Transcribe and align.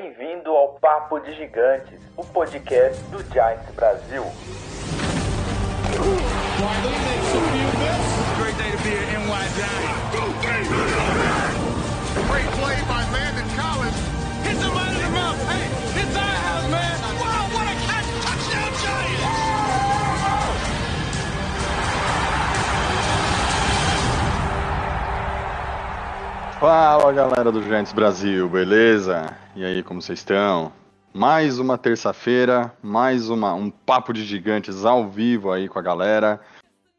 Bem-vindo 0.00 0.50
ao 0.50 0.74
Papo 0.74 1.18
de 1.18 1.34
Gigantes, 1.34 1.98
o 2.16 2.22
podcast 2.22 3.02
do 3.06 3.18
Giants 3.32 3.68
Brasil. 3.74 4.22
Fala 26.60 27.12
galera 27.12 27.52
do 27.52 27.62
Giants 27.62 27.92
Brasil, 27.92 28.48
beleza? 28.48 29.32
E 29.54 29.64
aí, 29.64 29.80
como 29.80 30.02
vocês 30.02 30.18
estão? 30.18 30.72
Mais 31.14 31.60
uma 31.60 31.78
terça-feira, 31.78 32.74
mais 32.82 33.30
uma, 33.30 33.54
um 33.54 33.70
papo 33.70 34.12
de 34.12 34.24
gigantes 34.24 34.84
ao 34.84 35.08
vivo 35.08 35.52
aí 35.52 35.68
com 35.68 35.78
a 35.78 35.82
galera. 35.82 36.40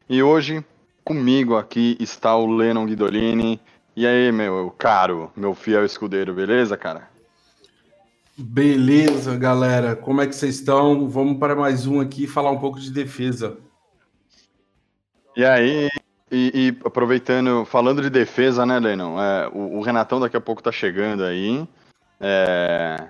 E 0.08 0.22
hoje, 0.22 0.64
comigo 1.04 1.58
aqui 1.58 1.94
está 2.00 2.34
o 2.34 2.46
Lennon 2.46 2.86
Guidolini. 2.86 3.60
E 3.94 4.06
aí, 4.06 4.32
meu 4.32 4.74
caro, 4.78 5.30
meu 5.36 5.54
fiel 5.54 5.84
escudeiro, 5.84 6.32
beleza, 6.32 6.74
cara? 6.74 7.10
Beleza, 8.38 9.36
galera. 9.36 9.94
Como 9.94 10.22
é 10.22 10.26
que 10.26 10.34
vocês 10.34 10.54
estão? 10.54 11.06
Vamos 11.06 11.38
para 11.38 11.54
mais 11.54 11.86
um 11.86 12.00
aqui 12.00 12.26
falar 12.26 12.50
um 12.50 12.58
pouco 12.58 12.80
de 12.80 12.90
defesa. 12.90 13.58
E 15.36 15.44
aí, 15.44 15.90
e, 16.30 16.52
e 16.54 16.86
aproveitando, 16.86 17.64
falando 17.64 18.02
de 18.02 18.10
defesa, 18.10 18.64
né, 18.64 18.78
Lennon? 18.78 19.20
É, 19.20 19.48
o, 19.48 19.78
o 19.78 19.80
Renatão 19.82 20.20
daqui 20.20 20.36
a 20.36 20.40
pouco 20.40 20.62
tá 20.62 20.70
chegando 20.70 21.24
aí. 21.24 21.66
É, 22.20 23.08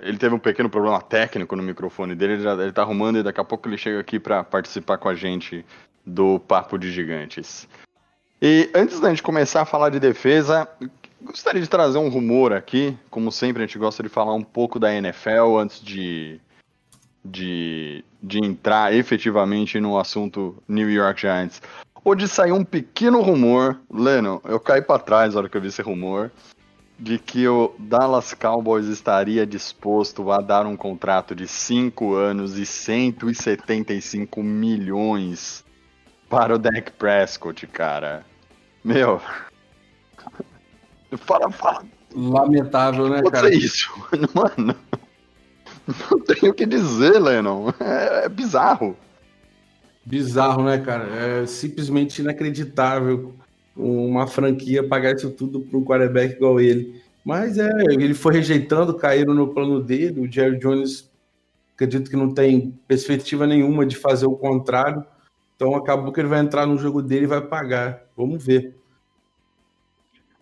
ele 0.00 0.16
teve 0.16 0.34
um 0.34 0.38
pequeno 0.38 0.68
problema 0.68 1.00
técnico 1.00 1.54
no 1.54 1.62
microfone 1.62 2.14
dele, 2.14 2.34
ele, 2.34 2.42
já, 2.42 2.54
ele 2.54 2.72
tá 2.72 2.82
arrumando 2.82 3.18
e 3.18 3.22
daqui 3.22 3.40
a 3.40 3.44
pouco 3.44 3.68
ele 3.68 3.76
chega 3.76 4.00
aqui 4.00 4.18
para 4.18 4.42
participar 4.42 4.98
com 4.98 5.08
a 5.08 5.14
gente 5.14 5.64
do 6.04 6.40
Papo 6.40 6.78
de 6.78 6.90
Gigantes. 6.90 7.68
E 8.40 8.70
antes 8.74 8.98
da 9.00 9.10
gente 9.10 9.22
começar 9.22 9.62
a 9.62 9.66
falar 9.66 9.90
de 9.90 10.00
defesa, 10.00 10.66
gostaria 11.22 11.60
de 11.60 11.68
trazer 11.68 11.98
um 11.98 12.08
rumor 12.08 12.52
aqui. 12.54 12.96
Como 13.10 13.30
sempre, 13.30 13.62
a 13.62 13.66
gente 13.66 13.78
gosta 13.78 14.02
de 14.02 14.08
falar 14.08 14.32
um 14.32 14.42
pouco 14.42 14.78
da 14.78 14.94
NFL 14.94 15.58
antes 15.58 15.82
de, 15.82 16.40
de, 17.22 18.02
de 18.22 18.38
entrar 18.38 18.94
efetivamente 18.94 19.78
no 19.78 19.98
assunto 19.98 20.56
New 20.66 20.90
York 20.90 21.20
Giants. 21.20 21.60
Hoje 22.02 22.26
saiu 22.28 22.54
um 22.54 22.64
pequeno 22.64 23.20
rumor, 23.20 23.78
Leno, 23.92 24.40
eu 24.44 24.58
caí 24.58 24.80
para 24.80 24.98
trás 24.98 25.34
na 25.34 25.40
hora 25.40 25.48
que 25.48 25.56
eu 25.56 25.60
vi 25.60 25.68
esse 25.68 25.82
rumor, 25.82 26.30
de 26.98 27.18
que 27.18 27.46
o 27.46 27.74
Dallas 27.78 28.32
Cowboys 28.32 28.86
estaria 28.86 29.46
disposto 29.46 30.30
a 30.32 30.40
dar 30.40 30.64
um 30.66 30.76
contrato 30.76 31.34
de 31.34 31.46
5 31.46 32.14
anos 32.14 32.56
e 32.56 32.64
175 32.64 34.42
milhões 34.42 35.62
para 36.28 36.54
o 36.54 36.58
Dak 36.58 36.92
Prescott, 36.92 37.66
cara. 37.66 38.24
Meu. 38.82 39.20
Fala, 41.18 41.50
fala. 41.50 41.84
Lamentável, 42.14 43.08
né, 43.08 43.20
Pode 43.20 43.32
cara? 43.32 43.48
ser 43.48 43.56
isso. 43.56 43.92
Mano. 44.32 44.76
Não 46.08 46.20
tenho 46.20 46.52
o 46.52 46.54
que 46.54 46.64
dizer, 46.64 47.18
Lennon. 47.18 47.70
É, 47.80 48.26
é 48.26 48.28
bizarro. 48.28 48.96
Bizarro, 50.04 50.64
né, 50.64 50.78
cara? 50.78 51.04
É 51.04 51.46
simplesmente 51.46 52.20
inacreditável 52.20 53.34
uma 53.76 54.26
franquia 54.26 54.86
pagar 54.86 55.14
isso 55.14 55.30
tudo 55.30 55.60
para 55.60 55.78
um 55.78 55.84
quarterback 55.84 56.34
igual 56.34 56.60
ele. 56.60 57.00
Mas 57.24 57.58
é, 57.58 57.70
ele 57.90 58.14
foi 58.14 58.34
rejeitando, 58.34 58.94
caíram 58.94 59.34
no 59.34 59.52
plano 59.52 59.80
dele. 59.80 60.20
O 60.20 60.30
Jerry 60.30 60.58
Jones, 60.58 61.08
acredito 61.74 62.10
que 62.10 62.16
não 62.16 62.32
tem 62.32 62.78
perspectiva 62.88 63.46
nenhuma 63.46 63.86
de 63.86 63.96
fazer 63.96 64.26
o 64.26 64.36
contrário. 64.36 65.04
Então 65.56 65.74
acabou 65.74 66.12
que 66.12 66.20
ele 66.20 66.28
vai 66.28 66.40
entrar 66.40 66.66
no 66.66 66.78
jogo 66.78 67.02
dele 67.02 67.24
e 67.24 67.28
vai 67.28 67.40
pagar. 67.40 68.02
Vamos 68.16 68.44
ver. 68.44 68.74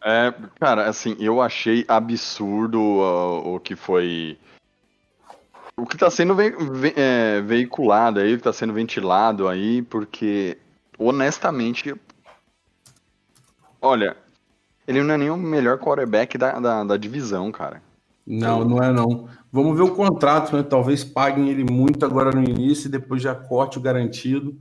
É, 0.04 0.32
cara, 0.60 0.88
assim, 0.88 1.16
eu 1.18 1.42
achei 1.42 1.84
absurdo 1.88 2.80
uh, 2.80 3.54
o 3.54 3.60
que 3.60 3.74
foi. 3.74 4.38
O 5.78 5.86
que 5.86 5.96
tá 5.96 6.10
sendo 6.10 6.34
ve 6.34 6.50
ve 6.50 6.92
é, 6.96 7.40
veiculado 7.40 8.18
aí, 8.18 8.34
o 8.34 8.36
que 8.36 8.42
tá 8.42 8.52
sendo 8.52 8.72
ventilado 8.72 9.46
aí, 9.46 9.80
porque, 9.82 10.58
honestamente, 10.98 11.94
olha, 13.80 14.16
ele 14.86 15.02
não 15.02 15.14
é 15.14 15.18
nem 15.18 15.30
o 15.30 15.36
melhor 15.36 15.78
quarterback 15.78 16.36
da, 16.36 16.58
da, 16.58 16.82
da 16.82 16.96
divisão, 16.96 17.52
cara. 17.52 17.80
Não, 18.26 18.64
não 18.64 18.82
é 18.82 18.92
não. 18.92 19.28
Vamos 19.52 19.76
ver 19.76 19.84
o 19.84 19.94
contrato, 19.94 20.54
né? 20.56 20.62
Talvez 20.62 21.04
paguem 21.04 21.48
ele 21.48 21.64
muito 21.64 22.04
agora 22.04 22.30
no 22.32 22.42
início 22.42 22.88
e 22.88 22.90
depois 22.90 23.22
já 23.22 23.34
corte 23.34 23.78
o 23.78 23.80
garantido. 23.80 24.58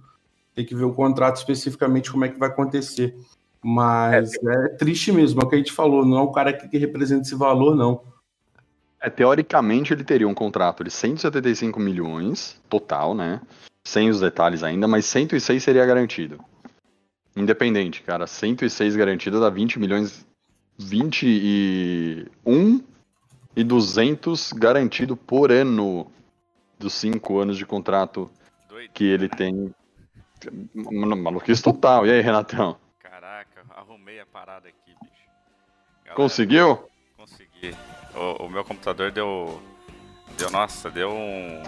Tem 0.54 0.66
que 0.66 0.76
ver 0.76 0.86
o 0.86 0.94
contrato 0.94 1.38
especificamente 1.38 2.12
como 2.12 2.26
é 2.26 2.30
que 2.30 2.40
vai 2.40 2.50
acontecer. 2.50 3.18
Mas 3.62 4.34
é, 4.36 4.66
é 4.66 4.70
triste 4.70 5.12
mesmo, 5.12 5.42
é 5.42 5.44
o 5.44 5.50
que 5.50 5.56
a 5.56 5.58
gente 5.58 5.74
falou, 5.74 6.06
não 6.06 6.18
é 6.18 6.22
o 6.22 6.32
cara 6.32 6.54
que 6.54 6.78
representa 6.78 7.24
esse 7.24 7.36
valor, 7.36 7.76
não. 7.76 8.02
É, 9.02 9.10
teoricamente 9.10 9.94
ele 9.94 10.04
teria 10.04 10.28
um 10.28 10.34
contrato 10.34 10.84
de 10.84 10.90
175 10.90 11.80
milhões, 11.80 12.60
total, 12.68 13.14
né? 13.14 13.42
Sem 13.84 14.10
os 14.10 14.20
detalhes 14.20 14.64
ainda, 14.64 14.88
mas 14.88 15.06
106 15.06 15.64
seria 15.64 15.86
garantido. 15.86 16.44
Independente, 17.36 18.02
cara. 18.02 18.26
106 18.26 18.96
garantido 18.96 19.40
dá 19.40 19.50
20 19.50 19.80
milhões. 19.80 20.26
21 20.80 22.84
e 23.56 23.64
200 23.64 24.54
garantido 24.54 25.18
por 25.18 25.52
ano 25.52 26.12
dos 26.78 26.94
5 26.94 27.40
anos 27.40 27.58
de 27.58 27.66
contrato 27.66 28.30
Doido. 28.70 28.92
que 28.94 29.04
ele 29.04 29.30
tem. 29.30 29.74
Maluquice 30.76 31.64
total. 31.64 32.06
E 32.06 32.12
aí, 32.12 32.22
Renatão? 32.22 32.78
Caraca, 33.00 33.64
arrumei 33.76 34.20
a 34.20 34.26
parada 34.26 34.68
aqui, 34.68 34.94
bicho. 35.02 35.14
Galera, 36.04 36.16
Conseguiu? 36.16 36.80
Consegui. 37.16 37.76
O, 38.18 38.46
o 38.46 38.50
meu 38.50 38.64
computador 38.64 39.12
deu. 39.12 39.62
Deu, 40.38 40.50
nossa, 40.50 40.90
deu 40.90 41.10
um. 41.10 41.64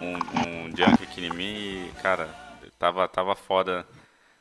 Um, 0.00 0.16
um 0.16 0.76
junk 0.76 1.02
aqui 1.02 1.24
em 1.24 1.32
mim 1.32 1.54
e, 1.54 1.92
cara, 2.02 2.28
tava, 2.78 3.08
tava 3.08 3.34
foda. 3.34 3.86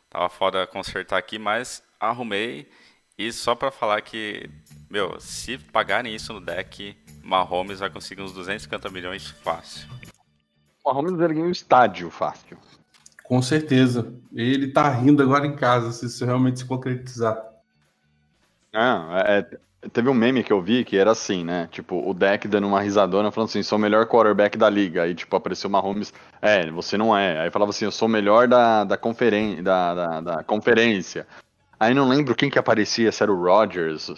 Tava 0.10 0.30
foda 0.30 0.68
consertar 0.68 1.18
aqui, 1.18 1.40
mas 1.40 1.82
arrumei. 2.00 2.70
E 3.18 3.32
só 3.32 3.56
pra 3.56 3.72
falar 3.72 4.02
que, 4.02 4.50
meu, 4.90 5.20
se 5.20 5.58
pagarem 5.58 6.14
isso 6.14 6.34
no 6.34 6.42
deck, 6.42 6.98
Mahomes 7.24 7.80
vai 7.80 7.90
conseguir 7.90 8.22
uns 8.22 8.34
250 8.34 8.90
milhões 8.90 9.28
fácil. 9.28 9.88
O 10.84 10.92
Mahomes 10.92 11.20
ele 11.20 11.34
ganhou 11.34 11.48
um 11.48 11.52
estádio 11.52 12.10
fácil. 12.10 12.58
Com 13.24 13.42
certeza. 13.42 14.14
Ele 14.34 14.72
tá 14.72 14.90
rindo 14.90 15.24
agora 15.24 15.48
em 15.48 15.56
casa, 15.56 15.92
se 15.92 16.06
isso 16.06 16.26
realmente 16.26 16.60
se 16.60 16.66
concretizar. 16.66 17.42
Não, 18.74 19.18
é, 19.18 19.40
é, 19.40 19.60
teve 19.92 20.10
um 20.10 20.14
meme 20.14 20.44
que 20.44 20.54
eu 20.54 20.62
vi 20.62 20.84
que 20.84 20.98
era 20.98 21.12
assim, 21.12 21.44
né? 21.44 21.68
Tipo, 21.72 22.08
o 22.08 22.14
deck 22.14 22.48
dando 22.48 22.68
uma 22.68 22.82
risadona 22.82 23.32
falando 23.32 23.50
assim, 23.50 23.64
sou 23.64 23.78
o 23.78 23.82
melhor 23.82 24.06
quarterback 24.06 24.58
da 24.58 24.70
liga. 24.70 25.04
Aí, 25.04 25.14
tipo, 25.14 25.36
apareceu 25.36 25.70
o 25.70 25.72
Mahomes, 25.72 26.14
é, 26.42 26.70
você 26.72 26.98
não 26.98 27.16
é. 27.18 27.42
Aí 27.42 27.52
falava 27.52 27.72
assim, 27.72 27.86
eu 27.86 27.92
sou 27.92 28.08
o 28.08 28.12
melhor 28.12 28.48
da, 28.48 28.84
da, 28.84 28.98
conferen 28.98 29.62
da, 29.62 29.94
da, 29.94 30.22
da 30.22 30.44
conferência. 30.44 31.28
Aí 31.80 31.94
não 31.94 32.08
lembro 32.08 32.36
quem 32.36 32.50
que 32.50 32.60
aparecia, 32.60 33.12
se 33.12 33.22
era 33.22 33.32
o 33.32 33.42
Rodgers. 33.42 34.14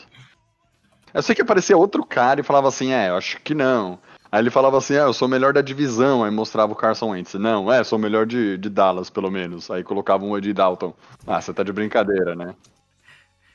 Eu 1.14 1.22
sei 1.22 1.34
que 1.34 1.42
aparecia 1.42 1.78
outro 1.78 2.06
cara 2.06 2.42
e 2.42 2.44
falava 2.44 2.68
assim, 2.68 2.92
é, 2.92 3.10
eu 3.10 3.16
acho 3.16 3.42
que 3.42 3.56
não. 3.56 3.98
Aí 4.32 4.42
ele 4.42 4.50
falava 4.50 4.78
assim, 4.78 4.96
é, 4.96 5.02
eu 5.02 5.14
sou 5.14 5.28
o 5.28 5.32
melhor 5.32 5.54
da 5.54 5.62
divisão. 5.62 6.24
Aí 6.24 6.32
mostrava 6.32 6.74
o 6.74 6.76
Carson 6.76 7.12
Wentz. 7.12 7.36
Não, 7.36 7.72
é, 7.72 7.84
sou 7.84 7.98
o 7.98 8.02
melhor 8.02 8.26
de, 8.26 8.58
de 8.58 8.70
Dallas, 8.70 9.10
pelo 9.10 9.32
menos. 9.32 9.72
Aí 9.72 9.84
colocava 9.84 10.26
um 10.26 10.38
Ed 10.38 10.52
Dalton. 10.54 10.94
Ah, 11.26 11.40
você 11.40 11.54
tá 11.54 11.64
de 11.64 11.72
brincadeira, 11.72 12.36
né? 12.36 12.54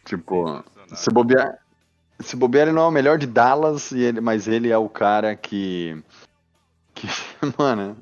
Tipo, 0.07 0.65
se 0.89 1.11
bobear, 1.11 1.59
se 2.21 2.37
bobear, 2.37 2.67
ele 2.67 2.75
não 2.75 2.83
é 2.83 2.89
o 2.89 2.91
melhor 2.91 3.19
de 3.19 3.27
Dallas, 3.27 3.93
e 3.93 4.01
ele, 4.01 4.21
mas 4.21 4.47
ele 4.49 4.71
é 4.71 4.79
o 4.79 4.89
cara 4.89 5.35
que. 5.35 6.03
que 6.95 7.07
mano, 7.59 7.97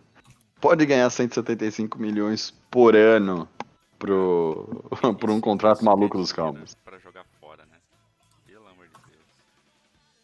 pode 0.60 0.84
ganhar 0.86 1.08
175 1.10 1.98
milhões 1.98 2.52
por 2.70 2.96
ano 2.96 3.48
pro, 3.98 4.84
por 5.18 5.30
um 5.30 5.40
contrato 5.40 5.84
maluco 5.84 6.16
dos 6.16 6.32
Cowboys. 6.32 6.74
Pra 6.84 6.98
jogar 6.98 7.24
fora, 7.40 7.64
né? 7.66 7.78
Pelo 8.46 8.66
amor 8.68 8.86
de 8.86 9.10
Deus. 9.10 9.24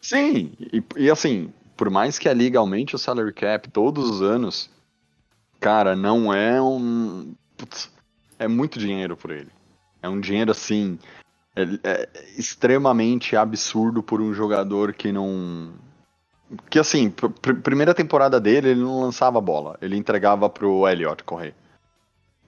Sim, 0.00 0.52
e, 0.58 0.82
e 0.96 1.11
assim, 1.11 1.52
por 1.76 1.91
mais 1.91 2.19
que 2.19 2.29
a 2.29 2.35
liga 2.35 2.58
aumente 2.58 2.94
o 2.94 2.99
salary 2.99 3.32
cap 3.32 3.69
todos 3.70 4.08
os 4.08 4.23
anos, 4.23 4.70
cara, 5.61 5.96
não 5.96 6.32
é 6.32 6.61
um. 6.62 7.35
Putz, 7.56 7.91
é 8.38 8.49
muito 8.49 8.79
dinheiro 8.79 9.17
por 9.17 9.31
ele. 9.31 9.50
É 10.02 10.08
um 10.08 10.20
dinheiro 10.20 10.50
assim. 10.50 10.99
É, 11.56 11.62
é 11.85 12.09
extremamente 12.37 13.37
absurdo 13.37 14.03
por 14.03 14.21
um 14.21 14.35
jogador 14.35 14.93
que 14.93 15.12
não. 15.12 15.73
Que 16.69 16.79
assim, 16.79 17.11
pr 17.11 17.29
pr 17.29 17.55
primeira 17.55 17.95
temporada 17.95 18.41
dele, 18.41 18.71
ele 18.71 18.81
não 18.81 19.01
lançava 19.01 19.41
bola, 19.41 19.79
ele 19.81 19.97
entregava 19.97 20.49
pro 20.49 20.87
Elliott 20.89 21.23
correr. 21.25 21.55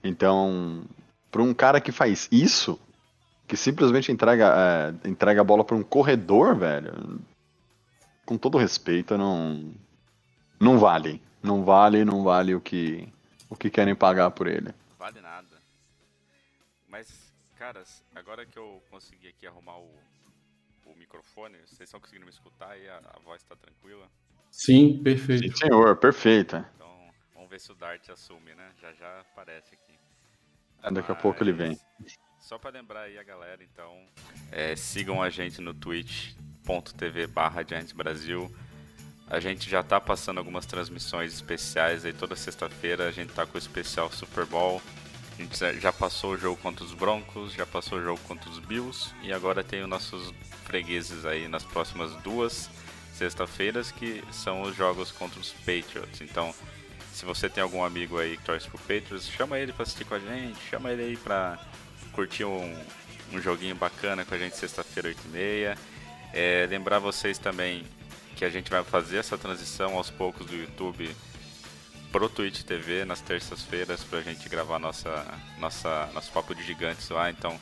Então, 0.03 0.83
para 1.31 1.41
um 1.41 1.53
cara 1.53 1.81
que 1.81 1.91
faz 1.91 2.27
isso, 2.31 2.79
que 3.47 3.57
simplesmente 3.57 4.11
entrega, 4.11 4.53
é, 5.03 5.09
entrega 5.09 5.41
a 5.41 5.43
bola 5.43 5.63
para 5.63 5.75
um 5.75 5.83
corredor, 5.83 6.55
velho, 6.55 7.19
com 8.25 8.37
todo 8.37 8.57
respeito, 8.57 9.17
não. 9.17 9.71
Não 10.59 10.77
vale. 10.77 11.21
Não 11.41 11.63
vale, 11.63 12.03
não 12.03 12.23
vale 12.23 12.53
o 12.53 12.59
que, 12.59 13.07
o 13.49 13.55
que 13.55 13.69
querem 13.69 13.95
pagar 13.95 14.31
por 14.31 14.47
ele. 14.47 14.73
Caras, 17.57 18.03
agora 18.13 18.45
que 18.45 18.57
eu 18.57 18.83
consegui 18.91 19.29
aqui 19.29 19.47
arrumar 19.47 19.79
o, 19.79 19.89
o 20.85 20.95
microfone, 20.95 21.57
vocês 21.65 21.81
estão 21.81 21.99
conseguindo 21.99 22.25
me 22.25 22.31
escutar 22.31 22.77
e 22.77 22.87
a, 22.87 22.97
a 22.97 23.19
voz 23.19 23.41
está 23.41 23.55
tranquila? 23.55 24.07
Sim, 24.51 25.01
perfeito. 25.01 25.57
Sim, 25.57 25.65
senhor, 25.65 25.97
perfeita. 25.97 26.69
Então, 26.75 27.09
vamos 27.33 27.49
ver 27.49 27.59
se 27.59 27.71
o 27.71 27.75
Dart 27.75 28.07
assume, 28.09 28.53
né? 28.53 28.71
Já 28.79 28.93
já 28.93 29.21
aparece 29.21 29.73
aqui. 29.73 29.97
É, 30.83 30.91
daqui 30.91 31.11
a 31.11 31.15
pouco 31.15 31.43
ele 31.43 31.51
vem. 31.51 31.75
Só 32.39 32.59
para 32.59 32.69
lembrar 32.69 33.01
aí 33.01 33.17
a 33.17 33.23
galera, 33.23 33.63
então, 33.63 34.05
é, 34.51 34.75
sigam 34.75 35.19
a 35.19 35.29
gente 35.31 35.59
no 35.59 35.73
twitch.tv 35.73 37.25
barra 37.25 37.63
Brasil. 37.95 38.55
A 39.29 39.39
gente 39.39 39.67
já 39.67 39.81
tá 39.81 39.99
passando 39.99 40.37
algumas 40.37 40.67
transmissões 40.67 41.33
especiais 41.33 42.05
aí 42.05 42.13
toda 42.13 42.35
sexta-feira. 42.35 43.07
A 43.07 43.11
gente 43.11 43.33
tá 43.33 43.47
com 43.47 43.55
o 43.55 43.57
especial 43.57 44.11
Super 44.11 44.45
Bowl. 44.45 44.79
A 45.37 45.41
gente 45.41 45.79
já 45.79 45.93
passou 45.93 46.33
o 46.33 46.37
jogo 46.37 46.57
contra 46.57 46.83
os 46.83 46.93
Broncos, 46.93 47.53
já 47.53 47.65
passou 47.65 47.99
o 47.99 48.03
jogo 48.03 48.19
contra 48.27 48.49
os 48.49 48.57
Bills 48.57 49.13
e 49.21 49.31
agora 49.31 49.63
tem 49.63 49.83
os 49.83 49.87
nossos 49.87 50.33
fregueses 50.65 51.25
aí 51.25 51.47
nas 51.47 51.63
próximas 51.63 52.11
duas 52.23 52.69
sexta-feiras 53.13 53.91
que 53.91 54.23
são 54.31 54.63
os 54.63 54.75
jogos 54.75 55.11
contra 55.11 55.39
os 55.39 55.51
Patriots. 55.51 56.21
Então, 56.21 56.53
se 57.13 57.23
você 57.23 57.47
tem 57.47 57.61
algum 57.61 57.83
amigo 57.83 58.17
aí 58.17 58.35
que 58.35 58.43
torce 58.43 58.67
pro 58.67 58.79
Patriots, 58.79 59.29
chama 59.29 59.59
ele 59.59 59.71
para 59.71 59.83
assistir 59.83 60.05
com 60.05 60.15
a 60.15 60.19
gente, 60.19 60.59
chama 60.69 60.91
ele 60.91 61.03
aí 61.03 61.17
pra 61.17 61.59
curtir 62.13 62.45
um, 62.45 62.75
um 63.31 63.39
joguinho 63.39 63.75
bacana 63.75 64.25
com 64.25 64.33
a 64.33 64.37
gente 64.39 64.57
sexta-feira, 64.57 65.09
8h30. 65.09 65.77
É, 66.33 66.67
lembrar 66.67 66.97
vocês 66.97 67.37
também 67.37 67.85
que 68.35 68.43
a 68.43 68.49
gente 68.49 68.71
vai 68.71 68.83
fazer 68.83 69.17
essa 69.17 69.37
transição 69.37 69.95
aos 69.95 70.09
poucos 70.09 70.47
do 70.47 70.55
YouTube 70.55 71.15
pro 72.11 72.29
Twitch 72.29 72.63
TV 72.63 73.05
nas 73.05 73.21
terças-feiras 73.21 74.03
pra 74.03 74.21
gente 74.21 74.47
gravar 74.49 74.79
nossa, 74.79 75.25
nossa, 75.59 76.09
nosso 76.13 76.31
papo 76.31 76.55
de 76.55 76.63
gigantes 76.63 77.09
lá. 77.09 77.29
Então 77.29 77.59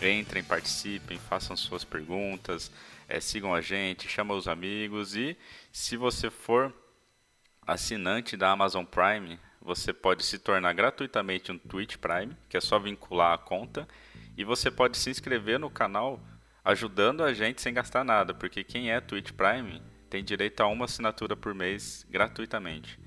entrem, 0.00 0.44
participem, 0.44 1.18
façam 1.18 1.56
suas 1.56 1.82
perguntas, 1.84 2.70
é, 3.08 3.18
sigam 3.20 3.52
a 3.52 3.60
gente, 3.60 4.08
chamem 4.08 4.36
os 4.36 4.46
amigos 4.46 5.16
e 5.16 5.36
se 5.72 5.96
você 5.96 6.30
for 6.30 6.72
assinante 7.66 8.36
da 8.36 8.50
Amazon 8.50 8.84
Prime, 8.84 9.38
você 9.60 9.92
pode 9.92 10.24
se 10.24 10.38
tornar 10.38 10.72
gratuitamente 10.72 11.52
um 11.52 11.58
Twitch 11.58 11.96
Prime, 11.96 12.34
que 12.48 12.56
é 12.56 12.60
só 12.60 12.78
vincular 12.78 13.34
a 13.34 13.38
conta, 13.38 13.86
e 14.36 14.44
você 14.44 14.70
pode 14.70 14.96
se 14.96 15.10
inscrever 15.10 15.58
no 15.58 15.68
canal 15.68 16.20
ajudando 16.64 17.22
a 17.22 17.34
gente 17.34 17.60
sem 17.60 17.74
gastar 17.74 18.04
nada, 18.04 18.32
porque 18.32 18.62
quem 18.62 18.90
é 18.90 19.00
Twitch 19.00 19.32
Prime 19.32 19.82
tem 20.08 20.24
direito 20.24 20.60
a 20.60 20.66
uma 20.66 20.84
assinatura 20.84 21.36
por 21.36 21.54
mês 21.54 22.06
gratuitamente. 22.08 22.98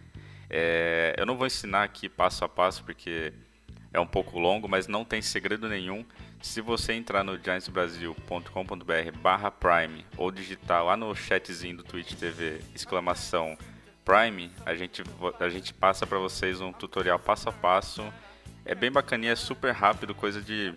É, 0.54 1.16
eu 1.18 1.26
não 1.26 1.38
vou 1.38 1.48
ensinar 1.48 1.84
aqui 1.84 2.10
passo 2.10 2.44
a 2.44 2.50
passo 2.50 2.84
porque 2.84 3.32
é 3.94 4.00
um 4.02 4.06
pouco 4.06 4.38
longo, 4.38 4.68
mas 4.68 4.86
não 4.86 5.06
tem 5.06 5.22
segredo 5.22 5.70
nenhum. 5.70 6.06
Se 6.42 6.60
você 6.60 6.92
entrar 6.92 7.24
no 7.24 7.38
giantsbrasil.com.br 7.42 9.18
barra 9.22 9.50
Prime 9.50 10.06
ou 10.18 10.30
digitar 10.30 10.84
lá 10.84 10.98
no 10.98 11.16
chatzinho 11.16 11.78
do 11.78 11.84
Twitch 11.84 12.16
TV 12.16 12.60
exclamação 12.76 13.58
Prime, 14.04 14.52
a 14.66 14.76
gente, 14.76 15.04
a 15.40 15.48
gente 15.48 15.74
passa 15.74 16.06
para 16.06 16.18
vocês 16.18 16.60
um 16.60 16.74
tutorial 16.74 17.18
passo 17.18 17.48
a 17.48 17.54
passo. 17.54 18.04
É 18.66 18.76
bem 18.76 18.92
bacaninha, 18.92 19.32
é 19.32 19.36
super 19.38 19.72
rápido, 19.72 20.14
coisa 20.14 20.42
de 20.42 20.74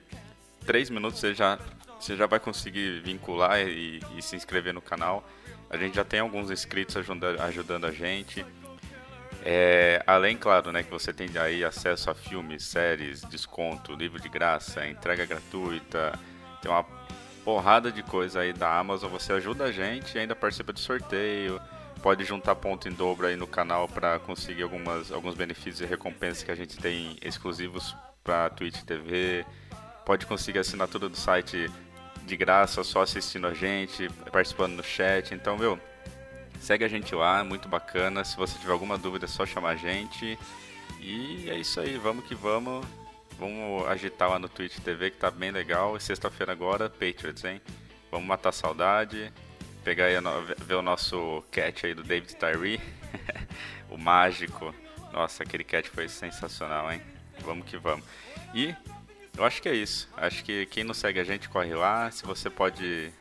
3 0.66 0.88
minutos 0.88 1.18
você 1.18 1.34
já, 1.34 1.58
você 1.98 2.16
já 2.16 2.26
vai 2.26 2.38
conseguir 2.38 3.00
vincular 3.00 3.60
e, 3.60 4.00
e 4.16 4.22
se 4.22 4.36
inscrever 4.36 4.72
no 4.72 4.80
canal. 4.80 5.28
A 5.68 5.76
gente 5.76 5.96
já 5.96 6.04
tem 6.04 6.20
alguns 6.20 6.50
inscritos 6.50 6.96
ajuda, 6.96 7.42
ajudando 7.42 7.86
a 7.86 7.90
gente. 7.90 8.46
É, 9.46 10.02
além, 10.06 10.38
claro, 10.38 10.72
né, 10.72 10.82
que 10.82 10.90
você 10.90 11.12
tem 11.12 11.28
aí 11.36 11.62
acesso 11.62 12.10
a 12.10 12.14
filmes, 12.14 12.64
séries, 12.64 13.20
desconto, 13.22 13.94
livro 13.94 14.18
de 14.18 14.28
graça, 14.28 14.86
entrega 14.88 15.26
gratuita, 15.26 16.18
tem 16.62 16.70
uma 16.70 16.82
porrada 17.44 17.92
de 17.92 18.02
coisa 18.02 18.40
aí 18.40 18.54
da 18.54 18.78
Amazon. 18.78 19.10
Você 19.10 19.34
ajuda 19.34 19.64
a 19.64 19.72
gente 19.72 20.16
e 20.16 20.18
ainda 20.18 20.34
participa 20.34 20.72
de 20.72 20.80
sorteio. 20.80 21.60
Pode 22.02 22.24
juntar 22.24 22.54
ponto 22.54 22.88
em 22.88 22.92
dobro 22.92 23.26
aí 23.26 23.36
no 23.36 23.46
canal 23.46 23.86
para 23.86 24.18
conseguir 24.18 24.62
algumas, 24.62 25.12
alguns 25.12 25.34
benefícios 25.34 25.82
e 25.82 25.84
recompensas 25.84 26.42
que 26.42 26.50
a 26.50 26.54
gente 26.54 26.78
tem 26.78 27.18
exclusivos 27.22 27.94
para 28.22 28.48
Twitch 28.48 28.82
TV. 28.82 29.44
Pode 30.06 30.24
conseguir 30.24 30.60
assinatura 30.60 31.06
do 31.06 31.16
site 31.16 31.70
de 32.24 32.36
graça, 32.36 32.82
só 32.82 33.02
assistindo 33.02 33.46
a 33.46 33.52
gente, 33.52 34.08
participando 34.32 34.72
no 34.72 34.82
chat. 34.82 35.34
Então, 35.34 35.58
meu, 35.58 35.78
segue 36.60 36.84
a 36.84 36.88
gente 36.88 37.14
lá, 37.14 37.40
é 37.40 37.42
muito 37.42 37.68
bacana. 37.68 38.24
Se 38.24 38.36
você 38.36 38.58
tiver 38.58 38.72
alguma 38.72 38.98
dúvida, 38.98 39.26
é 39.26 39.28
só 39.28 39.44
chamar 39.44 39.70
a 39.70 39.76
gente. 39.76 40.38
E 41.00 41.48
é 41.50 41.58
isso 41.58 41.80
aí, 41.80 41.96
vamos 41.98 42.24
que 42.26 42.34
vamos. 42.34 42.86
Vamos 43.38 43.86
agitar 43.88 44.30
lá 44.30 44.38
no 44.38 44.48
Twitch 44.48 44.78
TV 44.78 45.10
que 45.10 45.16
tá 45.16 45.30
bem 45.30 45.50
legal. 45.50 45.96
E 45.96 46.00
sexta-feira 46.00 46.52
agora, 46.52 46.88
Patriots, 46.88 47.44
hein? 47.44 47.60
Vamos 48.10 48.26
matar 48.26 48.50
a 48.50 48.52
saudade. 48.52 49.32
Pegar 49.82 50.06
aí, 50.06 50.14
ver 50.58 50.74
o 50.74 50.82
nosso 50.82 51.44
cat 51.50 51.84
aí 51.84 51.94
do 51.94 52.02
David 52.02 52.36
Tyree. 52.36 52.80
o 53.90 53.98
mágico. 53.98 54.74
Nossa, 55.12 55.42
aquele 55.42 55.64
cat 55.64 55.88
foi 55.90 56.08
sensacional, 56.08 56.90
hein? 56.92 57.02
Vamos 57.40 57.66
que 57.66 57.76
vamos. 57.76 58.04
E 58.54 58.74
eu 59.36 59.44
acho 59.44 59.60
que 59.60 59.68
é 59.68 59.74
isso. 59.74 60.08
Acho 60.16 60.44
que 60.44 60.66
quem 60.66 60.84
não 60.84 60.94
segue 60.94 61.18
a 61.18 61.24
gente, 61.24 61.48
corre 61.48 61.74
lá. 61.74 62.10
Se 62.10 62.24
você 62.24 62.48
pode 62.48 63.12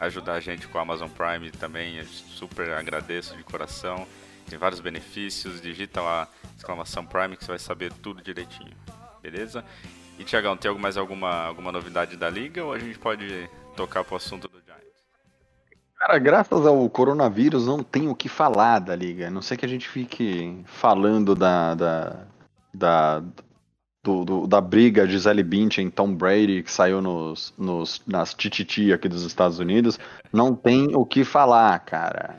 ajudar 0.00 0.34
a 0.34 0.40
gente 0.40 0.66
com 0.66 0.78
a 0.78 0.82
Amazon 0.82 1.08
Prime 1.08 1.50
também, 1.50 2.02
super 2.04 2.70
agradeço 2.70 3.36
de 3.36 3.44
coração. 3.44 4.06
Tem 4.48 4.58
vários 4.58 4.80
benefícios. 4.80 5.60
Digita 5.60 6.00
lá 6.00 6.26
exclamação 6.56 7.06
Prime 7.06 7.36
que 7.36 7.44
você 7.44 7.52
vai 7.52 7.58
saber 7.58 7.92
tudo 7.92 8.22
direitinho. 8.22 8.72
Beleza? 9.22 9.64
E 10.18 10.24
Tiagão, 10.24 10.56
tem 10.56 10.76
mais 10.78 10.96
alguma, 10.96 11.44
alguma 11.44 11.70
novidade 11.70 12.16
da 12.16 12.28
liga 12.28 12.64
ou 12.64 12.72
a 12.72 12.78
gente 12.78 12.98
pode 12.98 13.48
tocar 13.76 14.02
pro 14.02 14.16
assunto 14.16 14.48
do 14.48 14.58
Giants? 14.60 14.80
Cara, 15.96 16.18
graças 16.18 16.66
ao 16.66 16.88
coronavírus 16.90 17.66
não 17.66 17.82
tem 17.82 18.08
o 18.08 18.14
que 18.14 18.28
falar 18.28 18.80
da 18.80 18.96
liga. 18.96 19.28
A 19.28 19.30
não 19.30 19.42
sei 19.42 19.56
que 19.56 19.64
a 19.64 19.68
gente 19.68 19.88
fique 19.88 20.62
falando 20.66 21.34
da, 21.34 21.74
da, 21.74 22.26
da 22.74 23.22
do, 24.02 24.24
do, 24.24 24.46
da 24.46 24.60
briga 24.60 25.06
Gisele 25.06 25.42
Bündchen 25.42 25.88
e 25.88 25.90
Tom 25.90 26.14
Brady, 26.14 26.62
que 26.62 26.72
saiu 26.72 27.00
nos, 27.00 27.52
nos, 27.58 28.02
nas 28.06 28.32
tititi 28.34 28.92
aqui 28.92 29.08
dos 29.08 29.24
Estados 29.24 29.58
Unidos, 29.58 29.98
não 30.32 30.54
tem 30.54 30.94
o 30.94 31.04
que 31.04 31.24
falar, 31.24 31.78
cara. 31.80 32.38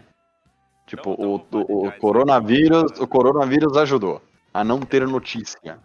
Tipo, 0.88 1.13
então, 1.13 1.60
o, 1.60 1.86
o, 1.86 1.88
o 1.88 1.92
coronavírus, 1.94 3.00
o 3.00 3.08
coronavírus 3.08 3.77
ajudou 3.77 4.22
a 4.53 4.63
não 4.63 4.80
ter 4.82 5.08
notícia. 5.08 5.80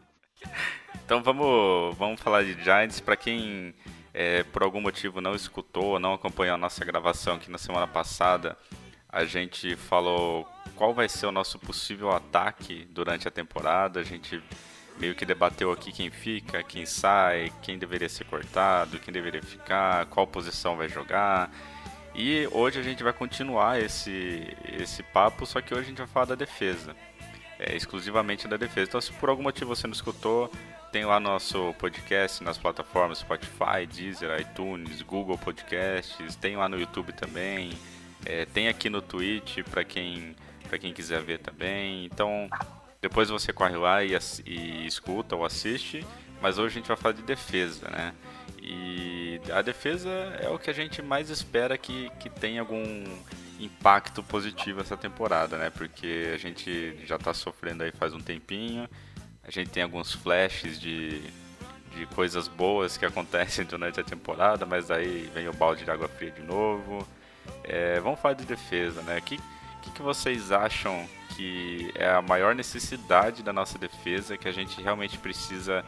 Então 1.05 1.23
vamos, 1.23 1.97
vamos 1.97 2.21
falar 2.21 2.43
de 2.43 2.55
Giants. 2.65 2.99
Para 2.99 3.17
quem 3.17 3.75
é, 4.13 4.43
por 4.45 4.63
algum 4.63 4.81
motivo 4.81 5.21
não 5.21 5.35
escutou, 5.35 6.01
não 6.01 6.15
acompanhou 6.15 6.55
a 6.55 6.59
nossa 6.59 6.85
gravação 6.85 7.37
aqui 7.37 7.51
na 7.51 7.59
semana 7.59 7.87
passada, 7.87 8.57
a 9.09 9.25
gente 9.25 9.77
falou 9.77 10.49
qual 10.75 10.93
vai 10.93 11.09
ser 11.09 11.27
o 11.27 11.33
nosso 11.33 11.59
possível 11.59 12.11
ataque 12.11 12.89
durante 12.91 13.29
a 13.29 13.31
temporada. 13.31 14.01
A 14.01 14.03
gente 14.03 14.43
meio 14.99 15.15
que 15.15 15.25
debateu 15.25 15.71
aqui 15.71 15.93
quem 15.93 16.11
fica, 16.11 16.63
quem 16.63 16.87
sai, 16.87 17.53
quem 17.63 17.79
deveria 17.79 18.09
ser 18.09 18.25
cortado, 18.25 18.99
quem 18.99 19.13
deveria 19.13 19.43
ficar, 19.43 20.07
qual 20.07 20.27
posição 20.27 20.77
vai 20.77 20.89
jogar. 20.89 21.51
E 22.15 22.49
hoje 22.51 22.81
a 22.81 22.83
gente 22.83 23.03
vai 23.03 23.13
continuar 23.13 23.81
esse, 23.81 24.47
esse 24.81 25.03
papo, 25.03 25.45
só 25.45 25.61
que 25.61 25.75
hoje 25.75 25.85
a 25.85 25.89
gente 25.89 25.99
vai 25.99 26.07
falar 26.07 26.27
da 26.27 26.35
defesa. 26.35 26.97
É, 27.59 27.75
exclusivamente 27.75 28.47
da 28.47 28.57
defesa. 28.57 28.89
Então, 28.89 29.01
se 29.01 29.13
por 29.13 29.31
algum 29.31 29.43
motivo 29.43 29.75
você 29.75 29.87
não 29.87 29.95
escutou, 29.95 30.51
tem 30.93 31.05
lá 31.05 31.19
nosso 31.19 31.75
podcast 31.79 32.43
nas 32.45 32.59
plataformas 32.59 33.19
Spotify, 33.19 33.87
Deezer, 33.91 34.41
iTunes, 34.41 35.03
Google 35.03 35.39
Podcasts, 35.39 36.37
tem 36.37 36.57
lá 36.57 36.69
no 36.69 36.79
YouTube 36.79 37.13
também, 37.13 37.73
é, 38.25 38.45
tem 38.47 38.69
aqui 38.69 38.91
no 38.91 39.01
Twitch 39.01 39.63
para 39.71 39.85
quem, 39.85 40.35
quem 40.81 40.93
quiser 40.93 41.23
ver 41.23 41.39
também. 41.39 42.05
Então, 42.05 42.49
depois 43.07 43.29
você 43.29 43.53
corre 43.53 43.77
lá 43.77 44.03
e, 44.03 44.19
e 44.45 44.85
escuta 44.85 45.37
ou 45.37 45.45
assiste, 45.45 46.05
mas 46.43 46.59
hoje 46.59 46.75
a 46.75 46.79
gente 46.81 46.89
vai 46.89 46.97
falar 46.97 47.15
de 47.15 47.23
defesa, 47.23 47.89
né? 47.89 48.13
E 48.61 49.41
a 49.53 49.63
defesa 49.63 50.11
é 50.41 50.49
o 50.49 50.59
que 50.59 50.69
a 50.69 50.73
gente 50.73 51.01
mais 51.01 51.31
espera 51.31 51.79
que, 51.79 52.11
que 52.19 52.29
tenha 52.29 52.61
algum 52.61 53.05
impacto 53.61 54.25
positivo 54.25 54.81
essa 54.81 54.97
temporada, 54.97 55.57
né? 55.57 55.71
Porque 55.71 56.33
a 56.35 56.37
gente 56.37 56.99
já 57.07 57.15
está 57.15 57.33
sofrendo 57.33 57.85
aí 57.85 57.93
faz 57.93 58.13
um 58.13 58.19
tempinho, 58.19 58.89
a 59.45 59.53
gente 59.53 59.71
tem 59.71 59.85
alguns 59.85 60.13
flashes 60.13 60.81
de, 60.81 61.21
de 61.95 62.07
coisas 62.13 62.49
boas 62.49 62.97
que 62.97 63.07
acontecem 63.07 63.65
durante 63.65 64.01
a 64.01 64.05
temporada, 64.05 64.67
mas 64.67 64.91
aí 64.91 65.31
vem 65.33 65.47
o 65.47 65.53
balde 65.53 65.85
de 65.85 65.91
água 65.93 66.09
fria 66.09 66.33
de 66.33 66.43
novo. 66.43 67.07
É, 67.63 68.01
vamos 68.01 68.19
falar 68.19 68.35
de 68.35 68.45
defesa, 68.45 69.01
né? 69.03 69.21
Que, 69.21 69.39
que, 69.83 69.93
que 69.93 70.03
vocês 70.03 70.51
acham 70.51 71.09
que 71.37 71.93
é 71.95 72.09
a 72.09 72.23
maior 72.23 72.55
necessidade 72.55 73.43
da 73.43 73.53
nossa 73.53 73.79
defesa, 73.79 74.39
que 74.39 74.49
a 74.49 74.53
gente 74.53 74.81
realmente 74.81 75.19
precisa 75.19 75.85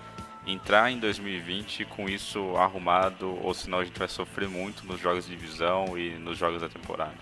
entrar 0.47 0.91
em 0.91 0.99
2020 0.99 1.87
com 1.87 2.09
isso 2.09 2.55
arrumado, 2.57 3.39
ou 3.43 3.55
senão 3.55 3.79
a 3.79 3.85
gente 3.85 3.99
vai 3.99 4.09
sofrer 4.09 4.49
muito 4.49 4.87
nos 4.87 5.01
jogos 5.01 5.27
de 5.27 5.35
divisão 5.35 5.97
e 5.97 6.19
nos 6.19 6.37
jogos 6.37 6.61
da 6.61 6.69
temporada? 6.69 7.15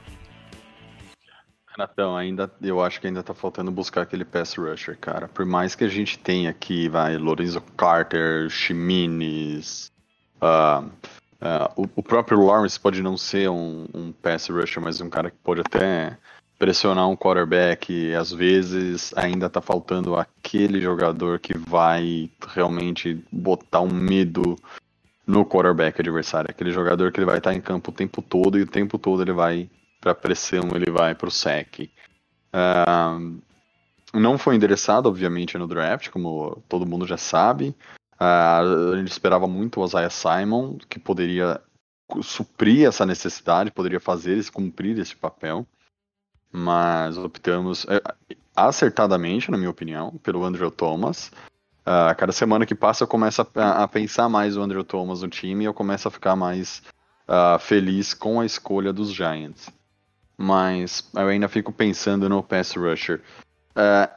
Renatão, 1.69 2.17
ainda, 2.17 2.51
eu 2.63 2.83
acho 2.83 3.01
que 3.01 3.07
ainda 3.07 3.23
tá 3.23 3.35
faltando 3.35 3.71
buscar 3.71 4.03
aquele 4.03 4.25
pass 4.25 4.55
rusher, 4.55 4.97
cara. 4.99 5.29
Por 5.29 5.45
mais 5.45 5.75
que 5.75 5.85
a 5.85 5.89
gente 5.89 6.19
tenha 6.19 6.51
aqui, 6.51 6.89
vai, 6.89 7.17
Lorenzo 7.17 7.61
Carter, 7.77 8.49
Chimines, 8.49 9.93
uh, 10.41 10.87
uh, 10.87 11.71
o, 11.77 11.87
o, 11.97 12.03
próprio 12.03 12.41
Lawrence 12.41 12.81
pode 12.81 13.03
não 13.03 13.17
ser 13.17 13.51
um, 13.51 13.87
um 13.93 14.11
pass 14.11 14.49
rusher, 14.49 14.83
mas 14.83 15.01
um 15.01 15.11
cara 15.11 15.31
que 15.31 15.37
pode 15.45 15.61
até 15.61 16.17
pressionar 16.59 17.09
um 17.09 17.17
quarterback. 17.17 18.15
Às 18.15 18.33
vezes 18.33 19.13
ainda 19.17 19.49
tá 19.49 19.61
faltando 19.61 20.17
aquele 20.17 20.81
jogador 20.81 21.39
que 21.39 21.57
vai 21.57 22.31
realmente 22.49 23.25
botar 23.31 23.81
um 23.81 23.93
medo 23.93 24.57
no 25.27 25.45
quarterback 25.45 26.01
adversário. 26.01 26.51
Aquele 26.51 26.71
jogador 26.71 27.11
que 27.11 27.19
ele 27.19 27.27
vai 27.27 27.39
estar 27.39 27.55
em 27.55 27.61
campo 27.61 27.91
o 27.91 27.95
tempo 27.95 28.23
todo 28.23 28.59
e 28.59 28.63
o 28.63 28.67
tempo 28.67 28.99
todo 28.99 29.23
ele 29.23 29.33
vai 29.33 29.69
para 30.01 30.15
pressão, 30.15 30.71
ele 30.75 30.91
vai 30.91 31.15
para 31.15 31.29
o 31.29 31.31
sec. 31.31 31.91
Uh, 32.55 33.41
não 34.15 34.39
foi 34.39 34.55
endereçado, 34.55 35.09
obviamente, 35.09 35.59
no 35.59 35.67
draft, 35.67 36.11
como 36.11 36.63
todo 36.69 36.87
mundo 36.87 37.07
já 37.07 37.17
sabe. 37.17 37.75
Uh, 38.21 38.93
a 38.95 38.97
gente 38.97 39.11
esperava 39.11 39.47
muito 39.47 39.81
o 39.81 39.85
Isaiah 39.85 40.11
Simon, 40.11 40.79
que 40.89 40.99
poderia 40.99 41.61
suprir 42.23 42.87
essa 42.87 43.05
necessidade, 43.05 43.73
poderia 43.73 43.99
fazer 43.99 44.39
esse, 44.39 44.51
cumprir 44.51 44.99
esse 44.99 45.17
papel. 45.17 45.67
Mas 46.57 47.19
optamos 47.19 47.85
é, 47.89 48.01
acertadamente, 48.55 49.51
na 49.51 49.59
minha 49.59 49.71
opinião, 49.71 50.19
pelo 50.23 50.45
Andrew 50.45 50.71
Thomas. 50.71 51.31
Uh, 51.83 52.17
cada 52.17 52.33
semana 52.33 52.67
que 52.67 52.75
passa 52.75 53.05
eu 53.05 53.09
começo 53.09 53.47
a, 53.55 53.85
a, 53.85 53.89
pensar 53.89 54.29
mais 54.29 54.57
o 54.57 54.63
Andrew 54.63 54.83
Thomas 54.83 55.23
no 55.23 55.29
time 55.29 55.63
e 55.63 55.67
eu 55.67 55.75
começo 55.75 56.09
a 56.09 56.11
ficar 56.11 56.35
mais 56.35 56.83
uh, 57.29 57.59
feliz 57.61 58.13
com 58.13 58.41
a 58.41 58.47
escolha 58.47 58.93
dos 58.93 59.13
Giants 59.13 59.71
mas 60.37 61.09
eu 61.15 61.29
ainda 61.29 61.49
fico 61.49 61.73
pensando 61.73 62.29
no 62.29 62.43
pass 62.43 62.75
rusher. 62.75 63.23
Uh, 63.71 64.11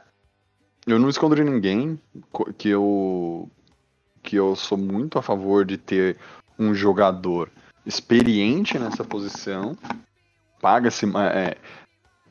eu 0.86 0.98
não 0.98 1.08
escondo 1.08 1.34
de 1.34 1.44
ninguém 1.44 1.98
que 2.58 2.68
eu 2.68 3.50
que 4.22 4.36
eu 4.36 4.54
sou 4.54 4.76
muito 4.76 5.18
a 5.18 5.22
favor 5.22 5.64
de 5.64 5.78
ter 5.78 6.18
um 6.58 6.74
jogador 6.74 7.50
experiente 7.86 8.78
nessa 8.78 9.02
posição. 9.02 9.76
Paga-se. 10.60 11.06
É, 11.34 11.56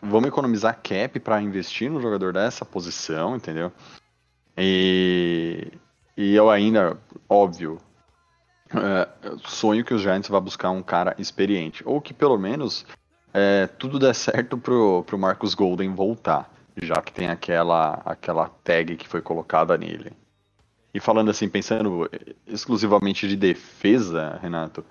vamos 0.02 0.28
economizar 0.28 0.80
cap 0.82 1.20
para 1.20 1.42
investir 1.42 1.90
no 1.90 2.02
jogador 2.02 2.34
dessa 2.34 2.66
posição, 2.66 3.36
entendeu? 3.36 3.72
E, 4.58 5.72
e 6.18 6.36
eu 6.36 6.50
ainda, 6.50 6.98
óbvio, 7.28 7.80
é, 8.74 9.08
sonho 9.46 9.84
que 9.84 9.94
os 9.94 10.02
Giants 10.02 10.30
vá 10.30 10.40
buscar 10.40 10.70
um 10.70 10.82
cara 10.82 11.16
experiente. 11.18 11.84
Ou 11.86 12.02
que 12.02 12.14
pelo 12.14 12.38
menos 12.38 12.86
é, 13.34 13.68
tudo 13.68 14.00
der 14.00 14.14
certo 14.14 14.58
pro, 14.58 15.04
pro 15.04 15.18
Marcus 15.18 15.54
Golden 15.54 15.94
voltar, 15.94 16.52
já 16.82 17.02
que 17.02 17.12
tem 17.12 17.30
aquela, 17.30 18.02
aquela 18.06 18.50
tag 18.64 18.96
que 18.96 19.08
foi 19.08 19.22
colocada 19.22 19.78
nele. 19.78 20.12
E 20.94 21.00
falando 21.00 21.30
assim, 21.30 21.48
pensando 21.48 22.10
exclusivamente 22.48 23.28
de 23.28 23.36
defesa, 23.36 24.40
Renato, 24.42 24.84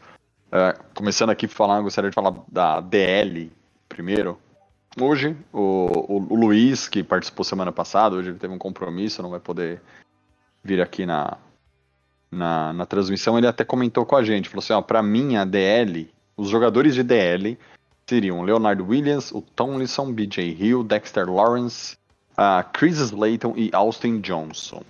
é, 0.50 0.74
começando 0.94 1.30
aqui 1.30 1.46
falar, 1.48 1.80
gostaria 1.82 2.10
de 2.10 2.14
falar 2.14 2.34
da 2.50 2.80
DL 2.80 3.50
primeiro. 3.88 4.38
Hoje, 5.00 5.36
o, 5.52 5.60
o, 5.60 6.26
o, 6.30 6.36
Luiz, 6.36 6.88
que 6.88 7.02
participou 7.02 7.44
semana 7.44 7.70
passada, 7.70 8.16
hoje 8.16 8.30
ele 8.30 8.38
teve 8.38 8.52
um 8.52 8.58
compromisso, 8.58 9.22
não 9.22 9.30
vai 9.30 9.40
poder 9.40 9.80
vir 10.62 10.80
aqui 10.80 11.06
na, 11.06 11.36
na, 12.30 12.72
na 12.72 12.86
transmissão, 12.86 13.38
ele 13.38 13.46
até 13.46 13.64
comentou 13.64 14.04
com 14.04 14.16
a 14.16 14.22
gente, 14.22 14.48
falou 14.48 14.62
assim, 14.62 14.72
ó, 14.72 14.82
pra 14.82 15.02
mim 15.02 15.36
a 15.36 15.44
DL, 15.44 16.10
os 16.36 16.48
jogadores 16.48 16.94
de 16.94 17.02
DL 17.02 17.58
seriam 18.08 18.42
Leonard 18.42 18.82
Williams, 18.82 19.30
o 19.32 19.42
Tomlinson, 19.42 20.12
BJ 20.12 20.56
Hill, 20.58 20.82
Dexter 20.82 21.30
Lawrence, 21.30 21.96
uh, 22.32 22.64
Chris 22.72 22.98
Slayton 22.98 23.54
e 23.56 23.70
Austin 23.72 24.20
Johnson. 24.20 24.82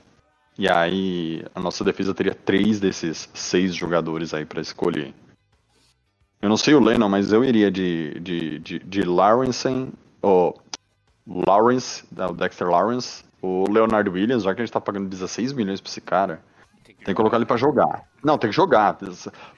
E 0.58 0.68
aí 0.68 1.44
a 1.54 1.60
nossa 1.60 1.84
defesa 1.84 2.14
teria 2.14 2.34
três 2.34 2.80
desses 2.80 3.28
seis 3.34 3.74
jogadores 3.74 4.34
aí 4.34 4.44
para 4.44 4.60
escolher. 4.60 5.14
Eu 6.40 6.48
não 6.48 6.56
sei 6.56 6.74
o 6.74 6.80
Lennon, 6.80 7.08
mas 7.08 7.32
eu 7.32 7.44
iria 7.44 7.70
de, 7.70 8.18
de, 8.20 8.58
de, 8.60 8.78
de 8.78 9.02
Lawrence, 9.02 9.88
ou 10.22 10.56
Lawrence, 11.26 12.04
o 12.16 12.32
Dexter 12.32 12.68
Lawrence, 12.68 13.24
o 13.42 13.70
Leonard 13.70 14.08
Williams, 14.08 14.44
já 14.44 14.54
que 14.54 14.60
a 14.60 14.64
gente 14.64 14.72
tá 14.72 14.80
pagando 14.80 15.08
16 15.08 15.52
milhões 15.52 15.80
pra 15.80 15.90
esse 15.90 16.00
cara. 16.00 16.40
Tem 16.84 16.94
que, 16.94 17.04
tem 17.04 17.14
que 17.14 17.16
colocar 17.16 17.36
ele 17.36 17.46
para 17.46 17.56
jogar. 17.56 18.04
Não, 18.22 18.38
tem 18.38 18.50
que 18.50 18.56
jogar. 18.56 18.96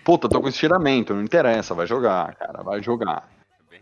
Puta, 0.05 0.29
tô 0.29 0.41
com 0.41 0.49
estiramento, 0.49 1.15
não 1.15 1.23
interessa, 1.23 1.75
vai 1.75 1.87
jogar, 1.87 2.35
cara, 2.35 2.63
vai 2.63 2.83
jogar. 2.83 3.29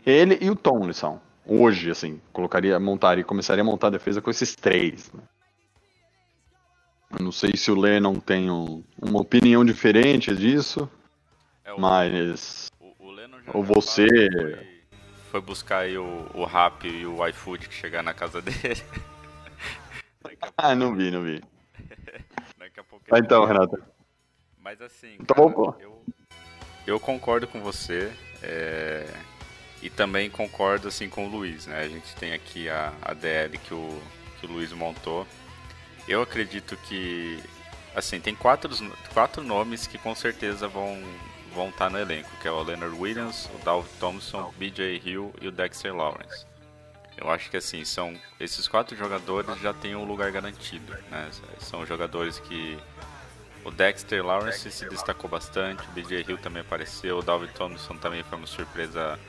Ele 0.05 0.37
e 0.41 0.49
o 0.49 0.55
Tomlinson. 0.55 1.19
Hoje, 1.45 1.89
assim, 1.89 2.21
colocaria, 2.31 2.79
montaria, 2.79 3.23
começaria 3.23 3.61
a 3.61 3.65
montar 3.65 3.87
a 3.87 3.91
defesa 3.91 4.21
com 4.21 4.29
esses 4.29 4.55
três. 4.55 5.11
Né? 5.11 5.21
Eu 7.17 7.25
não 7.25 7.31
sei 7.31 7.55
se 7.55 7.71
o 7.71 7.79
Lennon 7.79 8.19
tem 8.19 8.51
um, 8.51 8.83
uma 9.01 9.19
opinião 9.19 9.65
diferente 9.65 10.35
disso, 10.35 10.87
é, 11.65 11.73
o, 11.73 11.81
mas. 11.81 12.69
Ou 13.53 13.63
você. 13.63 14.07
Foi, 14.07 14.67
foi, 15.31 15.41
buscar 15.41 15.79
aí 15.79 15.97
o, 15.97 16.27
o 16.33 16.45
Rap 16.45 16.87
e 16.87 17.05
o 17.05 17.25
iFood 17.27 17.67
que 17.67 17.73
chegar 17.73 18.03
na 18.03 18.13
casa 18.13 18.41
dele. 18.41 18.81
ah, 20.57 20.75
não 20.75 20.95
vi, 20.95 21.11
não 21.11 21.23
vi. 21.23 21.41
Daqui 22.57 22.79
a 22.79 22.83
pouco. 22.83 23.05
Ah, 23.11 23.19
então, 23.19 23.45
Renato. 23.45 23.81
Mas 24.57 24.81
assim. 24.81 25.17
Tá 25.25 25.35
cara, 25.35 25.49
bom, 25.49 25.75
eu, 25.79 26.03
eu 26.85 26.99
concordo 26.99 27.47
com 27.47 27.61
você. 27.61 28.11
É, 28.41 29.05
e 29.81 29.89
também 29.89 30.29
concordo 30.29 30.87
assim 30.87 31.09
com 31.09 31.25
o 31.25 31.29
Luiz, 31.29 31.67
né? 31.67 31.79
A 31.81 31.87
gente 31.87 32.15
tem 32.15 32.33
aqui 32.33 32.69
a, 32.69 32.93
a 33.01 33.13
DL 33.13 33.57
que 33.57 33.73
o, 33.73 34.01
que 34.39 34.45
o 34.45 34.49
Luiz 34.49 34.71
montou. 34.73 35.25
Eu 36.07 36.21
acredito 36.21 36.75
que 36.77 37.41
assim, 37.95 38.19
tem 38.19 38.35
quatro, 38.35 38.69
quatro 39.13 39.43
nomes 39.43 39.87
que 39.87 39.97
com 39.97 40.15
certeza 40.15 40.67
vão 40.67 41.01
vão 41.53 41.69
estar 41.69 41.85
tá 41.85 41.89
no 41.89 41.99
elenco, 41.99 42.29
que 42.41 42.47
é 42.47 42.51
o 42.51 42.61
Leonard 42.61 42.95
Williams, 42.95 43.49
o 43.53 43.63
Dalvin 43.63 43.89
Thompson, 43.99 44.53
BJ 44.57 45.01
Hill 45.03 45.33
e 45.41 45.47
o 45.47 45.51
Dexter 45.51 45.95
Lawrence. 45.95 46.45
Eu 47.17 47.29
acho 47.29 47.49
que 47.49 47.57
assim, 47.57 47.83
são 47.83 48.17
esses 48.39 48.67
quatro 48.67 48.95
jogadores 48.95 49.59
já 49.59 49.73
têm 49.73 49.95
um 49.95 50.05
lugar 50.05 50.31
garantido, 50.31 50.93
né? 51.11 51.29
São 51.59 51.85
jogadores 51.85 52.39
que 52.39 52.77
o 53.65 53.71
Dexter 53.71 54.25
Lawrence 54.25 54.71
se 54.71 54.87
destacou 54.87 55.29
bastante, 55.29 55.83
o 55.83 55.91
BJ 55.91 56.25
Hill 56.27 56.37
também 56.37 56.61
apareceu, 56.61 57.17
o 57.17 57.21
Dalvin 57.21 57.47
Thompson 57.47 57.97
também 57.97 58.23
foi 58.23 58.37
uma 58.37 58.47
surpresa 58.47 59.19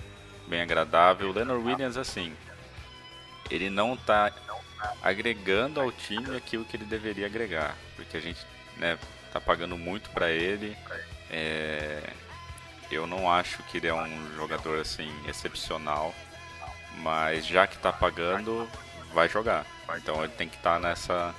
bem 0.46 0.60
agradável. 0.60 1.30
O 1.30 1.32
Leonard 1.32 1.64
Williams, 1.64 1.96
assim, 1.96 2.32
ele 3.50 3.68
não 3.68 3.94
está 3.94 4.32
agregando 5.02 5.80
ao 5.80 5.90
time 5.90 6.36
aquilo 6.36 6.64
que 6.64 6.76
ele 6.76 6.84
deveria 6.84 7.26
agregar, 7.26 7.76
porque 7.96 8.16
a 8.16 8.20
gente 8.20 8.40
né, 8.76 8.98
tá 9.32 9.40
pagando 9.40 9.76
muito 9.76 10.10
para 10.10 10.30
ele. 10.30 10.76
É... 11.30 12.12
Eu 12.90 13.06
não 13.06 13.30
acho 13.30 13.62
que 13.64 13.76
ele 13.76 13.86
é 13.86 13.94
um 13.94 14.34
jogador 14.34 14.80
assim 14.80 15.08
excepcional, 15.28 16.12
mas 16.98 17.46
já 17.46 17.66
que 17.66 17.76
está 17.76 17.92
pagando, 17.92 18.68
vai 19.14 19.28
jogar. 19.28 19.64
Então 19.96 20.24
ele 20.24 20.32
tem 20.32 20.48
que 20.48 20.56
estar 20.56 20.74
tá 20.74 20.80
nessa 20.80 21.34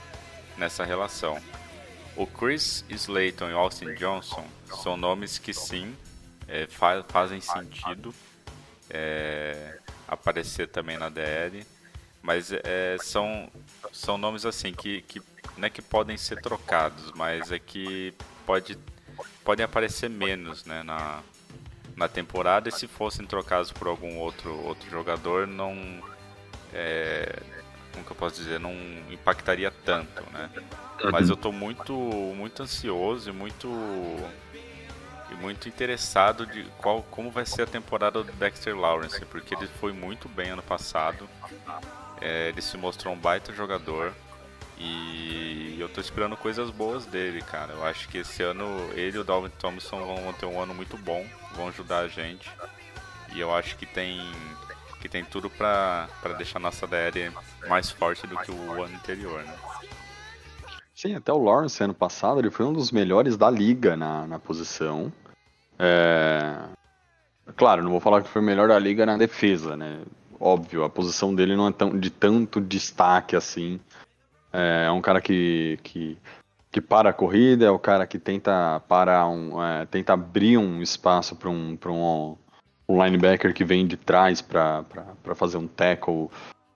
nessa 0.57 0.85
relação. 0.85 1.41
O 2.15 2.25
Chris 2.25 2.85
Slayton 2.89 3.49
e 3.49 3.53
o 3.53 3.57
Austin 3.57 3.93
Johnson 3.95 4.45
são 4.81 4.95
nomes 4.95 5.37
que 5.37 5.53
sim 5.53 5.95
é, 6.47 6.67
fa 6.67 7.03
fazem 7.03 7.41
sentido 7.41 8.13
é, 8.89 9.77
aparecer 10.07 10.67
também 10.67 10.97
na 10.97 11.09
DL. 11.09 11.65
Mas 12.21 12.51
é, 12.51 12.97
são, 13.01 13.49
são 13.91 14.17
nomes 14.17 14.45
assim 14.45 14.73
que, 14.73 15.01
que 15.01 15.21
não 15.57 15.65
é 15.65 15.69
que 15.69 15.81
podem 15.81 16.17
ser 16.17 16.39
trocados, 16.41 17.11
mas 17.13 17.51
é 17.51 17.57
que 17.57 18.13
pode, 18.45 18.77
podem 19.43 19.63
aparecer 19.63 20.09
menos 20.09 20.65
né, 20.65 20.83
na, 20.83 21.21
na 21.95 22.07
temporada 22.07 22.69
e 22.69 22.71
se 22.71 22.87
fossem 22.87 23.25
trocados 23.25 23.71
por 23.71 23.87
algum 23.87 24.17
outro, 24.17 24.53
outro 24.65 24.89
jogador 24.89 25.47
não 25.47 26.01
é, 26.73 27.41
como 27.91 28.05
que 28.05 28.11
eu 28.11 28.15
posso 28.15 28.35
dizer, 28.35 28.59
não 28.59 28.73
impactaria 29.09 29.71
tanto, 29.85 30.23
né? 30.31 30.49
Mas 31.11 31.29
eu 31.29 31.35
estou 31.35 31.51
muito 31.51 31.93
muito 31.93 32.63
ansioso 32.63 33.29
e 33.29 33.33
muito 33.33 33.67
e 35.31 35.35
muito 35.35 35.67
interessado 35.67 36.45
de 36.45 36.63
qual, 36.77 37.01
como 37.03 37.31
vai 37.31 37.45
ser 37.45 37.63
a 37.63 37.65
temporada 37.65 38.21
do 38.23 38.31
Dexter 38.33 38.77
Lawrence, 38.77 39.23
porque 39.25 39.55
ele 39.55 39.67
foi 39.79 39.93
muito 39.93 40.27
bem 40.27 40.51
ano 40.51 40.61
passado. 40.61 41.27
É, 42.19 42.49
ele 42.49 42.61
se 42.61 42.77
mostrou 42.77 43.13
um 43.13 43.17
baita 43.17 43.53
jogador 43.53 44.13
e 44.83 45.77
eu 45.79 45.87
tô 45.87 46.01
esperando 46.01 46.35
coisas 46.35 46.71
boas 46.71 47.05
dele, 47.05 47.41
cara. 47.41 47.73
Eu 47.73 47.85
acho 47.85 48.09
que 48.09 48.17
esse 48.17 48.41
ano 48.41 48.65
ele 48.93 49.17
e 49.17 49.19
o 49.19 49.23
Dalvin 49.23 49.51
Thompson 49.59 50.03
vão 50.03 50.33
ter 50.33 50.45
um 50.47 50.59
ano 50.59 50.73
muito 50.73 50.97
bom, 50.97 51.25
vão 51.55 51.67
ajudar 51.67 51.99
a 51.99 52.07
gente. 52.07 52.49
E 53.33 53.39
eu 53.39 53.53
acho 53.53 53.77
que 53.77 53.85
tem 53.85 54.19
que 54.99 55.09
tem 55.09 55.23
tudo 55.23 55.49
para 55.49 56.07
deixar 56.37 56.59
a 56.59 56.61
nossa 56.61 56.85
DL 56.85 57.31
mais 57.67 57.89
forte 57.89 58.27
do 58.27 58.37
que 58.37 58.51
o 58.51 58.83
ano 58.83 58.95
anterior, 58.95 59.43
né? 59.43 59.55
Sim, 60.93 61.15
até 61.15 61.33
o 61.33 61.43
Lawrence 61.43 61.83
ano 61.83 61.93
passado 61.93 62.39
ele 62.39 62.51
foi 62.51 62.65
um 62.65 62.73
dos 62.73 62.91
melhores 62.91 63.35
da 63.35 63.49
liga 63.49 63.95
na, 63.95 64.27
na 64.27 64.37
posição. 64.37 65.11
É... 65.79 66.55
Claro, 67.55 67.83
não 67.83 67.89
vou 67.89 67.99
falar 67.99 68.21
que 68.21 68.29
foi 68.29 68.41
o 68.41 68.45
melhor 68.45 68.67
da 68.67 68.77
liga 68.77 69.05
na 69.05 69.17
defesa, 69.17 69.75
né? 69.75 70.03
óbvio, 70.41 70.83
a 70.83 70.89
posição 70.89 71.33
dele 71.33 71.55
não 71.55 71.67
é 71.67 71.71
tão, 71.71 71.97
de 71.97 72.09
tanto 72.09 72.59
destaque 72.59 73.35
assim. 73.35 73.79
É, 74.53 74.85
é 74.87 74.91
um 74.91 75.01
cara 75.01 75.21
que, 75.21 75.79
que, 75.83 76.17
que 76.71 76.81
para 76.81 77.09
a 77.09 77.13
corrida, 77.13 77.65
é 77.65 77.71
o 77.71 77.79
cara 77.79 78.05
que 78.05 78.19
tenta 78.19 78.81
parar 78.87 79.27
um, 79.27 79.63
é, 79.63 79.85
tenta 79.85 80.13
abrir 80.13 80.57
um 80.57 80.81
espaço 80.81 81.35
para 81.35 81.49
um, 81.49 81.77
um, 81.87 82.37
um 82.87 83.03
linebacker 83.03 83.53
que 83.53 83.63
vem 83.63 83.87
de 83.87 83.97
trás 83.97 84.41
para 84.41 84.83
fazer 85.35 85.57
um 85.57 85.67
tackle 85.67 86.29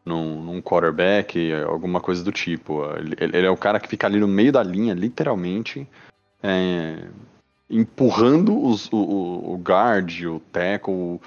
num, 0.05 0.41
num 0.41 0.62
quarterback, 0.62 1.51
alguma 1.63 2.00
coisa 2.00 2.24
do 2.24 2.32
tipo. 2.32 2.84
Ele, 2.98 3.15
ele, 3.20 3.48
é 3.48 3.50
o 3.50 3.58
cara 3.58 3.79
que 3.79 3.89
fica 3.89 4.08
ali 4.08 4.20
no 4.20 4.27
meio 4.27 4.51
da 4.51 4.62
linha, 4.62 4.94
literalmente, 4.94 5.88
é, 6.41 7.08
empurrando 7.70 8.58
os, 8.63 8.88
o, 8.91 9.53
o 9.53 9.58
guard, 9.58 10.25
o 10.25 10.39
tackle, 10.51 11.20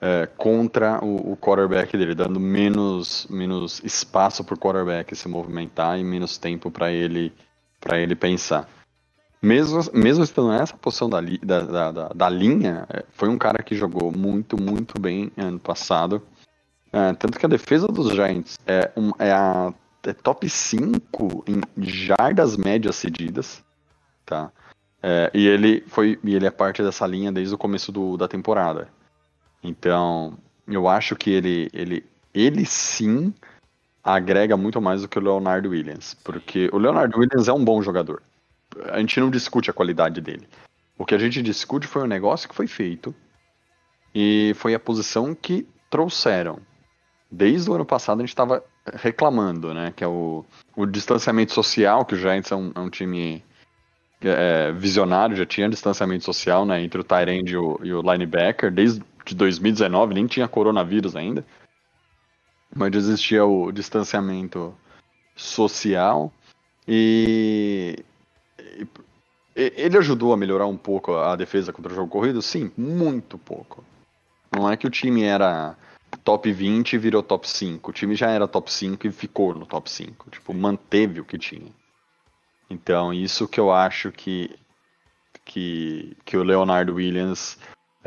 é, 0.00 0.26
contra 0.36 1.04
o, 1.04 1.32
o, 1.32 1.36
quarterback 1.36 1.96
dele, 1.96 2.14
dando 2.14 2.38
menos, 2.38 3.26
menos 3.28 3.80
espaço 3.84 4.44
para 4.44 4.54
o 4.54 4.58
quarterback 4.58 5.14
se 5.14 5.28
movimentar 5.28 5.98
e 5.98 6.04
menos 6.04 6.38
tempo 6.38 6.70
para 6.70 6.90
ele, 6.90 7.32
ele 7.92 8.14
pensar. 8.14 8.68
Mesmo, 9.40 9.80
mesmo 9.92 10.24
estando 10.24 10.48
nessa 10.48 10.76
posição 10.76 11.08
da, 11.08 11.20
da, 11.20 11.92
da, 11.92 12.08
da 12.08 12.28
linha, 12.28 12.86
é, 12.88 13.04
foi 13.12 13.28
um 13.28 13.38
cara 13.38 13.62
que 13.62 13.74
jogou 13.74 14.10
muito, 14.10 14.60
muito 14.60 15.00
bem 15.00 15.30
ano 15.36 15.58
passado. 15.58 16.22
É, 16.92 17.12
tanto 17.14 17.38
que 17.38 17.46
a 17.46 17.48
defesa 17.48 17.86
dos 17.86 18.12
Giants 18.12 18.58
é, 18.66 18.90
um, 18.96 19.12
é 19.18 19.30
a 19.30 19.72
é 20.04 20.12
top 20.12 20.48
5 20.48 21.44
em 21.46 21.60
jardas 21.84 22.56
médias 22.56 22.96
cedidas, 22.96 23.62
tá? 24.24 24.50
É, 25.02 25.30
e 25.34 25.46
ele 25.46 25.84
foi 25.86 26.18
e 26.24 26.34
ele 26.34 26.46
é 26.46 26.50
parte 26.50 26.82
dessa 26.82 27.06
linha 27.06 27.30
desde 27.30 27.54
o 27.54 27.58
começo 27.58 27.92
do, 27.92 28.16
da 28.16 28.26
temporada. 28.26 28.88
Então, 29.68 30.38
eu 30.66 30.88
acho 30.88 31.14
que 31.14 31.30
ele, 31.30 31.68
ele, 31.72 32.04
ele 32.34 32.64
sim 32.64 33.32
agrega 34.02 34.56
muito 34.56 34.80
mais 34.80 35.02
do 35.02 35.08
que 35.08 35.18
o 35.18 35.22
Leonardo 35.22 35.70
Williams, 35.70 36.14
porque 36.24 36.70
o 36.72 36.78
Leonardo 36.78 37.18
Williams 37.18 37.48
é 37.48 37.52
um 37.52 37.64
bom 37.64 37.82
jogador. 37.82 38.22
A 38.90 38.98
gente 38.98 39.20
não 39.20 39.30
discute 39.30 39.70
a 39.70 39.74
qualidade 39.74 40.20
dele. 40.20 40.48
O 40.96 41.04
que 41.04 41.14
a 41.14 41.18
gente 41.18 41.42
discute 41.42 41.86
foi 41.86 42.02
o 42.02 42.06
negócio 42.06 42.48
que 42.48 42.54
foi 42.54 42.66
feito 42.66 43.14
e 44.14 44.52
foi 44.56 44.74
a 44.74 44.80
posição 44.80 45.34
que 45.34 45.66
trouxeram 45.90 46.60
desde 47.30 47.70
o 47.70 47.74
ano 47.74 47.84
passado 47.84 48.18
a 48.18 48.22
gente 48.22 48.30
estava 48.30 48.64
reclamando, 48.94 49.74
né? 49.74 49.92
Que 49.94 50.02
é 50.02 50.08
o, 50.08 50.44
o 50.74 50.86
distanciamento 50.86 51.52
social, 51.52 52.04
que 52.04 52.14
o 52.14 52.18
Giants 52.18 52.50
é 52.50 52.56
um, 52.56 52.72
é 52.74 52.80
um 52.80 52.88
time 52.88 53.44
é, 54.22 54.72
visionário, 54.72 55.36
já 55.36 55.46
tinha 55.46 55.68
distanciamento 55.68 56.24
social 56.24 56.64
né, 56.64 56.82
entre 56.82 57.00
o 57.00 57.04
Tyrande 57.04 57.54
e 57.54 57.56
e 57.56 57.92
o 57.92 58.02
linebacker, 58.02 58.70
desde 58.70 59.02
de 59.28 59.34
2019, 59.34 60.14
nem 60.14 60.26
tinha 60.26 60.48
coronavírus 60.48 61.14
ainda. 61.14 61.44
Mas 62.74 62.94
existia 62.94 63.44
o 63.44 63.72
distanciamento 63.72 64.74
social 65.34 66.32
e, 66.86 68.04
e 68.58 69.72
ele 69.76 69.98
ajudou 69.98 70.32
a 70.32 70.36
melhorar 70.36 70.66
um 70.66 70.76
pouco 70.76 71.14
a 71.14 71.36
defesa 71.36 71.72
contra 71.72 71.92
o 71.92 71.96
jogo 71.96 72.10
corrido? 72.10 72.40
Sim, 72.40 72.70
muito 72.76 73.38
pouco. 73.38 73.84
Não 74.54 74.70
é 74.70 74.76
que 74.76 74.86
o 74.86 74.90
time 74.90 75.22
era 75.22 75.76
top 76.24 76.50
20 76.50 76.94
e 76.94 76.98
virou 76.98 77.22
top 77.22 77.48
5. 77.48 77.90
O 77.90 77.92
time 77.92 78.14
já 78.14 78.30
era 78.30 78.48
top 78.48 78.72
5 78.72 79.06
e 79.06 79.12
ficou 79.12 79.54
no 79.54 79.66
top 79.66 79.90
5. 79.90 80.30
Tipo, 80.30 80.54
manteve 80.54 81.20
o 81.20 81.24
que 81.24 81.38
tinha. 81.38 81.72
Então, 82.70 83.12
isso 83.12 83.48
que 83.48 83.60
eu 83.60 83.72
acho 83.72 84.12
que, 84.12 84.58
que, 85.44 86.16
que 86.24 86.36
o 86.36 86.42
Leonardo 86.42 86.94
Williams 86.94 87.58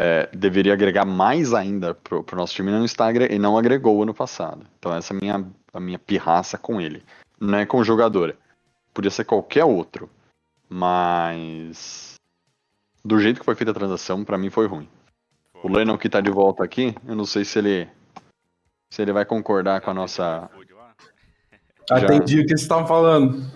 é, 0.02 0.28
deveria 0.34 0.74
agregar 0.74 1.06
mais 1.06 1.54
ainda 1.54 1.94
pro, 1.94 2.24
pro 2.24 2.36
nosso 2.36 2.56
time 2.56 2.72
está 2.84 3.12
e 3.12 3.38
não 3.38 3.56
agregou 3.56 4.02
ano 4.02 4.16
passado. 4.16 4.66
Então, 4.80 4.96
essa 4.96 5.14
é 5.14 5.16
a 5.16 5.20
minha, 5.20 5.52
a 5.72 5.80
minha 5.80 6.00
pirraça 6.00 6.58
com 6.58 6.82
ele. 6.82 7.04
Não 7.40 7.60
é 7.60 7.68
com 7.68 7.78
o 7.78 7.84
jogador. 7.84 8.36
Podia 8.96 9.12
ser 9.12 9.26
qualquer 9.26 9.64
outro. 9.64 10.10
Mas. 10.68 12.16
Do 13.06 13.20
jeito 13.20 13.40
que 13.40 13.46
foi 13.46 13.54
feita 13.54 13.70
a 13.70 13.76
transação, 13.76 14.26
para 14.26 14.40
mim 14.40 14.50
foi 14.50 14.66
ruim. 14.66 14.90
O 15.64 15.72
Lennon 15.72 16.00
que 16.00 16.10
tá 16.10 16.20
de 16.20 16.32
volta 16.32 16.64
aqui, 16.64 16.96
eu 17.08 17.16
não 17.16 17.26
sei 17.26 17.46
se 17.46 17.60
ele 17.60 17.88
se 18.92 19.02
ele 19.04 19.14
vai 19.14 19.24
concordar 19.24 19.82
com 19.82 19.92
a 19.92 19.94
nossa. 19.94 20.50
Atendi 21.90 22.40
o 22.40 22.42
que 22.42 22.50
vocês 22.50 22.62
estavam 22.62 22.88
falando. 22.88 23.52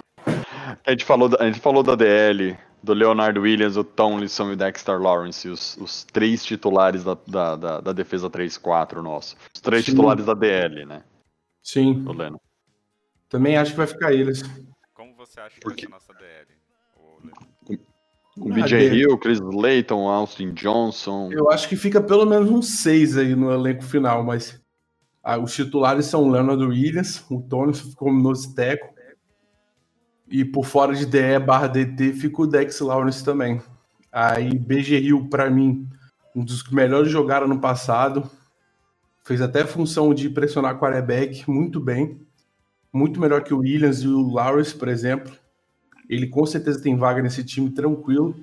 A 0.86 0.92
gente 0.92 1.06
falou, 1.06 1.28
da, 1.28 1.44
a 1.44 1.46
gente 1.48 1.60
falou 1.60 1.82
da 1.82 1.96
DL, 1.96 2.56
do 2.86 2.94
Leonardo 2.94 3.42
Williams, 3.42 3.76
o 3.76 3.84
Tomlinson 3.84 4.52
e 4.52 4.54
o 4.54 4.56
Dexter 4.56 5.02
Lawrence, 5.02 5.50
os, 5.50 5.76
os 5.78 6.04
três 6.04 6.46
titulares 6.46 7.04
da, 7.04 7.18
da, 7.28 7.56
da, 7.56 7.82
da 7.82 7.92
defesa 7.92 8.30
3-4 8.30 9.02
nosso. 9.02 9.36
Os 9.54 9.60
três 9.60 9.84
Sim. 9.84 9.92
titulares 9.92 10.26
da 10.26 10.36
DL, 10.36 10.86
né? 10.86 11.04
Sim. 11.64 11.94
Do 12.04 12.14
Lennon. 12.14 12.38
Também 13.28 13.58
acho 13.58 13.72
que 13.72 13.78
vai 13.78 13.88
ficar 13.88 14.14
eles. 14.14 14.44
Como 14.94 15.16
você 15.16 15.40
acha 15.40 15.60
que 15.60 15.68
vai 15.68 15.78
ser 15.78 15.88
a 15.88 15.90
nossa 15.90 16.14
DL? 16.14 16.56
Com 18.40 18.50
BJ 18.50 18.94
Hill, 18.94 19.18
Chris 19.18 19.40
Layton, 19.40 20.08
Austin 20.08 20.54
Johnson. 20.54 21.32
Eu 21.32 21.50
acho 21.50 21.68
que 21.68 21.76
fica 21.76 22.02
pelo 22.02 22.26
menos 22.26 22.50
uns 22.50 22.82
seis 22.82 23.18
aí 23.18 23.34
no 23.34 23.52
elenco 23.52 23.84
final, 23.84 24.24
mas 24.24 24.62
ah, 25.24 25.40
os 25.40 25.56
titulares 25.56 26.06
são 26.06 26.24
o 26.24 26.30
Leonard 26.30 26.64
Williams, 26.64 27.26
o 27.32 27.42
Tony 27.42 27.74
ficou 27.74 28.14
no 28.14 28.34
teco. 28.54 28.95
E 30.28 30.44
por 30.44 30.66
fora 30.66 30.96
de 30.96 31.06
DE 31.06 31.40
barra 31.40 31.68
DT 31.68 32.14
fica 32.14 32.42
o 32.42 32.48
Dex 32.48 32.80
Lawrence 32.80 33.24
também. 33.24 33.62
Aí 34.12 34.58
BG 34.58 35.00
Hill, 35.00 35.28
para 35.30 35.50
mim, 35.50 35.88
um 36.36 36.44
dos 36.44 36.64
que 36.64 36.74
melhores 36.74 37.12
jogaram 37.12 37.48
no 37.48 37.60
passado. 37.60 38.30
Fez 39.24 39.42
até 39.42 39.66
função 39.66 40.14
de 40.14 40.30
pressionar 40.30 40.80
quarterback 40.80 41.50
muito 41.50 41.80
bem. 41.80 42.20
Muito 42.92 43.20
melhor 43.20 43.44
que 43.44 43.54
o 43.54 43.60
Williams 43.60 44.02
e 44.02 44.08
o 44.08 44.32
Lawrence, 44.32 44.74
por 44.74 44.88
exemplo. 44.88 45.32
Ele 46.10 46.28
com 46.28 46.46
certeza 46.46 46.82
tem 46.82 46.96
vaga 46.96 47.22
nesse 47.22 47.44
time 47.44 47.70
tranquilo. 47.70 48.36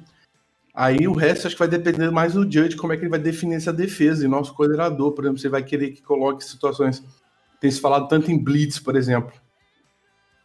Aí 0.74 1.06
o 1.06 1.12
resto 1.12 1.46
acho 1.46 1.56
que 1.56 1.60
vai 1.60 1.68
depender 1.68 2.10
mais 2.10 2.32
do 2.32 2.42
Judge, 2.42 2.76
como 2.76 2.92
é 2.92 2.96
que 2.96 3.02
ele 3.02 3.10
vai 3.10 3.18
definir 3.18 3.56
essa 3.56 3.72
defesa. 3.72 4.24
E 4.24 4.28
nosso 4.28 4.54
coordenador, 4.54 5.12
por 5.12 5.24
exemplo, 5.24 5.40
você 5.40 5.48
vai 5.48 5.62
querer 5.62 5.90
que 5.90 6.02
coloque 6.02 6.44
situações. 6.44 7.02
Tem 7.60 7.70
se 7.70 7.80
falado 7.80 8.08
tanto 8.08 8.30
em 8.30 8.42
blitz, 8.42 8.78
por 8.78 8.96
exemplo. 8.96 9.32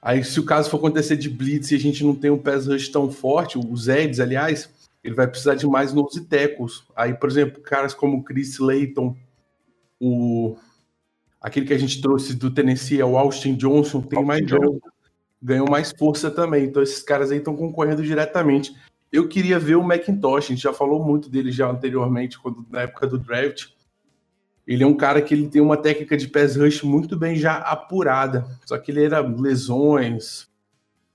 Aí, 0.01 0.23
se 0.23 0.39
o 0.39 0.45
caso 0.45 0.69
for 0.69 0.77
acontecer 0.77 1.15
de 1.15 1.29
blitz 1.29 1.71
e 1.71 1.75
a 1.75 1.79
gente 1.79 2.03
não 2.03 2.15
tem 2.15 2.29
um 2.29 2.37
pass 2.37 2.67
rush 2.67 2.89
tão 2.89 3.11
forte, 3.11 3.57
os 3.57 3.87
Eds, 3.87 4.19
aliás, 4.19 4.69
ele 5.03 5.15
vai 5.15 5.27
precisar 5.27 5.55
de 5.55 5.65
mais 5.67 5.93
nose 5.93 6.21
tackles. 6.25 6.83
Aí, 6.95 7.13
por 7.13 7.29
exemplo, 7.29 7.61
caras 7.61 7.93
como 7.93 8.17
o 8.17 8.23
Chris 8.23 8.59
Layton, 8.59 9.15
o 9.99 10.57
aquele 11.39 11.65
que 11.65 11.73
a 11.73 11.77
gente 11.77 12.01
trouxe 12.01 12.33
do 12.33 12.51
Tennessee, 12.51 12.99
é 12.99 13.05
o 13.05 13.17
Austin 13.17 13.55
Johnson, 13.55 14.01
tem 14.01 14.19
Austin 14.19 14.27
mais 14.27 14.45
Johnson. 14.45 14.79
ganhou 15.41 15.69
mais 15.69 15.91
força 15.91 16.29
também. 16.29 16.65
Então, 16.65 16.83
esses 16.83 17.01
caras 17.01 17.31
aí 17.31 17.37
estão 17.37 17.55
concorrendo 17.55 18.03
diretamente. 18.03 18.75
Eu 19.11 19.27
queria 19.27 19.57
ver 19.57 19.75
o 19.75 19.83
Macintosh, 19.83 20.45
a 20.45 20.47
gente 20.49 20.63
já 20.63 20.73
falou 20.73 21.03
muito 21.03 21.29
dele 21.29 21.51
já 21.51 21.69
anteriormente, 21.69 22.37
quando, 22.37 22.65
na 22.69 22.81
época 22.81 23.07
do 23.07 23.17
draft. 23.17 23.67
Ele 24.67 24.83
é 24.83 24.87
um 24.87 24.95
cara 24.95 25.21
que 25.21 25.33
ele 25.33 25.47
tem 25.47 25.61
uma 25.61 25.77
técnica 25.77 26.17
de 26.17 26.27
pass 26.27 26.57
rush 26.57 26.83
muito 26.83 27.17
bem 27.17 27.35
já 27.35 27.57
apurada. 27.57 28.45
Só 28.65 28.77
que 28.77 28.91
ele 28.91 29.03
era 29.03 29.21
lesões, 29.21 30.49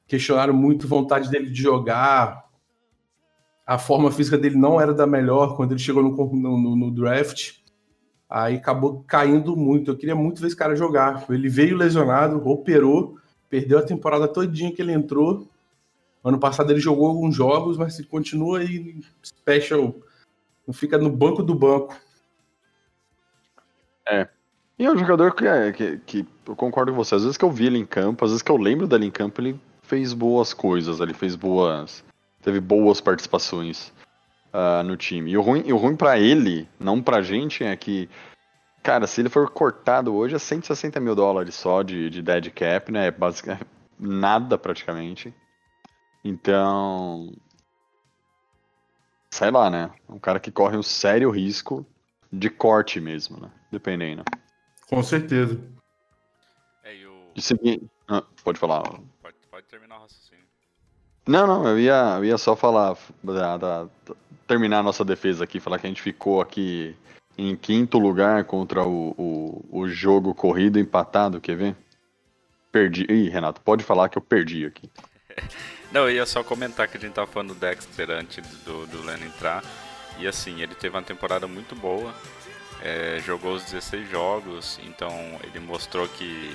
questionaram 0.06 0.54
muito 0.54 0.88
vontade 0.88 1.30
dele 1.30 1.50
de 1.50 1.60
jogar. 1.62 2.44
A 3.66 3.78
forma 3.78 4.10
física 4.10 4.38
dele 4.38 4.56
não 4.56 4.80
era 4.80 4.94
da 4.94 5.06
melhor 5.06 5.54
quando 5.56 5.72
ele 5.72 5.80
chegou 5.80 6.02
no, 6.02 6.34
no, 6.34 6.76
no 6.76 6.90
draft. 6.90 7.58
Aí 8.28 8.56
acabou 8.56 9.04
caindo 9.06 9.54
muito. 9.54 9.90
Eu 9.90 9.96
queria 9.96 10.14
muito 10.14 10.40
ver 10.40 10.46
esse 10.46 10.56
cara 10.56 10.74
jogar. 10.74 11.26
Ele 11.28 11.48
veio 11.48 11.76
lesionado, 11.76 12.48
operou, 12.48 13.18
perdeu 13.50 13.78
a 13.78 13.82
temporada 13.82 14.26
todinha 14.26 14.72
que 14.72 14.80
ele 14.80 14.92
entrou 14.92 15.46
Ano 16.24 16.38
passado 16.38 16.70
ele 16.70 16.80
jogou 16.80 17.06
alguns 17.06 17.34
jogos, 17.34 17.76
mas 17.76 18.00
continua 18.06 18.60
aí 18.60 19.02
special. 19.24 19.94
Não 20.66 20.72
fica 20.72 20.96
no 20.96 21.10
banco 21.10 21.42
do 21.42 21.54
banco. 21.54 21.96
É. 24.08 24.28
E 24.78 24.84
é 24.84 24.90
um 24.90 24.98
jogador 24.98 25.34
que, 25.34 25.46
é, 25.46 25.72
que, 25.72 25.98
que 25.98 26.26
eu 26.46 26.56
concordo 26.56 26.92
com 26.92 26.96
você. 26.96 27.14
Às 27.14 27.22
vezes 27.22 27.36
que 27.36 27.44
eu 27.44 27.50
vi 27.50 27.66
ele 27.66 27.78
em 27.78 27.86
campo, 27.86 28.24
às 28.24 28.30
vezes 28.30 28.42
que 28.42 28.50
eu 28.50 28.56
lembro 28.56 28.86
dele 28.86 29.06
em 29.06 29.10
campo, 29.10 29.40
ele 29.40 29.60
fez 29.82 30.12
boas 30.12 30.52
coisas, 30.52 31.00
ele 31.00 31.14
fez 31.14 31.36
boas. 31.36 32.04
Teve 32.42 32.58
boas 32.60 33.00
participações 33.00 33.92
uh, 34.52 34.82
no 34.82 34.96
time. 34.96 35.30
E 35.30 35.36
o 35.36 35.42
ruim, 35.42 35.62
e 35.66 35.72
o 35.72 35.76
ruim 35.76 35.94
para 35.94 36.18
ele, 36.18 36.68
não 36.78 37.02
pra 37.02 37.22
gente, 37.22 37.62
é 37.62 37.76
que. 37.76 38.08
Cara, 38.82 39.06
se 39.06 39.20
ele 39.20 39.28
for 39.28 39.48
cortado 39.48 40.12
hoje 40.12 40.34
é 40.34 40.38
160 40.40 40.98
mil 40.98 41.14
dólares 41.14 41.54
só 41.54 41.82
de, 41.82 42.10
de 42.10 42.20
dead 42.20 42.50
cap, 42.50 42.90
né? 42.90 43.06
É 43.06 43.10
basicamente 43.10 43.66
nada 43.98 44.58
praticamente. 44.58 45.32
Então. 46.24 47.32
Sei 49.30 49.50
lá, 49.50 49.70
né? 49.70 49.90
Um 50.08 50.18
cara 50.18 50.40
que 50.40 50.50
corre 50.50 50.76
um 50.76 50.82
sério 50.82 51.30
risco 51.30 51.86
de 52.32 52.50
corte 52.50 53.00
mesmo, 53.00 53.40
né? 53.40 53.50
Dependendo. 53.72 54.22
Com 54.86 55.02
certeza. 55.02 55.58
É, 56.84 56.94
e 56.94 57.06
o... 57.06 57.32
Seguir... 57.38 57.82
Ah, 58.06 58.22
pode 58.44 58.58
falar. 58.58 58.82
Pode, 58.82 59.36
pode 59.50 59.66
terminar 59.66 59.96
o 59.96 60.02
raciocínio. 60.02 60.44
Não, 61.26 61.46
não, 61.46 61.66
eu 61.66 61.80
ia, 61.80 62.16
eu 62.18 62.24
ia 62.26 62.36
só 62.36 62.54
falar, 62.54 62.96
da, 63.22 63.56
da, 63.56 63.88
terminar 64.46 64.80
a 64.80 64.82
nossa 64.82 65.04
defesa 65.04 65.44
aqui, 65.44 65.58
falar 65.58 65.78
que 65.78 65.86
a 65.86 65.88
gente 65.88 66.02
ficou 66.02 66.40
aqui 66.40 66.94
em 67.38 67.56
quinto 67.56 67.98
lugar 67.98 68.44
contra 68.44 68.84
o, 68.84 69.14
o, 69.16 69.80
o 69.80 69.88
jogo 69.88 70.34
corrido 70.34 70.78
empatado, 70.78 71.40
quer 71.40 71.56
ver? 71.56 71.76
Perdi. 72.70 73.06
Ih, 73.08 73.28
Renato, 73.28 73.60
pode 73.60 73.84
falar 73.84 74.08
que 74.08 74.18
eu 74.18 74.22
perdi 74.22 74.66
aqui. 74.66 74.90
Não, 75.90 76.02
eu 76.02 76.16
ia 76.16 76.26
só 76.26 76.42
comentar 76.42 76.88
que 76.88 76.96
a 76.96 77.00
gente 77.00 77.12
tava 77.12 77.26
falando 77.26 77.54
do 77.54 77.60
Dexter 77.60 78.10
antes 78.10 78.44
do, 78.64 78.86
do 78.86 79.02
Leno 79.02 79.24
entrar. 79.24 79.62
E 80.18 80.26
assim, 80.26 80.60
ele 80.60 80.74
teve 80.74 80.94
uma 80.96 81.02
temporada 81.02 81.46
muito 81.46 81.74
boa. 81.74 82.14
É, 82.84 83.20
jogou 83.24 83.54
os 83.54 83.62
16 83.64 84.10
jogos, 84.10 84.80
então 84.82 85.12
ele 85.44 85.60
mostrou 85.60 86.08
que, 86.08 86.52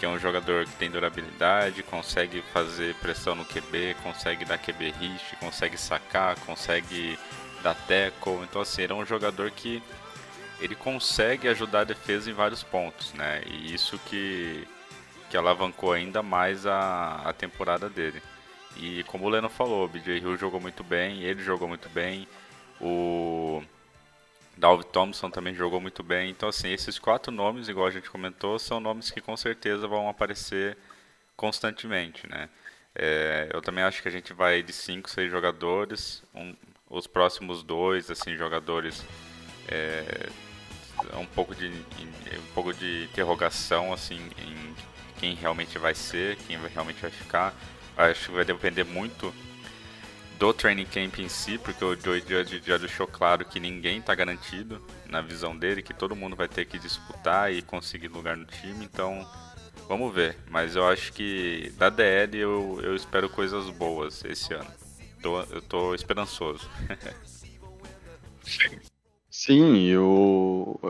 que 0.00 0.04
é 0.04 0.08
um 0.08 0.18
jogador 0.18 0.64
que 0.64 0.72
tem 0.72 0.90
durabilidade, 0.90 1.80
consegue 1.84 2.42
fazer 2.52 2.92
pressão 2.96 3.36
no 3.36 3.44
QB, 3.44 3.94
consegue 4.02 4.44
dar 4.44 4.58
QB 4.58 4.92
hit, 4.98 5.36
consegue 5.38 5.78
sacar, 5.78 6.36
consegue 6.40 7.16
dar 7.62 7.76
tackle. 7.86 8.42
Então 8.42 8.62
assim, 8.62 8.82
ele 8.82 8.92
é 8.94 8.96
um 8.96 9.06
jogador 9.06 9.48
que 9.52 9.80
ele 10.60 10.74
consegue 10.74 11.46
ajudar 11.46 11.80
a 11.80 11.84
defesa 11.84 12.28
em 12.28 12.34
vários 12.34 12.64
pontos, 12.64 13.12
né? 13.12 13.42
E 13.46 13.72
isso 13.72 13.96
que, 14.06 14.66
que 15.30 15.36
alavancou 15.36 15.92
ainda 15.92 16.20
mais 16.20 16.66
a, 16.66 17.22
a 17.24 17.32
temporada 17.32 17.88
dele. 17.88 18.20
E 18.76 19.04
como 19.04 19.26
o 19.26 19.28
Leno 19.28 19.48
falou, 19.48 19.84
o 19.84 19.88
BJ 19.88 20.18
Hill 20.18 20.36
jogou 20.36 20.60
muito 20.60 20.82
bem, 20.82 21.22
ele 21.22 21.44
jogou 21.44 21.68
muito 21.68 21.88
bem, 21.90 22.26
o 22.80 23.62
Dalvin 24.56 24.84
Thompson 24.84 25.30
também 25.30 25.54
jogou 25.54 25.80
muito 25.80 26.02
bem. 26.02 26.30
Então, 26.30 26.48
assim, 26.48 26.68
esses 26.70 26.98
quatro 26.98 27.32
nomes, 27.32 27.68
igual 27.68 27.86
a 27.86 27.90
gente 27.90 28.10
comentou, 28.10 28.58
são 28.58 28.80
nomes 28.80 29.10
que 29.10 29.20
com 29.20 29.36
certeza 29.36 29.86
vão 29.86 30.08
aparecer 30.08 30.76
constantemente, 31.36 32.28
né? 32.28 32.48
É, 32.94 33.48
eu 33.52 33.60
também 33.60 33.82
acho 33.82 34.00
que 34.00 34.08
a 34.08 34.10
gente 34.10 34.32
vai 34.32 34.62
de 34.62 34.72
5, 34.72 35.10
6 35.10 35.30
jogadores, 35.30 36.22
um, 36.34 36.54
os 36.88 37.06
próximos 37.06 37.62
dois, 37.62 38.10
assim, 38.10 38.36
jogadores 38.36 39.04
é, 39.68 40.28
um 41.18 41.26
pouco 41.26 41.54
de 41.54 41.66
um 41.68 42.54
pouco 42.54 42.72
de 42.72 43.04
interrogação, 43.04 43.92
assim, 43.92 44.30
em 44.38 44.74
quem 45.18 45.34
realmente 45.34 45.78
vai 45.78 45.94
ser, 45.94 46.36
quem 46.46 46.56
realmente 46.68 47.00
vai 47.00 47.10
ficar. 47.10 47.54
Acho 47.96 48.26
que 48.26 48.32
vai 48.32 48.44
depender 48.44 48.84
muito 48.84 49.34
do 50.38 50.52
training 50.52 50.86
camp 50.86 51.18
em 51.18 51.28
si, 51.28 51.58
porque 51.58 51.84
o 51.84 51.94
Joe 51.94 52.20
Judge 52.20 52.62
já 52.64 52.76
deixou 52.76 53.06
claro 53.06 53.44
que 53.44 53.60
ninguém 53.60 53.98
está 53.98 54.14
garantido 54.14 54.80
na 55.08 55.20
visão 55.20 55.56
dele, 55.56 55.82
que 55.82 55.94
todo 55.94 56.16
mundo 56.16 56.34
vai 56.34 56.48
ter 56.48 56.64
que 56.64 56.78
disputar 56.78 57.52
e 57.52 57.62
conseguir 57.62 58.08
lugar 58.08 58.36
no 58.36 58.44
time, 58.44 58.84
então 58.84 59.26
vamos 59.88 60.12
ver. 60.14 60.36
Mas 60.50 60.76
eu 60.76 60.86
acho 60.86 61.12
que 61.12 61.72
da 61.78 61.88
DL 61.88 62.38
eu, 62.38 62.80
eu 62.82 62.96
espero 62.96 63.28
coisas 63.28 63.70
boas 63.70 64.24
esse 64.24 64.52
ano. 64.54 64.70
Tô, 65.22 65.40
eu 65.42 65.62
tô 65.62 65.94
esperançoso. 65.94 66.68
Sim, 69.30 69.86
eu, 69.86 70.80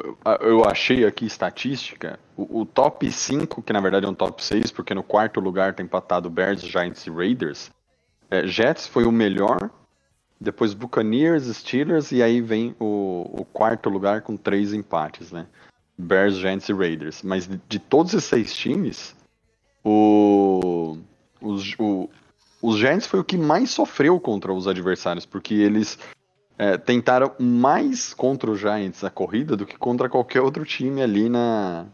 eu 0.43 0.69
achei 0.69 1.07
aqui 1.07 1.25
estatística. 1.25 2.21
O, 2.37 2.61
o, 2.61 2.67
top 2.67 3.11
5, 3.11 3.63
que 3.63 3.73
na 3.73 3.81
verdade 3.81 4.05
é 4.05 4.09
um 4.09 4.15
top 4.15 4.45
6, 4.45 4.71
porque 4.71 4.95
no 4.95 5.03
quarto 5.03 5.41
lugar 5.41 5.75
tem 5.75 5.87
empatado 5.87 6.29
Bears, 6.29 6.61
Giants 6.61 7.07
e 7.07 7.11
Raiders. 7.11 7.71
É, 8.31 8.47
Jets 8.47 8.87
foi 8.87 9.05
o 9.05 9.13
melhor, 9.13 9.71
depois 10.41 10.75
Buccaneers, 10.75 11.45
Steelers, 11.45 12.13
e 12.13 12.23
aí 12.23 12.41
vem 12.41 12.75
o, 12.79 13.41
o 13.41 13.45
quarto 13.45 13.89
lugar 13.89 14.23
com 14.23 14.37
três 14.37 14.73
empates, 14.73 15.31
né? 15.31 15.47
Bears, 15.97 16.37
Giants 16.37 16.69
e 16.69 16.73
Raiders. 16.73 17.23
Mas 17.23 17.47
de, 17.47 17.61
de 17.69 17.79
todos 17.79 18.13
esses 18.15 18.29
seis 18.29 18.55
times, 18.55 19.15
o, 19.85 20.99
os, 21.41 21.75
o, 21.79 22.11
os 22.61 22.79
Giants 22.79 23.07
foi 23.07 23.21
o 23.21 23.25
que 23.25 23.37
mais 23.37 23.71
sofreu 23.71 24.19
contra 24.19 24.53
os 24.53 24.67
adversários, 24.67 25.25
porque 25.25 25.55
eles 25.55 25.99
é, 26.59 26.77
tentaram 26.77 27.33
mais 27.39 28.15
contra 28.15 28.51
os 28.51 28.59
Giants 28.59 29.05
a 29.05 29.11
corrida 29.11 29.57
do 29.57 29.67
que 29.67 29.77
contra 29.77 30.09
qualquer 30.09 30.41
outro 30.41 30.65
time 30.65 31.03
ali 31.03 31.29
na, 31.29 31.87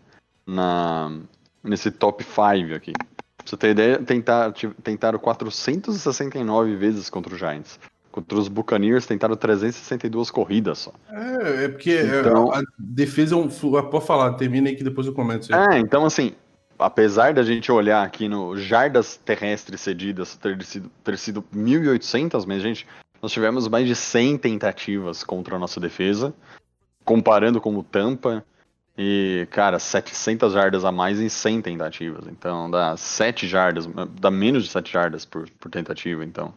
na 0.47 1.19
nesse 1.63 1.91
top 1.91 2.25
5 2.25 2.75
aqui. 2.75 2.93
Pra 3.43 3.51
você 3.51 3.57
ter 3.57 3.71
ideia, 3.71 3.99
tentar, 3.99 4.53
tentaram 4.83 5.19
469 5.19 6.77
vezes 6.77 7.09
contra 7.11 7.33
os 7.33 7.39
Giants. 7.39 7.79
Contra 8.13 8.39
os 8.39 8.49
Buccaneers 8.49 9.07
tentaram 9.07 9.37
362 9.37 10.31
corridas 10.31 10.79
só. 10.79 10.93
É, 11.11 11.65
é 11.65 11.69
porque 11.69 11.93
é, 11.93 12.21
então, 12.21 12.53
a 12.53 12.61
defesa 12.77 13.35
é 13.35 13.39
um. 13.39 13.49
Pode 13.49 14.07
falar, 14.07 14.35
termina 14.35 14.69
aí 14.69 14.77
que 14.77 14.83
depois 14.83 15.07
eu 15.07 15.13
comento. 15.13 15.55
É, 15.55 15.79
então 15.79 16.05
assim, 16.05 16.33
apesar 16.79 17.33
da 17.35 17.43
gente 17.43 17.71
olhar 17.71 18.03
aqui 18.03 18.29
no 18.29 18.57
jardas 18.57 19.17
terrestres 19.17 19.81
cedidas 19.81 20.37
ter 20.37 20.63
sido, 20.65 20.91
ter 21.05 21.19
sido 21.19 21.43
1.800, 21.55 22.45
mas 22.47 22.63
gente, 22.63 22.87
nós 23.23 23.31
tivemos 23.31 23.69
mais 23.69 23.87
de 23.87 23.95
100 23.95 24.39
tentativas 24.39 25.23
contra 25.23 25.57
a 25.57 25.59
nossa 25.59 25.79
defesa, 25.79 26.35
comparando 27.05 27.61
com 27.61 27.77
o 27.77 27.83
Tampa, 27.83 28.45
e, 29.03 29.49
cara, 29.51 29.79
700 29.79 30.53
jardas 30.53 30.85
a 30.85 30.93
mais 30.93 31.19
em 31.19 31.29
100 31.31 31.63
tentativas. 31.63 32.27
Então, 32.27 32.71
dá 32.71 32.95
7 32.99 33.49
jardas, 33.49 33.89
dá 34.21 34.31
menos 34.31 34.65
de 34.65 34.69
7 34.69 34.93
jardas 34.93 35.25
por, 35.25 35.49
por 35.59 35.71
tentativa, 35.71 36.23
então. 36.23 36.53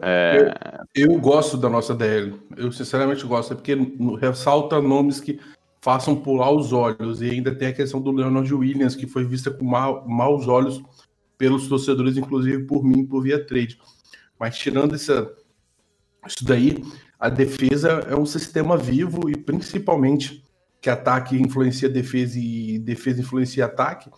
É... 0.00 0.54
Eu, 0.94 1.10
eu, 1.10 1.18
gosto 1.18 1.56
da 1.56 1.68
nossa 1.68 1.92
DL. 1.92 2.40
Eu 2.56 2.70
sinceramente 2.70 3.26
gosto, 3.26 3.52
é 3.52 3.56
porque 3.56 3.76
ressalta 4.20 4.80
nomes 4.80 5.18
que 5.18 5.40
façam 5.80 6.14
pular 6.14 6.52
os 6.52 6.72
olhos. 6.72 7.20
E 7.20 7.30
ainda 7.30 7.52
tem 7.52 7.66
a 7.66 7.74
questão 7.74 8.00
do 8.00 8.12
Leonard 8.12 8.54
Williams, 8.54 8.94
que 8.94 9.08
foi 9.08 9.24
vista 9.24 9.50
com 9.50 9.64
ma 9.64 10.04
maus 10.06 10.46
olhos 10.46 10.80
pelos 11.36 11.66
torcedores, 11.66 12.16
inclusive 12.16 12.62
por 12.62 12.84
mim, 12.84 13.04
por 13.04 13.24
via 13.24 13.44
trade. 13.44 13.76
Mas 14.38 14.56
tirando 14.56 14.94
essa, 14.94 15.34
isso 16.24 16.44
daí, 16.44 16.80
a 17.18 17.28
defesa 17.28 18.06
é 18.08 18.14
um 18.14 18.24
sistema 18.24 18.76
vivo 18.76 19.28
e 19.28 19.36
principalmente 19.36 20.45
que 20.80 20.90
ataque 20.90 21.40
influencia 21.40 21.88
defesa 21.88 22.38
e 22.38 22.78
defesa 22.78 23.20
influencia 23.20 23.64
ataque, 23.66 24.10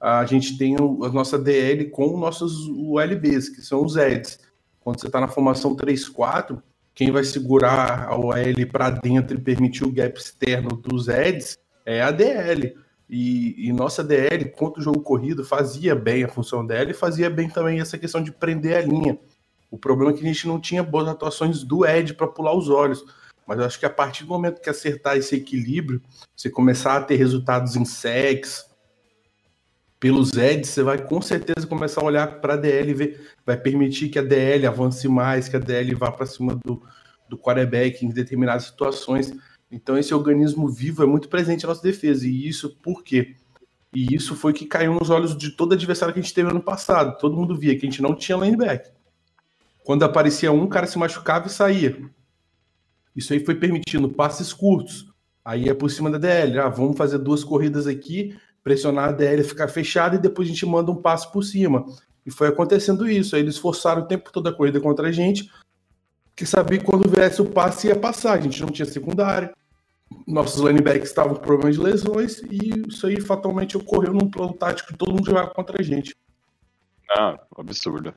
a 0.00 0.24
gente 0.24 0.58
tem 0.58 0.76
a 0.76 1.08
nossa 1.08 1.38
DL 1.38 1.86
com 1.90 2.18
nossos 2.18 2.68
ULBs, 2.68 3.48
que 3.48 3.62
são 3.62 3.84
os 3.84 3.96
EDs. 3.96 4.38
Quando 4.80 5.00
você 5.00 5.06
está 5.06 5.20
na 5.20 5.28
formação 5.28 5.74
3-4, 5.74 6.62
quem 6.94 7.10
vai 7.10 7.24
segurar 7.24 8.08
a 8.08 8.16
OL 8.16 8.34
para 8.70 8.90
dentro 8.90 9.36
e 9.36 9.40
permitir 9.40 9.84
o 9.84 9.92
gap 9.92 10.18
externo 10.18 10.76
dos 10.76 11.08
EDs 11.08 11.58
é 11.84 12.02
a 12.02 12.10
DL. 12.10 12.74
E, 13.08 13.68
e, 13.68 13.72
nossa 13.72 14.02
DL, 14.02 14.46
contra 14.50 14.80
o 14.80 14.82
jogo 14.82 15.00
corrido, 15.00 15.44
fazia 15.44 15.94
bem 15.94 16.24
a 16.24 16.28
função 16.28 16.66
dela 16.66 16.90
e 16.90 16.94
fazia 16.94 17.30
bem 17.30 17.48
também 17.48 17.80
essa 17.80 17.96
questão 17.96 18.22
de 18.22 18.32
prender 18.32 18.76
a 18.76 18.80
linha. 18.80 19.18
O 19.70 19.78
problema 19.78 20.10
é 20.10 20.14
que 20.14 20.24
a 20.24 20.26
gente 20.26 20.46
não 20.46 20.60
tinha 20.60 20.82
boas 20.82 21.06
atuações 21.06 21.62
do 21.62 21.86
Ed 21.86 22.14
para 22.14 22.26
pular 22.26 22.56
os 22.56 22.68
olhos. 22.68 23.04
Mas 23.46 23.58
eu 23.58 23.64
acho 23.64 23.78
que 23.78 23.86
a 23.86 23.90
partir 23.90 24.24
do 24.24 24.30
momento 24.30 24.60
que 24.60 24.68
acertar 24.68 25.16
esse 25.16 25.36
equilíbrio, 25.36 26.02
você 26.34 26.50
começar 26.50 26.96
a 26.96 27.02
ter 27.02 27.16
resultados 27.16 27.76
em 27.76 27.84
sex, 27.84 28.66
pelos 29.98 30.36
Eds, 30.36 30.68
você 30.68 30.82
vai 30.82 30.98
com 30.98 31.20
certeza 31.22 31.66
começar 31.66 32.00
a 32.00 32.04
olhar 32.04 32.40
para 32.40 32.54
a 32.54 32.56
DL 32.56 32.90
e 32.90 32.94
ver, 32.94 33.30
vai 33.44 33.56
permitir 33.56 34.08
que 34.08 34.18
a 34.18 34.22
DL 34.22 34.66
avance 34.66 35.08
mais, 35.08 35.48
que 35.48 35.56
a 35.56 35.60
DL 35.60 35.94
vá 35.94 36.12
para 36.12 36.26
cima 36.26 36.58
do, 36.64 36.82
do 37.28 37.38
quarterback 37.38 38.04
em 38.04 38.10
determinadas 38.10 38.64
situações. 38.64 39.32
Então 39.70 39.96
esse 39.96 40.12
organismo 40.12 40.68
vivo 40.68 41.02
é 41.02 41.06
muito 41.06 41.28
presente 41.28 41.62
na 41.62 41.70
nossa 41.70 41.82
defesa. 41.82 42.26
E 42.26 42.46
isso 42.46 42.76
por 42.82 43.02
quê? 43.02 43.36
E 43.94 44.14
isso 44.14 44.36
foi 44.36 44.52
que 44.52 44.66
caiu 44.66 44.94
nos 44.94 45.08
olhos 45.08 45.36
de 45.36 45.50
todo 45.50 45.72
adversário 45.72 46.12
que 46.12 46.20
a 46.20 46.22
gente 46.22 46.34
teve 46.34 46.50
ano 46.50 46.62
passado. 46.62 47.16
Todo 47.18 47.36
mundo 47.36 47.56
via 47.56 47.76
que 47.78 47.86
a 47.86 47.90
gente 47.90 48.02
não 48.02 48.14
tinha 48.14 48.36
linebacker. 48.36 48.92
Quando 49.82 50.04
aparecia 50.04 50.52
um, 50.52 50.66
cara 50.66 50.86
se 50.86 50.98
machucava 50.98 51.46
e 51.46 51.50
saía. 51.50 51.96
Isso 53.16 53.32
aí 53.32 53.42
foi 53.42 53.54
permitindo 53.54 54.10
passes 54.10 54.52
curtos. 54.52 55.10
Aí 55.42 55.68
é 55.68 55.74
por 55.74 55.90
cima 55.90 56.10
da 56.10 56.18
DL. 56.18 56.58
Ah, 56.58 56.68
vamos 56.68 56.98
fazer 56.98 57.18
duas 57.18 57.42
corridas 57.42 57.86
aqui, 57.86 58.36
pressionar 58.62 59.08
a 59.08 59.12
DL 59.12 59.42
ficar 59.42 59.68
fechada 59.68 60.16
e 60.16 60.18
depois 60.18 60.46
a 60.46 60.50
gente 60.52 60.66
manda 60.66 60.90
um 60.90 60.96
passe 60.96 61.32
por 61.32 61.42
cima. 61.42 61.86
E 62.26 62.30
foi 62.30 62.48
acontecendo 62.48 63.08
isso. 63.08 63.34
Aí 63.34 63.42
eles 63.42 63.56
forçaram 63.56 64.02
o 64.02 64.06
tempo 64.06 64.30
todo 64.30 64.48
a 64.48 64.52
corrida 64.52 64.80
contra 64.80 65.08
a 65.08 65.12
gente, 65.12 65.50
que 66.34 66.44
sabia 66.44 66.78
que 66.78 66.84
quando 66.84 67.08
viesse 67.08 67.40
o 67.40 67.46
passe 67.46 67.86
ia 67.86 67.96
passar. 67.96 68.34
A 68.34 68.40
gente 68.40 68.60
não 68.60 68.68
tinha 68.68 68.84
secundária. 68.84 69.54
Nossos 70.26 70.60
linebacks 70.60 71.08
estavam 71.08 71.34
com 71.34 71.40
problemas 71.40 71.76
de 71.76 71.82
lesões 71.82 72.42
e 72.50 72.84
isso 72.88 73.06
aí 73.06 73.20
fatalmente 73.20 73.76
ocorreu 73.76 74.12
num 74.12 74.30
plano 74.30 74.52
tático 74.52 74.92
que 74.92 74.98
todo 74.98 75.12
mundo 75.12 75.26
jogava 75.26 75.50
contra 75.50 75.80
a 75.80 75.82
gente. 75.82 76.14
Ah, 77.10 77.38
absurdo. 77.56 78.12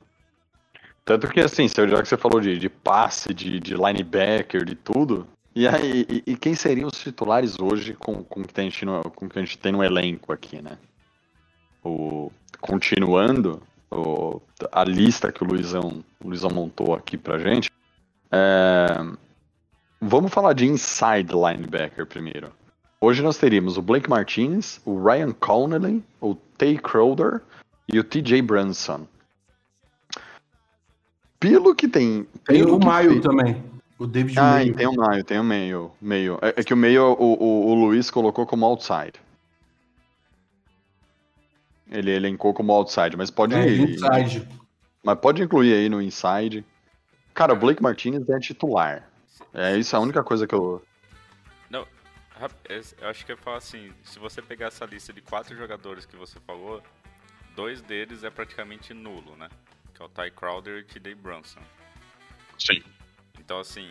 Tanto 1.04 1.28
que, 1.28 1.40
assim, 1.40 1.68
já 1.68 2.02
que 2.02 2.08
você 2.08 2.16
falou 2.16 2.40
de, 2.40 2.58
de 2.58 2.68
passe, 2.68 3.34
de, 3.34 3.58
de 3.58 3.74
linebacker, 3.74 4.64
de 4.64 4.74
tudo, 4.74 5.26
e 5.54 5.66
aí, 5.66 6.06
e, 6.08 6.32
e, 6.32 6.36
quem 6.36 6.54
seriam 6.54 6.88
os 6.88 7.00
titulares 7.00 7.58
hoje 7.58 7.94
com, 7.94 8.22
com, 8.22 8.42
que 8.44 8.54
que 9.28 9.38
a 9.38 9.42
gente 9.42 9.58
tem 9.58 9.72
no 9.72 9.82
elenco 9.82 10.32
aqui, 10.32 10.62
né? 10.62 10.78
O, 11.82 12.30
continuando 12.60 13.60
o, 13.90 14.40
a 14.70 14.84
lista 14.84 15.32
que 15.32 15.42
o 15.42 15.46
Luizão, 15.46 16.04
o 16.22 16.28
Luizão 16.28 16.50
montou 16.50 16.94
aqui 16.94 17.16
pra 17.18 17.38
gente, 17.38 17.70
é, 18.30 18.86
vamos 20.00 20.32
falar 20.32 20.52
de 20.52 20.66
inside 20.66 21.32
linebacker 21.32 22.06
primeiro. 22.06 22.52
Hoje 23.00 23.22
nós 23.22 23.38
teríamos 23.38 23.76
o 23.76 23.82
Blake 23.82 24.08
Martinez, 24.08 24.80
o 24.84 25.02
Ryan 25.02 25.32
Connelly, 25.32 26.04
o 26.20 26.34
Tay 26.34 26.78
Crowder 26.78 27.40
e 27.92 27.98
o 27.98 28.04
TJ 28.04 28.42
Brunson. 28.42 29.06
Pelo 31.40 31.74
que 31.74 31.88
tem. 31.88 32.28
Tem 32.44 32.62
o 32.62 32.78
Maio 32.78 33.20
também. 33.22 33.64
O 33.98 34.06
David 34.06 34.38
Ah, 34.38 34.52
Mayo. 34.52 34.74
tem 34.76 34.86
o 34.86 34.94
Maio, 34.94 35.24
tem 35.24 35.38
o 35.40 35.44
meio. 35.44 35.90
meio. 36.00 36.38
É, 36.42 36.60
é 36.60 36.62
que 36.64 36.72
o 36.72 36.76
meio 36.76 37.02
o, 37.18 37.42
o, 37.42 37.66
o 37.70 37.74
Luiz 37.74 38.10
colocou 38.10 38.46
como 38.46 38.66
outside. 38.66 39.14
Ele 41.90 42.10
elencou 42.10 42.54
como 42.54 42.72
outside, 42.72 43.16
mas 43.16 43.30
pode 43.30 43.54
É, 43.54 43.66
ir. 43.68 43.90
inside. 43.90 44.46
Mas 45.02 45.18
pode 45.18 45.42
incluir 45.42 45.72
aí 45.74 45.88
no 45.88 46.00
inside. 46.00 46.64
Cara, 47.34 47.54
o 47.54 47.56
Blake 47.56 47.82
Martinez 47.82 48.28
é 48.28 48.38
titular. 48.38 49.08
É 49.52 49.76
isso 49.76 49.96
é 49.96 49.98
a 49.98 50.02
única 50.02 50.22
coisa 50.22 50.46
que 50.46 50.54
eu. 50.54 50.82
Não, 51.68 51.86
eu 52.68 53.08
acho 53.08 53.24
que 53.26 53.32
eu 53.32 53.36
falo 53.38 53.56
assim, 53.56 53.90
se 54.04 54.18
você 54.18 54.40
pegar 54.40 54.66
essa 54.66 54.84
lista 54.84 55.12
de 55.12 55.20
quatro 55.20 55.56
jogadores 55.56 56.04
que 56.06 56.16
você 56.16 56.38
falou, 56.46 56.82
dois 57.56 57.80
deles 57.80 58.24
é 58.24 58.30
praticamente 58.30 58.94
nulo, 58.94 59.36
né? 59.36 59.48
Que 60.00 60.02
é 60.02 60.06
o 60.06 60.08
Ty 60.08 60.30
Crowder 60.34 60.78
e 60.78 60.80
o 60.80 60.84
T.D. 60.84 61.14
Brunson. 61.14 61.60
Sim. 62.58 62.82
Então 63.38 63.60
assim, 63.60 63.86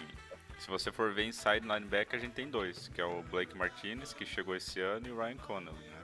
se 0.57 0.67
você 0.67 0.91
for 0.91 1.13
ver 1.13 1.25
inside 1.25 1.61
linebacker, 1.61 2.19
a 2.19 2.21
gente 2.21 2.33
tem 2.33 2.49
dois, 2.49 2.87
que 2.87 2.99
é 2.99 3.05
o 3.05 3.21
Blake 3.29 3.55
Martinez, 3.55 4.11
que 4.11 4.25
chegou 4.25 4.55
esse 4.55 4.79
ano, 4.79 5.07
e 5.07 5.11
o 5.11 5.17
Ryan 5.17 5.37
Connolly, 5.37 5.77
né? 5.77 5.99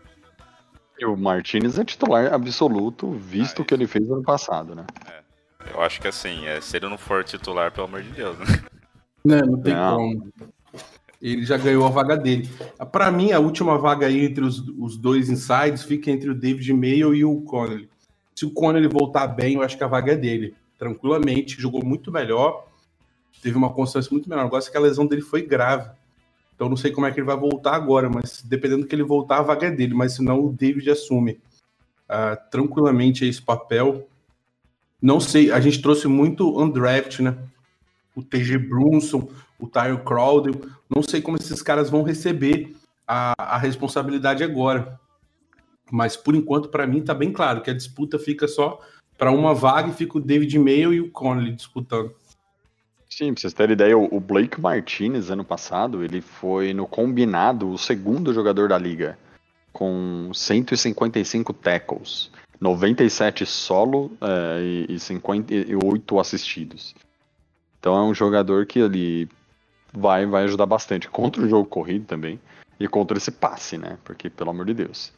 E 0.99 1.05
o 1.05 1.17
Martinez 1.17 1.79
é 1.79 1.83
titular 1.83 2.31
absoluto, 2.31 3.11
visto 3.13 3.59
Ah, 3.59 3.61
o 3.63 3.65
que 3.65 3.73
ele 3.73 3.87
fez 3.87 4.09
ano 4.09 4.21
passado, 4.21 4.75
né? 4.75 4.85
Eu 5.73 5.81
acho 5.81 5.99
que 5.99 6.07
assim, 6.07 6.45
é, 6.45 6.61
se 6.61 6.77
ele 6.77 6.87
não 6.87 6.97
for 6.97 7.23
titular, 7.23 7.71
pelo 7.71 7.87
amor 7.87 8.03
de 8.03 8.11
Deus, 8.11 8.37
né? 8.37 8.45
Não, 9.25 9.39
não 9.39 9.59
tem 9.59 9.73
Não. 9.73 9.97
como. 9.97 10.33
Ele 11.19 11.43
já 11.43 11.57
ganhou 11.57 11.83
a 11.83 11.89
vaga 11.89 12.15
dele. 12.15 12.47
Pra 12.91 13.11
mim, 13.11 13.31
a 13.31 13.39
última 13.39 13.75
vaga 13.75 14.05
aí 14.05 14.23
entre 14.23 14.45
os, 14.45 14.59
os 14.77 14.97
dois 14.97 15.31
insides 15.31 15.81
fica 15.81 16.11
entre 16.11 16.29
o 16.29 16.35
David 16.35 16.71
Mayo 16.73 17.11
e 17.15 17.25
o 17.25 17.41
Connelly. 17.41 17.89
Se 18.35 18.45
o 18.45 18.51
Connelly 18.51 18.87
voltar 18.87 19.27
bem, 19.27 19.55
eu 19.55 19.61
acho 19.61 19.77
que 19.77 19.83
a 19.83 19.87
vaga 19.87 20.11
é 20.11 20.17
dele. 20.17 20.53
Tranquilamente, 20.77 21.59
jogou 21.59 21.83
muito 21.83 22.11
melhor. 22.11 22.67
Teve 23.41 23.57
uma 23.57 23.71
constância 23.71 24.11
muito 24.11 24.29
melhor. 24.29 24.45
Agora, 24.45 24.61
que 24.61 24.75
a 24.75 24.81
lesão 24.81 25.07
dele 25.07 25.21
foi 25.21 25.41
grave. 25.41 25.89
Então, 26.53 26.67
não 26.67 26.75
sei 26.75 26.91
como 26.91 27.07
é 27.07 27.11
que 27.11 27.19
ele 27.19 27.25
vai 27.25 27.37
voltar 27.37 27.75
agora, 27.75 28.09
mas 28.09 28.41
dependendo 28.43 28.81
do 28.81 28.87
que 28.87 28.95
ele 28.95 29.03
voltar, 29.03 29.37
a 29.37 29.41
vaga 29.41 29.67
é 29.67 29.71
dele. 29.71 29.93
Mas 29.93 30.13
senão, 30.13 30.45
o 30.45 30.51
David 30.51 30.89
assume 30.89 31.39
ah, 32.09 32.35
tranquilamente 32.35 33.25
esse 33.25 33.41
papel. 33.41 34.05
Não 35.01 35.19
sei, 35.19 35.51
a 35.51 35.59
gente 35.61 35.81
trouxe 35.81 36.07
muito 36.07 36.59
undraft, 36.59 37.19
né? 37.19 37.37
O 38.15 38.21
TG 38.21 38.57
Brunson, 38.57 39.29
o 39.57 39.67
Tyler 39.67 40.03
Crowder. 40.03 40.53
Não 40.93 41.01
sei 41.01 41.21
como 41.21 41.37
esses 41.37 41.61
caras 41.61 41.89
vão 41.89 42.03
receber 42.03 42.75
a, 43.07 43.33
a 43.55 43.57
responsabilidade 43.57 44.43
agora. 44.43 44.99
Mas 45.91 46.17
por 46.17 46.35
enquanto, 46.35 46.69
para 46.69 46.87
mim, 46.87 47.01
tá 47.01 47.13
bem 47.13 47.31
claro 47.31 47.61
que 47.61 47.69
a 47.69 47.73
disputa 47.73 48.17
fica 48.17 48.47
só 48.47 48.79
para 49.17 49.31
uma 49.31 49.53
vaga 49.53 49.89
e 49.89 49.93
fica 49.93 50.17
o 50.17 50.21
David 50.21 50.57
Mayo 50.59 50.93
e 50.93 50.99
o 50.99 51.11
Connelly 51.11 51.53
disputando. 51.53 52.13
Sim, 53.09 53.33
pra 53.33 53.41
vocês 53.41 53.53
terem 53.53 53.73
ideia, 53.73 53.97
o 53.97 54.19
Blake 54.19 54.59
Martinez, 54.59 55.29
ano 55.29 55.45
passado, 55.45 56.03
ele 56.03 56.19
foi 56.21 56.73
no 56.73 56.85
combinado 56.85 57.69
o 57.69 57.77
segundo 57.77 58.33
jogador 58.33 58.67
da 58.67 58.77
liga, 58.77 59.17
com 59.71 60.31
155 60.33 61.53
tackles, 61.53 62.29
97 62.59 63.45
solo 63.45 64.11
é, 64.19 64.85
e, 64.89 64.95
e 64.95 64.99
58 64.99 66.19
assistidos. 66.19 66.95
Então 67.79 67.95
é 67.95 68.01
um 68.01 68.13
jogador 68.13 68.65
que 68.65 68.79
ele 68.79 69.29
vai, 69.93 70.25
vai 70.25 70.43
ajudar 70.43 70.65
bastante 70.65 71.07
contra 71.09 71.41
o 71.41 71.47
jogo 71.47 71.69
corrido 71.69 72.05
também 72.05 72.39
e 72.79 72.87
contra 72.87 73.17
esse 73.17 73.31
passe, 73.31 73.77
né? 73.77 73.97
Porque, 74.03 74.29
pelo 74.29 74.49
amor 74.49 74.65
de 74.65 74.73
Deus. 74.73 75.13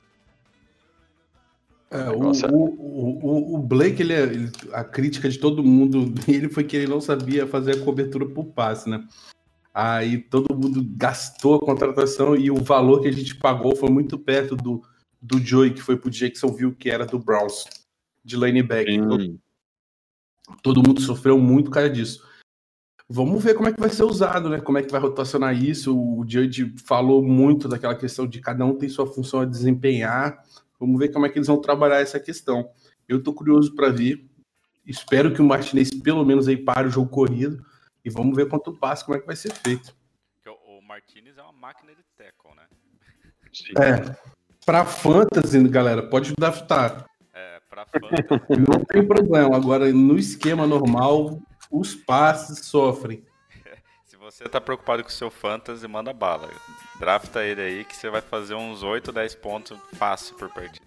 É, 1.89 2.10
o, 2.10 2.32
é- 2.32 2.52
o, 2.52 2.56
o, 2.56 3.56
o 3.56 3.58
Blake, 3.60 4.02
ele, 4.02 4.13
é- 4.13 4.23
ele- 4.23 4.52
a 4.73 4.84
crítica 4.84 5.30
de 5.30 5.39
todo 5.39 5.63
mundo 5.63 6.06
dele 6.28 6.50
foi 6.50 6.63
que 6.63 6.76
ele 6.76 6.88
não 6.88 7.00
sabia 7.00 7.47
fazer 7.47 7.76
a 7.76 7.84
cobertura 7.84 8.26
por 8.26 8.45
passe, 8.45 8.89
né? 8.89 9.08
Aí 9.73 10.17
todo 10.17 10.56
mundo 10.56 10.84
gastou 10.95 11.56
a 11.56 11.60
contratação 11.60 12.36
e 12.36 12.50
o 12.50 12.56
valor 12.56 13.02
que 13.02 13.08
a 13.08 13.12
gente 13.12 13.36
pagou 13.36 13.76
foi 13.76 13.89
muito 13.89 14.17
perto 14.17 14.56
do, 14.56 14.82
do 15.21 15.38
Joey, 15.38 15.71
que 15.71 15.84
foi 15.84 15.95
pro 15.95 16.10
Jacksonville, 16.10 16.73
que 16.73 16.89
era 16.89 17.06
do 17.06 17.19
Browns, 17.19 17.65
de. 18.26 18.36
Então, 18.88 19.19
Sim. 19.19 19.39
todo 20.63 20.82
mundo 20.82 21.00
sofreu 21.00 21.38
muito 21.38 21.65
por 21.65 21.76
causa 21.76 21.91
disso. 21.91 22.26
Vamos 23.08 23.41
ver 23.41 23.54
como 23.54 23.69
é 23.69 23.71
que 23.71 23.80
vai 23.80 23.89
ser 23.89 24.04
usado, 24.04 24.50
né? 24.50 24.60
Como 24.60 24.78
é 24.80 24.84
que 24.84 24.91
vai 24.91 25.00
rotacionar 25.00 25.56
isso. 25.56 25.97
O 25.97 26.26
Judge 26.28 26.73
falou 26.84 27.23
muito 27.23 27.67
daquela 27.67 27.95
questão 27.95 28.28
de 28.28 28.41
cada 28.41 28.65
um 28.65 28.76
tem 28.76 28.89
sua 28.89 29.06
função 29.06 29.41
a 29.41 29.45
desempenhar. 29.45 30.43
Vamos 30.80 31.00
ver 31.00 31.10
como 31.10 31.26
é 31.26 31.30
que 31.30 31.38
eles 31.38 31.48
vão 31.48 31.60
trabalhar 31.60 32.00
essa 32.00 32.20
questão. 32.20 32.70
Eu 33.08 33.22
tô 33.22 33.34
curioso 33.34 33.74
para 33.76 33.90
ver. 33.90 34.30
Espero 34.86 35.34
que 35.34 35.42
o 35.42 35.46
Martinez 35.46 35.90
pelo 35.90 36.24
menos 36.24 36.48
aí 36.48 36.56
pare 36.56 36.88
o 36.88 36.92
jogo 36.92 37.10
corrido 37.10 37.66
e 38.06 38.10
vamos 38.10 38.36
ver 38.36 38.48
quanto 38.48 38.74
passa, 38.74 39.04
como 39.04 39.18
é 39.18 39.20
que 39.20 39.28
vai 39.28 39.36
ser 39.36 39.54
feito. 39.54 39.96
O, 40.66 40.82
Martinez 40.82 41.38
é 41.38 41.42
uma 41.42 41.52
máquina 41.52 41.94
de 41.94 42.04
tackle, 42.18 42.56
né? 42.56 42.63
É, 43.78 44.16
para 44.66 44.86
fantasy, 44.86 45.68
galera, 45.68 46.04
pode 46.04 46.34
draftar. 46.38 47.06
É, 47.34 47.60
pra 47.70 47.86
fantasy, 47.86 48.62
Não 48.66 48.86
tem 48.86 49.06
problema. 49.06 49.56
Agora 49.56 49.92
no 49.92 50.18
esquema 50.18 50.66
normal, 50.66 51.42
os 51.70 51.96
passes 51.96 52.66
sofrem. 52.66 53.26
Você 54.32 54.44
tá 54.44 54.60
preocupado 54.60 55.04
com 55.04 55.10
o 55.10 55.12
seu 55.12 55.32
fantasy, 55.32 55.88
manda 55.88 56.12
bala. 56.12 56.50
Drafta 57.00 57.44
ele 57.44 57.62
aí 57.62 57.86
que 57.86 57.96
você 57.96 58.10
vai 58.10 58.22
fazer 58.22 58.56
uns 58.56 58.84
8, 58.84 59.12
10 59.12 59.36
pontos 59.36 59.80
fácil 59.96 60.36
por 60.36 60.50
partida. 60.50 60.86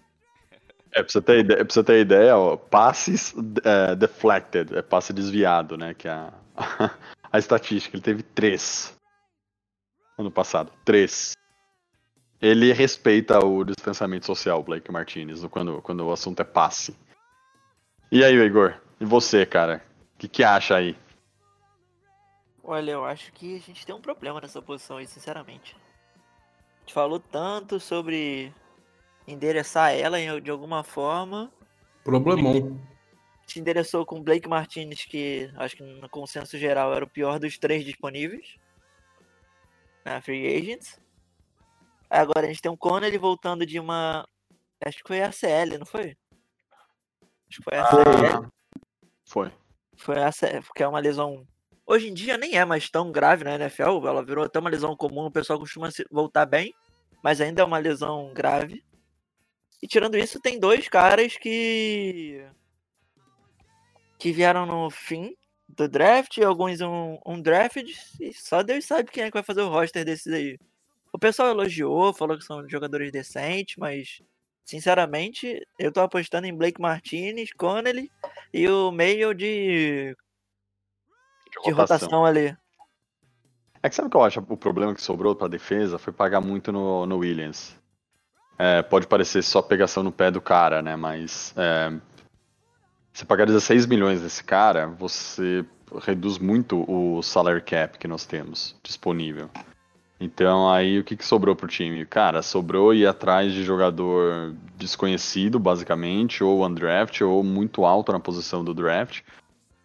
É, 0.91 1.01
pra 1.01 1.11
você 1.11 1.21
ter 1.21 1.39
ideia, 1.39 1.65
pra 1.65 1.73
você 1.73 1.83
ter 1.83 2.01
ideia 2.01 2.37
ó, 2.37 2.55
passes 2.57 3.33
é, 3.63 3.95
deflected, 3.95 4.75
é 4.75 4.81
passe 4.81 5.11
desviado, 5.11 5.75
né? 5.77 5.93
Que 5.93 6.07
é 6.07 6.11
a, 6.11 6.33
a 7.31 7.39
estatística. 7.39 7.95
Ele 7.95 8.03
teve 8.03 8.21
três 8.21 8.93
ano 10.19 10.29
passado. 10.29 10.71
Três. 10.85 11.33
Ele 12.39 12.73
respeita 12.73 13.43
o 13.43 13.63
distanciamento 13.63 14.25
social, 14.25 14.61
Blake 14.63 14.91
Martinez, 14.91 15.43
quando, 15.45 15.81
quando 15.81 16.05
o 16.05 16.11
assunto 16.11 16.41
é 16.41 16.45
passe. 16.45 16.95
E 18.11 18.23
aí, 18.23 18.35
Igor? 18.35 18.75
E 18.99 19.05
você, 19.05 19.45
cara? 19.45 19.81
O 20.15 20.19
que, 20.19 20.27
que 20.27 20.43
acha 20.43 20.75
aí? 20.75 20.95
Olha, 22.63 22.91
eu 22.91 23.05
acho 23.05 23.31
que 23.33 23.55
a 23.55 23.59
gente 23.59 23.85
tem 23.85 23.95
um 23.95 24.01
problema 24.01 24.39
nessa 24.39 24.61
posição 24.61 24.97
aí, 24.97 25.07
sinceramente. 25.07 25.75
A 26.77 26.79
gente 26.81 26.93
falou 26.93 27.19
tanto 27.19 27.79
sobre 27.79 28.53
endereçar 29.27 29.93
ela 29.93 30.17
de 30.39 30.51
alguma 30.51 30.83
forma. 30.83 31.51
Problemão. 32.03 32.79
Se 33.47 33.59
endereçou 33.59 34.05
com 34.05 34.19
o 34.19 34.23
Blake 34.23 34.47
Martinez, 34.47 35.05
que 35.05 35.51
acho 35.57 35.75
que 35.75 35.83
no 35.83 36.09
consenso 36.09 36.57
geral 36.57 36.93
era 36.93 37.03
o 37.03 37.09
pior 37.09 37.39
dos 37.39 37.57
três 37.57 37.83
disponíveis. 37.83 38.55
Na 40.05 40.21
Free 40.21 40.55
Agents. 40.55 40.99
Agora 42.09 42.45
a 42.45 42.47
gente 42.47 42.61
tem 42.61 42.71
um 42.71 42.77
Connelly 42.77 43.17
voltando 43.17 43.65
de 43.65 43.79
uma. 43.79 44.27
Acho 44.83 44.97
que 44.97 45.07
foi 45.07 45.21
a 45.21 45.31
CL, 45.31 45.77
não 45.77 45.85
foi? 45.85 46.17
Acho 47.49 47.57
que 47.57 47.63
foi 47.63 47.77
a 47.77 47.85
CL. 47.85 48.47
Foi. 49.25 49.51
Foi 49.95 50.19
essa, 50.19 50.61
porque 50.63 50.83
é 50.83 50.87
uma 50.87 50.99
lesão. 50.99 51.45
Hoje 51.85 52.09
em 52.09 52.13
dia 52.13 52.37
nem 52.37 52.57
é 52.57 52.63
mais 52.63 52.89
tão 52.89 53.11
grave 53.11 53.43
na 53.43 53.55
NFL, 53.55 54.07
ela 54.07 54.23
virou 54.23 54.45
até 54.45 54.59
uma 54.59 54.69
lesão 54.69 54.95
comum, 54.95 55.25
o 55.25 55.31
pessoal 55.31 55.59
costuma 55.59 55.89
voltar 56.09 56.45
bem, 56.45 56.73
mas 57.23 57.41
ainda 57.41 57.61
é 57.61 57.65
uma 57.65 57.77
lesão 57.77 58.31
grave. 58.33 58.83
E 59.81 59.87
tirando 59.87 60.17
isso, 60.17 60.39
tem 60.39 60.59
dois 60.59 60.87
caras 60.87 61.35
que. 61.37 62.45
que 64.19 64.31
vieram 64.31 64.65
no 64.65 64.89
fim 64.89 65.35
do 65.67 65.87
draft, 65.87 66.37
alguns 66.39 66.81
um, 66.81 67.17
um 67.25 67.41
draft, 67.41 67.77
e 68.19 68.33
só 68.33 68.61
Deus 68.61 68.85
sabe 68.85 69.09
quem 69.09 69.23
é 69.23 69.27
que 69.27 69.33
vai 69.33 69.43
fazer 69.43 69.61
o 69.61 69.69
roster 69.69 70.05
desses 70.05 70.31
aí. 70.31 70.57
O 71.13 71.19
pessoal 71.19 71.49
elogiou, 71.49 72.13
falou 72.13 72.37
que 72.37 72.43
são 72.43 72.67
jogadores 72.69 73.11
decentes, 73.11 73.75
mas 73.77 74.21
sinceramente, 74.63 75.65
eu 75.79 75.91
tô 75.91 76.01
apostando 76.01 76.47
em 76.47 76.55
Blake 76.55 76.81
Martinez, 76.81 77.51
Connelly 77.53 78.09
e 78.53 78.67
o 78.69 78.91
meio 78.91 79.33
de, 79.33 80.15
de 81.63 81.71
rotação 81.71 82.25
ali. 82.25 82.55
É 83.83 83.89
que 83.89 83.95
sabe 83.95 84.07
o 84.07 84.11
que 84.11 84.17
eu 84.17 84.23
acho? 84.23 84.39
O 84.47 84.57
problema 84.57 84.93
que 84.93 85.01
sobrou 85.01 85.35
pra 85.35 85.47
defesa 85.47 85.97
foi 85.97 86.13
pagar 86.13 86.39
muito 86.39 86.71
no, 86.71 87.05
no 87.05 87.17
Williams. 87.17 87.75
É, 88.57 88.83
pode 88.83 89.07
parecer 89.07 89.41
só 89.41 89.61
pegação 89.61 90.03
no 90.03 90.11
pé 90.11 90.29
do 90.29 90.39
cara, 90.39 90.81
né? 90.83 90.95
Mas 90.95 91.51
é, 91.57 91.91
você 93.11 93.25
pagar 93.25 93.45
16 93.45 93.87
milhões 93.87 94.21
nesse 94.21 94.43
cara, 94.43 94.87
você 94.87 95.65
reduz 96.03 96.37
muito 96.37 96.85
o 96.87 97.23
salary 97.23 97.61
cap 97.61 97.97
que 97.97 98.07
nós 98.07 98.25
temos 98.25 98.75
disponível. 98.83 99.49
Então 100.19 100.71
aí 100.71 100.99
o 100.99 101.03
que, 101.03 101.17
que 101.17 101.25
sobrou 101.25 101.55
pro 101.55 101.67
time? 101.67 102.05
Cara, 102.05 102.43
sobrou 102.43 102.93
ir 102.93 103.07
atrás 103.07 103.51
de 103.51 103.63
jogador 103.63 104.53
desconhecido, 104.77 105.57
basicamente, 105.59 106.43
ou 106.43 106.63
undraft, 106.63 107.21
ou 107.21 107.43
muito 107.43 107.83
alto 107.83 108.11
na 108.11 108.19
posição 108.19 108.63
do 108.63 108.75
draft, 108.75 109.21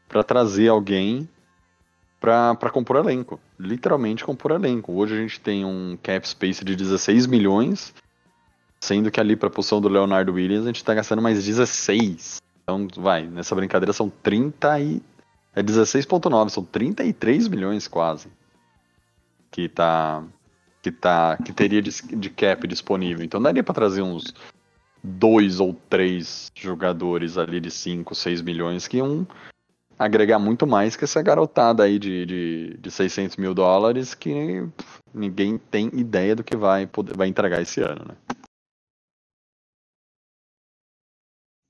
pra 0.06 0.22
trazer 0.22 0.68
alguém 0.68 1.26
pra 2.20 2.70
compor 2.72 2.96
elenco. 2.96 3.40
Literalmente 3.58 4.24
compor 4.24 4.52
elenco. 4.52 4.92
Hoje 4.92 5.14
a 5.14 5.18
gente 5.18 5.40
tem 5.40 5.64
um 5.64 5.98
cap 6.02 6.28
space 6.28 6.64
de 6.64 6.74
16 6.74 7.26
milhões, 7.26 7.94
sendo 8.80 9.10
que 9.10 9.20
ali 9.20 9.36
pra 9.36 9.50
posição 9.50 9.80
do 9.80 9.88
Leonardo 9.88 10.32
Williams 10.32 10.64
a 10.64 10.68
gente 10.68 10.84
tá 10.84 10.94
gastando 10.94 11.22
mais 11.22 11.44
16. 11.44 12.38
Então, 12.62 12.88
vai, 12.96 13.26
nessa 13.26 13.54
brincadeira 13.54 13.92
são 13.92 14.10
30 14.10 14.80
e. 14.80 15.02
É 15.54 15.62
16.9, 15.62 16.50
são 16.50 16.62
33 16.64 17.48
milhões 17.48 17.88
quase. 17.88 18.28
Que 19.50 19.68
tá 19.68 20.22
que 20.82 20.92
tá 20.92 21.38
que 21.38 21.52
teria 21.52 21.80
de, 21.80 21.90
de 21.90 22.30
cap 22.30 22.66
disponível. 22.68 23.24
Então 23.24 23.40
daria 23.40 23.64
para 23.64 23.74
trazer 23.74 24.02
uns 24.02 24.34
dois 25.02 25.60
ou 25.60 25.74
três 25.88 26.50
jogadores 26.54 27.38
ali 27.38 27.58
de 27.60 27.70
5, 27.70 28.14
6 28.14 28.42
milhões 28.42 28.86
que 28.86 28.98
iam 28.98 29.26
agregar 29.98 30.38
muito 30.38 30.66
mais 30.66 30.96
que 30.96 31.04
essa 31.04 31.22
garotada 31.22 31.82
aí 31.82 31.98
de, 31.98 32.26
de, 32.26 32.76
de 32.78 32.90
600 32.90 33.36
mil 33.36 33.54
dólares 33.54 34.14
que 34.14 34.62
pff, 34.76 35.00
ninguém 35.14 35.58
tem 35.58 35.86
ideia 35.94 36.36
do 36.36 36.44
que 36.44 36.56
vai, 36.56 36.86
poder, 36.86 37.16
vai 37.16 37.28
entregar 37.28 37.60
esse 37.62 37.80
ano, 37.80 38.04
né? 38.08 38.16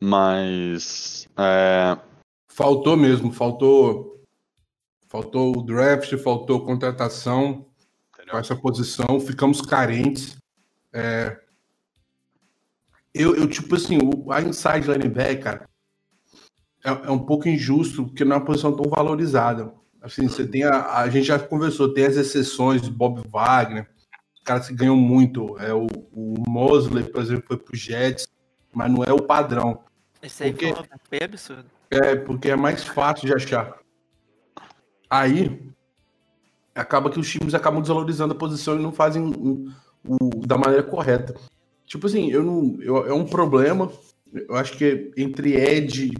Mas. 0.03 1.29
É... 1.37 1.99
Faltou 2.49 2.97
mesmo, 2.97 3.33
faltou. 3.33 4.25
Faltou 5.09 5.57
o 5.57 5.63
draft, 5.63 6.17
faltou 6.19 6.65
contratação 6.65 7.67
com 8.31 8.37
essa 8.37 8.57
posição, 8.57 9.21
ficamos 9.21 9.61
carentes. 9.61 10.37
É... 10.93 11.41
Eu, 13.15 13.35
eu, 13.35 13.49
tipo 13.49 13.75
assim, 13.77 13.99
o, 13.99 14.31
a 14.31 14.43
inside 14.43 14.91
linebacker, 14.91 15.43
cara, 15.43 15.71
é, 16.87 17.09
é, 17.09 17.11
um 17.11 17.19
pouco 17.19 17.49
injusto, 17.49 18.05
porque 18.05 18.25
não 18.25 18.37
é 18.37 18.39
uma 18.39 18.45
posição 18.45 18.73
tão 18.75 18.89
valorizada. 18.89 19.73
Assim, 20.01 20.29
você 20.29 20.47
tem 20.47 20.63
a, 20.65 20.99
a 20.99 21.11
gente 21.11 21.27
já 21.27 21.39
conversou, 21.39 21.93
tem 21.93 22.07
as 22.07 22.17
exceções, 22.17 22.89
Bob 22.89 23.23
Wagner, 23.29 23.89
os 24.35 24.41
caras 24.45 24.69
que 24.69 24.75
ganham 24.75 24.97
muito. 24.97 25.59
É 25.59 25.75
o, 25.75 25.87
o 26.13 26.35
Mosley, 26.49 27.03
por 27.05 27.21
exemplo, 27.21 27.45
foi 27.49 27.57
pro 27.57 27.77
Jets, 27.77 28.27
mas 28.73 28.91
não 28.91 29.03
é 29.03 29.13
o 29.13 29.21
padrão. 29.23 29.81
Esse 30.23 30.45
aí 30.45 30.53
Porque- 30.53 30.75
foi 31.09 31.19
absurdo. 31.23 31.65
É, 31.91 32.17
porque 32.17 32.51
é 32.51 32.57
mais 32.57 32.83
fácil 32.85 33.27
de 33.27 33.35
achar. 33.35 33.79
Aí, 35.09 35.71
acaba 36.75 37.11
que 37.11 37.19
os 37.19 37.29
times 37.31 37.55
acabam 37.55 37.81
desvalorizando 37.81 38.35
a 38.35 38.37
posição 38.37 38.77
e 38.79 38.83
não 38.83 38.93
fazem 38.93 39.23
o, 39.23 39.71
o- 40.05 40.47
da 40.47 40.59
maneira 40.59 40.83
correta. 40.83 41.35
Tipo 41.85 42.07
assim, 42.07 42.31
eu 42.31 42.43
não, 42.43 42.77
eu- 42.81 43.07
é 43.07 43.13
um 43.13 43.25
problema. 43.25 43.91
Eu 44.33 44.57
acho 44.57 44.77
que 44.77 45.13
entre 45.17 45.55
Ed 45.55 46.11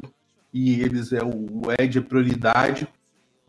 e 0.53 0.81
eles 0.81 1.13
é 1.13 1.23
o, 1.23 1.71
Ed 1.79 1.99
é 1.99 2.01
prioridade, 2.01 2.89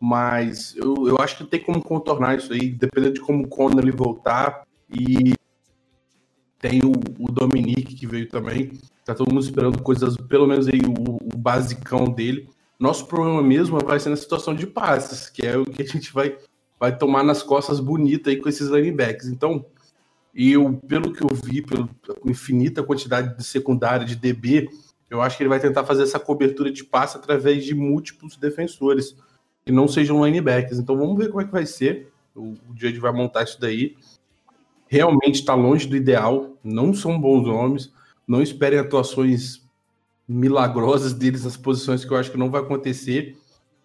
mas 0.00 0.74
eu, 0.76 1.08
eu 1.08 1.16
acho 1.18 1.38
que 1.38 1.44
tem 1.44 1.60
como 1.60 1.82
contornar 1.82 2.36
isso 2.38 2.52
aí, 2.52 2.70
dependendo 2.70 3.14
de 3.14 3.20
como 3.20 3.44
o 3.44 3.48
Conley 3.48 3.90
voltar. 3.90 4.62
E 4.88 5.34
tem 6.58 6.80
o, 6.84 6.92
o 7.18 7.32
Dominique 7.32 7.94
que 7.94 8.06
veio 8.06 8.28
também. 8.28 8.72
Tá 9.04 9.14
todo 9.14 9.32
mundo 9.32 9.44
esperando 9.44 9.82
coisas, 9.82 10.16
pelo 10.16 10.46
menos 10.46 10.68
aí 10.68 10.80
o, 10.80 11.34
o 11.34 11.36
basicão 11.36 12.04
dele. 12.04 12.48
Nosso 12.78 13.06
problema 13.06 13.42
mesmo 13.42 13.78
vai 13.84 13.98
ser 13.98 14.10
na 14.10 14.16
situação 14.16 14.54
de 14.54 14.66
passes, 14.66 15.28
que 15.28 15.44
é 15.44 15.56
o 15.56 15.64
que 15.64 15.82
a 15.82 15.86
gente 15.86 16.12
vai, 16.12 16.36
vai 16.78 16.96
tomar 16.96 17.24
nas 17.24 17.42
costas 17.42 17.80
bonita 17.80 18.30
aí 18.30 18.36
com 18.36 18.48
esses 18.48 18.68
linebacks. 18.68 19.26
Então, 19.26 19.64
eu, 20.34 20.74
pelo 20.86 21.12
que 21.12 21.22
eu 21.24 21.28
vi, 21.34 21.62
pela 21.62 21.88
infinita 22.24 22.82
quantidade 22.82 23.36
de 23.36 23.42
secundária 23.42 24.06
de 24.06 24.14
DB, 24.14 24.68
eu 25.10 25.22
acho 25.22 25.36
que 25.36 25.42
ele 25.42 25.48
vai 25.48 25.60
tentar 25.60 25.84
fazer 25.84 26.02
essa 26.02 26.18
cobertura 26.20 26.70
de 26.70 26.84
passe 26.84 27.16
através 27.16 27.64
de 27.64 27.74
múltiplos 27.74 28.36
defensores, 28.36 29.16
que 29.64 29.72
não 29.72 29.88
sejam 29.88 30.24
linebackers. 30.24 30.78
Então 30.78 30.96
vamos 30.96 31.16
ver 31.16 31.28
como 31.28 31.40
é 31.40 31.44
que 31.44 31.52
vai 31.52 31.66
ser. 31.66 32.10
O, 32.34 32.52
o 32.52 32.76
Judge 32.76 32.98
vai 32.98 33.12
montar 33.12 33.44
isso 33.44 33.60
daí. 33.60 33.96
Realmente 34.86 35.40
está 35.40 35.54
longe 35.54 35.86
do 35.86 35.96
ideal, 35.96 36.56
não 36.62 36.94
são 36.94 37.20
bons 37.20 37.46
nomes. 37.46 37.92
Não 38.26 38.42
esperem 38.42 38.78
atuações 38.78 39.62
milagrosas 40.26 41.14
deles 41.14 41.44
nas 41.44 41.56
posições 41.56 42.04
que 42.04 42.10
eu 42.12 42.16
acho 42.16 42.30
que 42.30 42.36
não 42.36 42.50
vai 42.50 42.60
acontecer. 42.60 43.38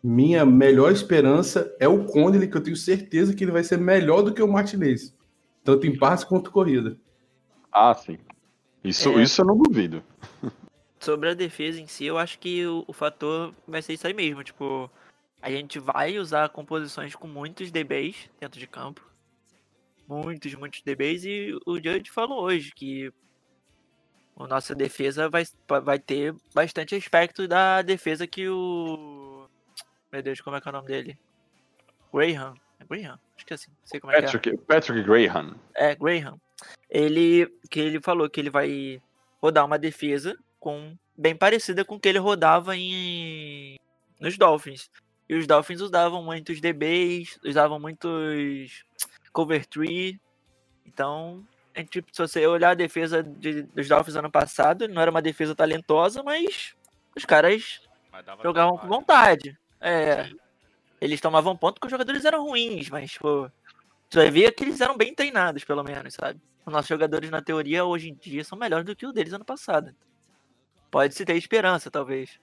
Minha 0.04 0.46
melhor 0.46 0.92
esperança 0.92 1.74
é 1.80 1.88
o 1.88 2.04
Conley, 2.04 2.50
que 2.50 2.58
eu 2.58 2.62
tenho 2.62 2.76
certeza 2.76 3.34
que 3.34 3.42
ele 3.44 3.54
vai 3.54 3.64
ser 3.64 3.78
melhor 3.78 4.22
do 4.22 4.34
que 4.34 4.44
o 4.44 4.48
Martinez, 4.52 5.16
tanto 5.64 5.88
em 5.88 5.98
passe 5.98 6.26
quanto 6.26 6.52
corrida. 6.52 6.98
Ah, 7.72 7.94
sim. 7.94 8.18
Isso, 8.84 9.08
É. 9.10 9.24
isso 9.24 9.42
eu 9.42 9.46
não 9.46 9.58
duvido. 9.58 10.04
Sobre 11.04 11.30
a 11.30 11.34
defesa 11.34 11.82
em 11.82 11.88
si, 11.88 12.06
eu 12.06 12.18
acho 12.18 12.40
que 12.40 12.66
o, 12.66 12.86
o 12.88 12.94
fator 12.94 13.54
vai 13.68 13.82
ser 13.82 13.94
isso 13.94 14.08
aí 14.08 14.14
mesmo. 14.14 14.42
Tipo, 14.42 14.90
a 15.42 15.52
gente 15.52 15.78
vai 15.78 16.18
usar 16.18 16.48
composições 16.48 17.14
com 17.14 17.28
muitos 17.28 17.72
DBs 17.72 18.30
dentro 18.40 18.58
de 18.58 18.66
campo. 18.66 19.06
Muitos, 20.08 20.56
muitos 20.56 20.82
DBs. 20.82 21.26
E 21.26 21.60
o 21.66 21.76
Judge 21.76 22.10
falou 22.10 22.42
hoje 22.44 22.72
que 22.74 23.12
a 24.38 24.48
nossa 24.48 24.74
defesa 24.74 25.30
vai, 25.30 25.44
vai 25.84 26.00
ter 26.00 26.34
bastante 26.56 26.96
aspecto 26.96 27.50
da 27.50 27.82
defesa 27.82 28.26
que 28.26 28.48
o. 28.48 29.46
Meu 30.10 30.24
Deus, 30.24 30.40
como 30.40 30.56
é 30.56 30.62
que 30.62 30.68
é 30.70 30.72
o 30.72 30.74
nome 30.74 30.88
dele? 30.88 31.20
Graham. 32.14 32.54
É 32.80 32.86
Graham? 32.86 33.20
Acho 33.36 33.46
que 33.46 33.54
é 33.54 33.56
assim. 33.56 33.72
Não 33.72 33.88
sei 33.88 34.00
como 34.00 34.14
é 34.14 34.16
que 34.16 34.22
é. 34.22 34.32
Patrick, 34.32 34.58
Patrick 34.66 35.04
Graham. 35.04 35.56
É, 35.76 35.96
Graham. 35.96 36.40
Ele 36.90 37.48
que 37.70 37.82
ele 37.82 38.00
falou 38.00 38.30
que 38.30 38.40
ele 38.40 38.50
vai 38.50 39.02
rodar 39.42 39.66
uma 39.66 39.78
defesa 39.78 40.38
com 40.64 40.96
bem 41.18 41.36
parecida 41.36 41.84
com 41.84 41.96
o 41.96 42.00
que 42.00 42.08
ele 42.08 42.20
rodava 42.20 42.78
em 42.78 43.78
nos 44.18 44.38
Dolphins. 44.38 44.90
E 45.28 45.36
os 45.36 45.46
Dolphins 45.46 45.82
usavam 45.82 46.24
muitos 46.24 46.62
DBs, 46.62 47.38
usavam 47.44 47.78
muitos 47.82 48.86
cover 49.34 49.66
tree. 49.66 50.18
Então, 50.86 51.46
é 51.74 51.84
tipo, 51.84 52.08
se 52.16 52.22
você 52.22 52.48
olhar 52.48 52.70
a 52.72 52.76
defesa 52.76 53.22
de- 53.22 53.64
dos 53.64 53.90
Dolphins 53.90 54.16
ano 54.16 54.32
passado, 54.32 54.88
não 54.88 55.02
era 55.02 55.12
uma 55.12 55.22
defesa 55.22 55.54
talentosa, 55.54 56.24
mas 56.24 56.74
os 57.16 57.26
caras 57.26 57.82
Mas 58.10 58.26
jogavam 58.42 58.72
com 58.72 58.78
trabalho. 58.80 59.00
vontade. 59.02 59.58
É. 59.82 60.30
Eles 61.02 61.20
tomavam 61.20 61.58
ponto 61.58 61.76
porque 61.76 61.88
os 61.88 61.92
jogadores 61.92 62.24
eram 62.24 62.46
ruins, 62.46 62.90
mas, 62.90 63.12
tipo, 63.12 63.52
você 64.10 64.20
vai 64.20 64.32
ver 64.32 64.52
que 64.54 64.64
eles 64.64 64.80
eram 64.80 64.96
bem 64.96 65.14
treinados, 65.14 65.66
pelo 65.66 65.84
menos, 65.84 66.14
sabe? 66.14 66.40
Os 66.66 66.72
nossos 66.72 66.88
jogadores, 66.88 67.30
na 67.30 67.42
teoria, 67.42 67.84
hoje 67.84 68.10
em 68.10 68.16
dia, 68.16 68.46
são 68.46 68.58
melhores 68.58 68.86
do 68.86 68.96
que 68.96 69.06
o 69.06 69.12
deles 69.12 69.34
ano 69.34 69.44
passado. 69.44 69.94
Pode-se 70.94 71.26
ter 71.26 71.36
esperança, 71.36 71.90
talvez. 71.90 72.40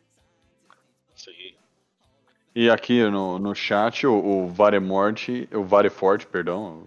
E 2.52 2.68
aqui 2.68 3.08
no, 3.08 3.38
no 3.38 3.54
chat, 3.54 4.04
o, 4.04 4.12
o 4.12 4.48
Varemorte, 4.48 5.48
o 5.52 5.62
Vareforte, 5.62 6.26
perdão, 6.26 6.84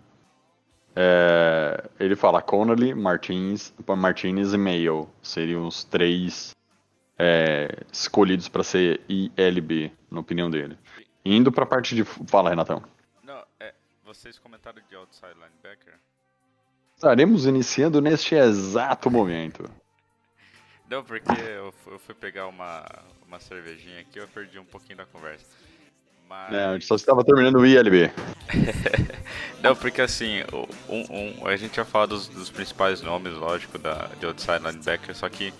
é, 0.93 1.89
ele 1.97 2.17
fala 2.17 2.41
Connolly, 2.41 2.93
Martins, 2.93 3.73
Martinez 3.97 4.53
e 4.53 4.57
Mayo. 4.57 5.09
Seriam 5.21 5.65
os 5.65 5.85
três 5.85 6.53
é, 7.17 7.69
escolhidos 7.93 8.49
para 8.49 8.61
ser 8.61 8.99
ILB, 9.07 9.89
na 10.11 10.19
opinião 10.19 10.51
dele. 10.51 10.77
Indo 11.23 11.49
para 11.49 11.63
a 11.63 11.67
parte 11.67 11.95
de. 11.95 12.03
Fala, 12.03 12.49
Renatão. 12.49 12.83
Não, 13.23 13.41
é, 13.57 13.73
vocês 14.03 14.37
comentaram 14.37 14.81
de 14.89 14.97
outside 14.97 15.33
linebacker? 15.35 15.93
Estaremos 16.93 17.45
iniciando 17.45 18.01
neste 18.01 18.35
exato 18.35 19.09
momento. 19.09 19.63
Não, 20.93 21.03
porque 21.03 21.31
eu, 21.41 21.73
eu 21.87 21.97
fui 21.97 22.13
pegar 22.13 22.45
uma, 22.45 22.85
uma 23.27 23.39
cervejinha 23.39 24.01
aqui 24.01 24.19
eu 24.19 24.27
perdi 24.27 24.59
um 24.59 24.63
pouquinho 24.63 24.97
da 24.97 25.05
conversa. 25.07 25.43
Mas... 26.29 26.53
É, 26.53 26.65
a 26.65 26.73
gente 26.73 26.85
só 26.85 26.93
estava 26.93 27.23
terminando 27.23 27.55
o 27.55 27.65
ILB. 27.65 28.11
Não, 29.59 29.75
porque 29.75 30.03
assim, 30.03 30.43
um, 30.87 31.41
um- 31.41 31.47
a 31.47 31.55
gente 31.57 31.77
já 31.77 31.83
falou 31.83 32.09
dos, 32.09 32.27
dos 32.27 32.51
principais 32.51 33.01
nomes, 33.01 33.33
lógico, 33.33 33.79
da, 33.79 34.07
de 34.19 34.27
outside 34.27 34.59
linebacker, 34.59 35.15
só 35.15 35.27
que 35.29 35.51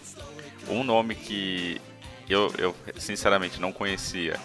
um 0.69 0.83
nome 0.83 1.15
que 1.15 1.81
eu, 2.29 2.53
eu 2.59 2.75
sinceramente 2.97 3.59
não 3.59 3.71
conhecia, 3.71 4.39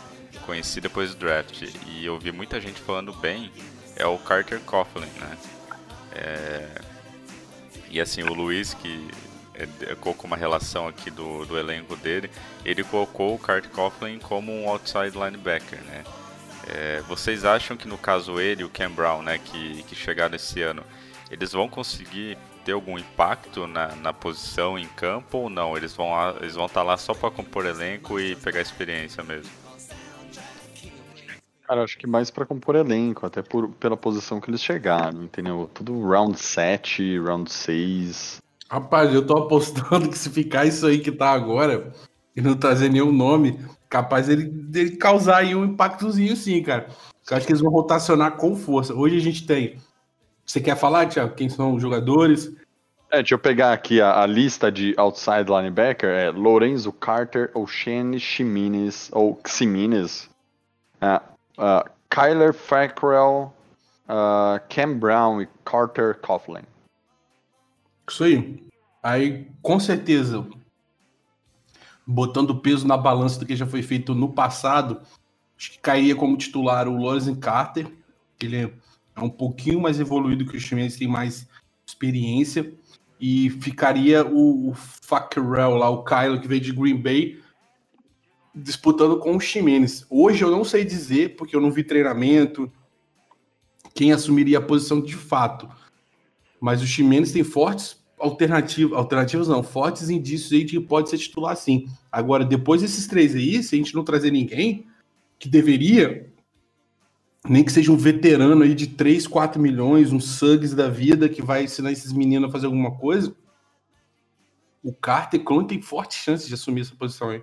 conheci 0.46 0.80
depois 0.80 1.14
do 1.14 1.18
draft, 1.18 1.64
e 1.86 2.06
eu 2.06 2.18
vi 2.18 2.32
muita 2.32 2.58
gente 2.62 2.80
falando 2.80 3.12
bem, 3.12 3.52
é 3.94 4.06
o 4.06 4.16
Carter 4.16 4.58
Coughlin, 4.60 5.04
né? 5.20 5.38
É, 6.12 6.68
e 7.90 8.00
assim, 8.00 8.22
o 8.22 8.32
Luiz, 8.32 8.72
que 8.72 9.10
colocou 10.00 10.26
uma 10.26 10.36
relação 10.36 10.86
aqui 10.86 11.10
do, 11.10 11.44
do 11.44 11.58
elenco 11.58 11.96
dele, 11.96 12.30
ele 12.64 12.84
colocou 12.84 13.34
o 13.34 13.38
Carter 13.38 13.70
Coughlin 13.70 14.18
como 14.18 14.52
um 14.52 14.68
outside 14.68 15.16
linebacker, 15.16 15.80
né? 15.82 16.04
É, 16.66 17.00
vocês 17.08 17.44
acham 17.44 17.76
que 17.76 17.88
no 17.88 17.96
caso 17.96 18.40
ele 18.40 18.62
e 18.62 18.64
o 18.64 18.68
Cam 18.68 18.90
Brown, 18.90 19.22
né, 19.22 19.38
que, 19.38 19.82
que 19.84 19.94
chegaram 19.94 20.36
esse 20.36 20.60
ano, 20.60 20.84
eles 21.30 21.52
vão 21.52 21.68
conseguir 21.68 22.36
ter 22.64 22.72
algum 22.72 22.98
impacto 22.98 23.66
na, 23.66 23.94
na 23.96 24.12
posição 24.12 24.78
em 24.78 24.86
campo 24.88 25.38
ou 25.38 25.50
não? 25.50 25.76
Eles 25.76 25.94
vão 25.94 26.10
lá, 26.10 26.36
eles 26.40 26.54
vão 26.54 26.66
estar 26.66 26.82
lá 26.82 26.96
só 26.98 27.14
para 27.14 27.30
compor 27.30 27.64
elenco 27.64 28.20
e 28.20 28.36
pegar 28.36 28.60
experiência 28.60 29.22
mesmo? 29.22 29.50
Cara, 31.66 31.84
acho 31.84 31.98
que 31.98 32.06
mais 32.06 32.30
pra 32.30 32.46
compor 32.46 32.76
elenco, 32.76 33.26
até 33.26 33.42
por, 33.42 33.70
pela 33.72 33.96
posição 33.96 34.40
que 34.40 34.50
eles 34.50 34.62
chegaram, 34.62 35.22
entendeu? 35.22 35.70
Tudo 35.72 36.06
round 36.06 36.38
7, 36.38 37.18
round 37.20 37.50
6. 37.52 38.42
Rapaz, 38.70 39.14
eu 39.14 39.26
tô 39.26 39.38
apostando 39.38 40.08
que 40.08 40.18
se 40.18 40.28
ficar 40.28 40.66
isso 40.66 40.86
aí 40.86 40.98
que 40.98 41.10
tá 41.10 41.30
agora 41.30 41.92
e 42.36 42.40
não 42.40 42.54
trazer 42.54 42.90
nenhum 42.90 43.10
nome, 43.10 43.58
capaz 43.88 44.26
dele, 44.26 44.44
dele 44.44 44.96
causar 44.96 45.38
aí 45.38 45.54
um 45.54 45.64
impactozinho 45.64 46.36
sim, 46.36 46.62
cara. 46.62 46.88
Eu 47.30 47.36
acho 47.36 47.46
que 47.46 47.52
eles 47.52 47.62
vão 47.62 47.72
rotacionar 47.72 48.36
com 48.36 48.54
força. 48.54 48.94
Hoje 48.94 49.16
a 49.16 49.20
gente 49.20 49.46
tem. 49.46 49.78
Você 50.44 50.60
quer 50.60 50.76
falar, 50.76 51.06
Thiago, 51.06 51.34
quem 51.34 51.48
são 51.48 51.74
os 51.74 51.82
jogadores? 51.82 52.50
É, 53.10 53.18
deixa 53.18 53.34
eu 53.34 53.38
pegar 53.38 53.72
aqui 53.72 54.00
a, 54.00 54.22
a 54.22 54.26
lista 54.26 54.70
de 54.70 54.94
outside 54.98 55.50
linebacker. 55.50 56.10
É 56.10 56.30
Lorenzo 56.30 56.92
Carter, 56.92 57.50
Oshane 57.54 58.20
Ximenez, 58.20 59.10
ou 59.12 59.40
Ximenez, 59.46 60.28
É, 61.00 61.16
uh, 61.16 61.88
Kyler 62.10 62.52
Fackrell, 62.52 63.52
uh, 64.08 64.60
Cam 64.68 64.98
Brown 64.98 65.40
e 65.40 65.48
Carter 65.64 66.18
Coughlin. 66.20 66.64
Isso 68.08 68.24
aí. 68.24 68.68
Aí, 69.02 69.46
com 69.62 69.78
certeza, 69.78 70.46
botando 72.06 72.58
peso 72.58 72.86
na 72.86 72.96
balança 72.96 73.38
do 73.38 73.46
que 73.46 73.54
já 73.54 73.66
foi 73.66 73.82
feito 73.82 74.14
no 74.14 74.32
passado, 74.32 75.00
acho 75.56 75.72
que 75.72 75.78
cairia 75.78 76.16
como 76.16 76.36
titular 76.36 76.88
o 76.88 76.96
Lorenzen 76.96 77.34
Carter, 77.34 77.86
que 78.38 78.46
ele 78.46 78.56
é 79.14 79.20
um 79.20 79.28
pouquinho 79.28 79.80
mais 79.80 80.00
evoluído 80.00 80.46
que 80.46 80.56
o 80.56 80.60
Ximenez, 80.60 80.96
tem 80.96 81.06
mais 81.06 81.46
experiência, 81.86 82.72
e 83.20 83.50
ficaria 83.50 84.24
o, 84.24 84.70
o 84.70 84.74
lá, 85.76 85.90
o 85.90 86.04
Kylo, 86.04 86.40
que 86.40 86.48
veio 86.48 86.60
de 86.60 86.72
Green 86.72 87.00
Bay, 87.00 87.40
disputando 88.54 89.18
com 89.18 89.36
o 89.36 89.40
Ximenez. 89.40 90.06
Hoje 90.08 90.42
eu 90.42 90.50
não 90.50 90.64
sei 90.64 90.84
dizer, 90.84 91.36
porque 91.36 91.54
eu 91.54 91.60
não 91.60 91.70
vi 91.70 91.84
treinamento, 91.84 92.70
quem 93.94 94.12
assumiria 94.12 94.58
a 94.58 94.62
posição 94.62 95.00
de 95.00 95.16
fato. 95.16 95.68
Mas 96.60 96.80
o 96.80 96.86
Ximenez 96.86 97.32
tem 97.32 97.44
fortes 97.44 97.97
alternativas, 98.18 98.96
alternativas 98.96 99.48
não, 99.48 99.62
fortes 99.62 100.10
indícios 100.10 100.52
aí 100.52 100.64
de 100.64 100.78
que 100.78 100.80
pode 100.80 101.10
ser 101.10 101.18
titular 101.18 101.56
sim. 101.56 101.88
Agora, 102.10 102.44
depois 102.44 102.82
desses 102.82 103.06
três 103.06 103.34
aí, 103.34 103.62
se 103.62 103.74
a 103.74 103.78
gente 103.78 103.94
não 103.94 104.04
trazer 104.04 104.30
ninguém 104.30 104.86
que 105.38 105.48
deveria, 105.48 106.28
nem 107.48 107.64
que 107.64 107.72
seja 107.72 107.92
um 107.92 107.96
veterano 107.96 108.62
aí 108.62 108.74
de 108.74 108.88
3, 108.88 109.26
4 109.26 109.60
milhões, 109.60 110.12
um 110.12 110.20
Suggs 110.20 110.74
da 110.74 110.88
vida 110.88 111.28
que 111.28 111.40
vai 111.40 111.64
ensinar 111.64 111.92
esses 111.92 112.12
meninos 112.12 112.48
a 112.48 112.52
fazer 112.52 112.66
alguma 112.66 112.96
coisa, 112.96 113.34
o 114.82 114.92
Carter 114.92 115.42
Clone 115.42 115.66
tem 115.66 115.80
forte 115.80 116.14
chance 116.16 116.46
de 116.48 116.54
assumir 116.54 116.82
essa 116.82 116.94
posição 116.94 117.30
aí. 117.30 117.42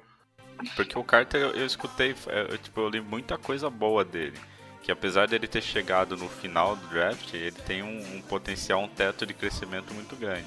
Porque 0.76 0.98
o 0.98 1.04
Carter, 1.04 1.42
eu, 1.42 1.50
eu 1.52 1.66
escutei, 1.66 2.16
eu, 2.50 2.58
tipo, 2.58 2.80
eu 2.80 2.90
li 2.90 3.02
muita 3.02 3.38
coisa 3.38 3.70
boa 3.70 4.04
dele. 4.04 4.38
Que 4.82 4.92
apesar 4.92 5.28
dele 5.28 5.48
ter 5.48 5.62
chegado 5.62 6.16
no 6.16 6.30
final 6.30 6.76
do 6.76 6.88
draft, 6.88 7.34
ele 7.34 7.52
tem 7.52 7.82
um, 7.82 8.16
um 8.16 8.22
potencial, 8.22 8.82
um 8.82 8.88
teto 8.88 9.26
de 9.26 9.34
crescimento 9.34 9.94
muito 9.94 10.16
grande. 10.16 10.46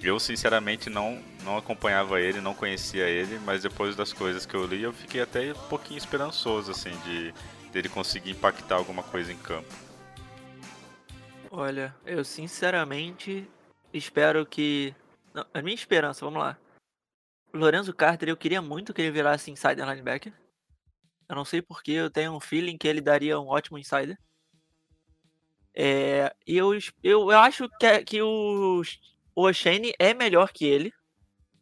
Eu, 0.00 0.20
sinceramente, 0.20 0.88
não, 0.88 1.20
não 1.42 1.56
acompanhava 1.56 2.20
ele, 2.20 2.40
não 2.40 2.54
conhecia 2.54 3.08
ele, 3.08 3.38
mas 3.40 3.62
depois 3.62 3.96
das 3.96 4.12
coisas 4.12 4.46
que 4.46 4.54
eu 4.54 4.64
li, 4.64 4.82
eu 4.82 4.92
fiquei 4.92 5.20
até 5.20 5.52
um 5.52 5.68
pouquinho 5.68 5.98
esperançoso, 5.98 6.70
assim, 6.70 6.96
de 7.00 7.34
dele 7.72 7.88
conseguir 7.88 8.30
impactar 8.30 8.76
alguma 8.76 9.02
coisa 9.02 9.32
em 9.32 9.38
campo. 9.38 9.68
Olha, 11.50 11.94
eu 12.06 12.24
sinceramente 12.24 13.48
espero 13.92 14.46
que. 14.46 14.94
Não, 15.34 15.44
a 15.52 15.62
minha 15.62 15.74
esperança, 15.74 16.24
vamos 16.24 16.40
lá. 16.40 16.56
Lorenzo 17.52 17.92
Carter, 17.94 18.28
eu 18.28 18.36
queria 18.36 18.62
muito 18.62 18.92
que 18.92 19.00
ele 19.00 19.10
virasse 19.10 19.50
insider 19.50 19.86
linebacker. 19.86 20.32
Eu 21.28 21.36
não 21.36 21.44
sei 21.44 21.60
porque, 21.60 21.92
eu 21.92 22.10
tenho 22.10 22.32
um 22.32 22.40
feeling 22.40 22.78
que 22.78 22.86
ele 22.86 23.00
daria 23.00 23.40
um 23.40 23.48
ótimo 23.48 23.78
insider. 23.78 24.18
É, 25.74 26.34
e 26.46 26.56
eu, 26.56 26.72
eu, 27.02 27.30
eu 27.30 27.38
acho 27.38 27.68
que, 27.78 28.04
que 28.04 28.22
o, 28.22 28.82
o 29.38 29.42
Oshane 29.42 29.92
é 30.00 30.12
melhor 30.12 30.52
que 30.52 30.66
ele. 30.66 30.92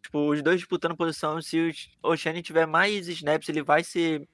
Tipo, 0.03 0.31
os 0.31 0.43
dois 0.43 0.61
disputando 0.61 0.97
posição. 0.97 1.43
Se 1.43 1.70
o 2.03 2.09
Oshane 2.09 2.43
tiver 2.43 2.64
mais 2.64 3.07
snaps, 3.07 3.51
ele 3.51 3.62
vai 3.62 3.85
ser. 3.85 4.27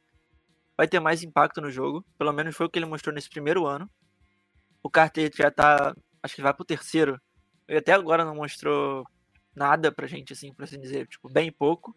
Vai 0.76 0.86
ter 0.86 1.01
mais 1.01 1.24
impacto 1.24 1.61
no 1.61 1.68
jogo. 1.68 2.07
Pelo 2.16 2.32
menos 2.32 2.55
foi 2.55 2.66
o 2.66 2.70
que 2.70 2.78
ele 2.78 2.86
mostrou 2.86 3.12
nesse 3.12 3.28
primeiro 3.28 3.66
ano. 3.66 3.90
O 4.80 4.88
Carter 4.88 5.28
já 5.36 5.51
tá. 5.51 5.93
Acho 6.22 6.36
que 6.36 6.43
vai 6.43 6.55
pro 6.55 6.64
terceiro. 6.64 7.20
Ele 7.66 7.78
até 7.78 7.93
agora 7.93 8.24
não 8.24 8.36
mostrou 8.36 9.05
nada 9.57 9.90
pra 9.90 10.07
gente, 10.07 10.32
assim, 10.32 10.55
por 10.55 10.62
assim 10.62 10.78
dizer. 10.78 11.09
Tipo, 11.09 11.28
bem 11.28 11.51
pouco. 11.51 11.97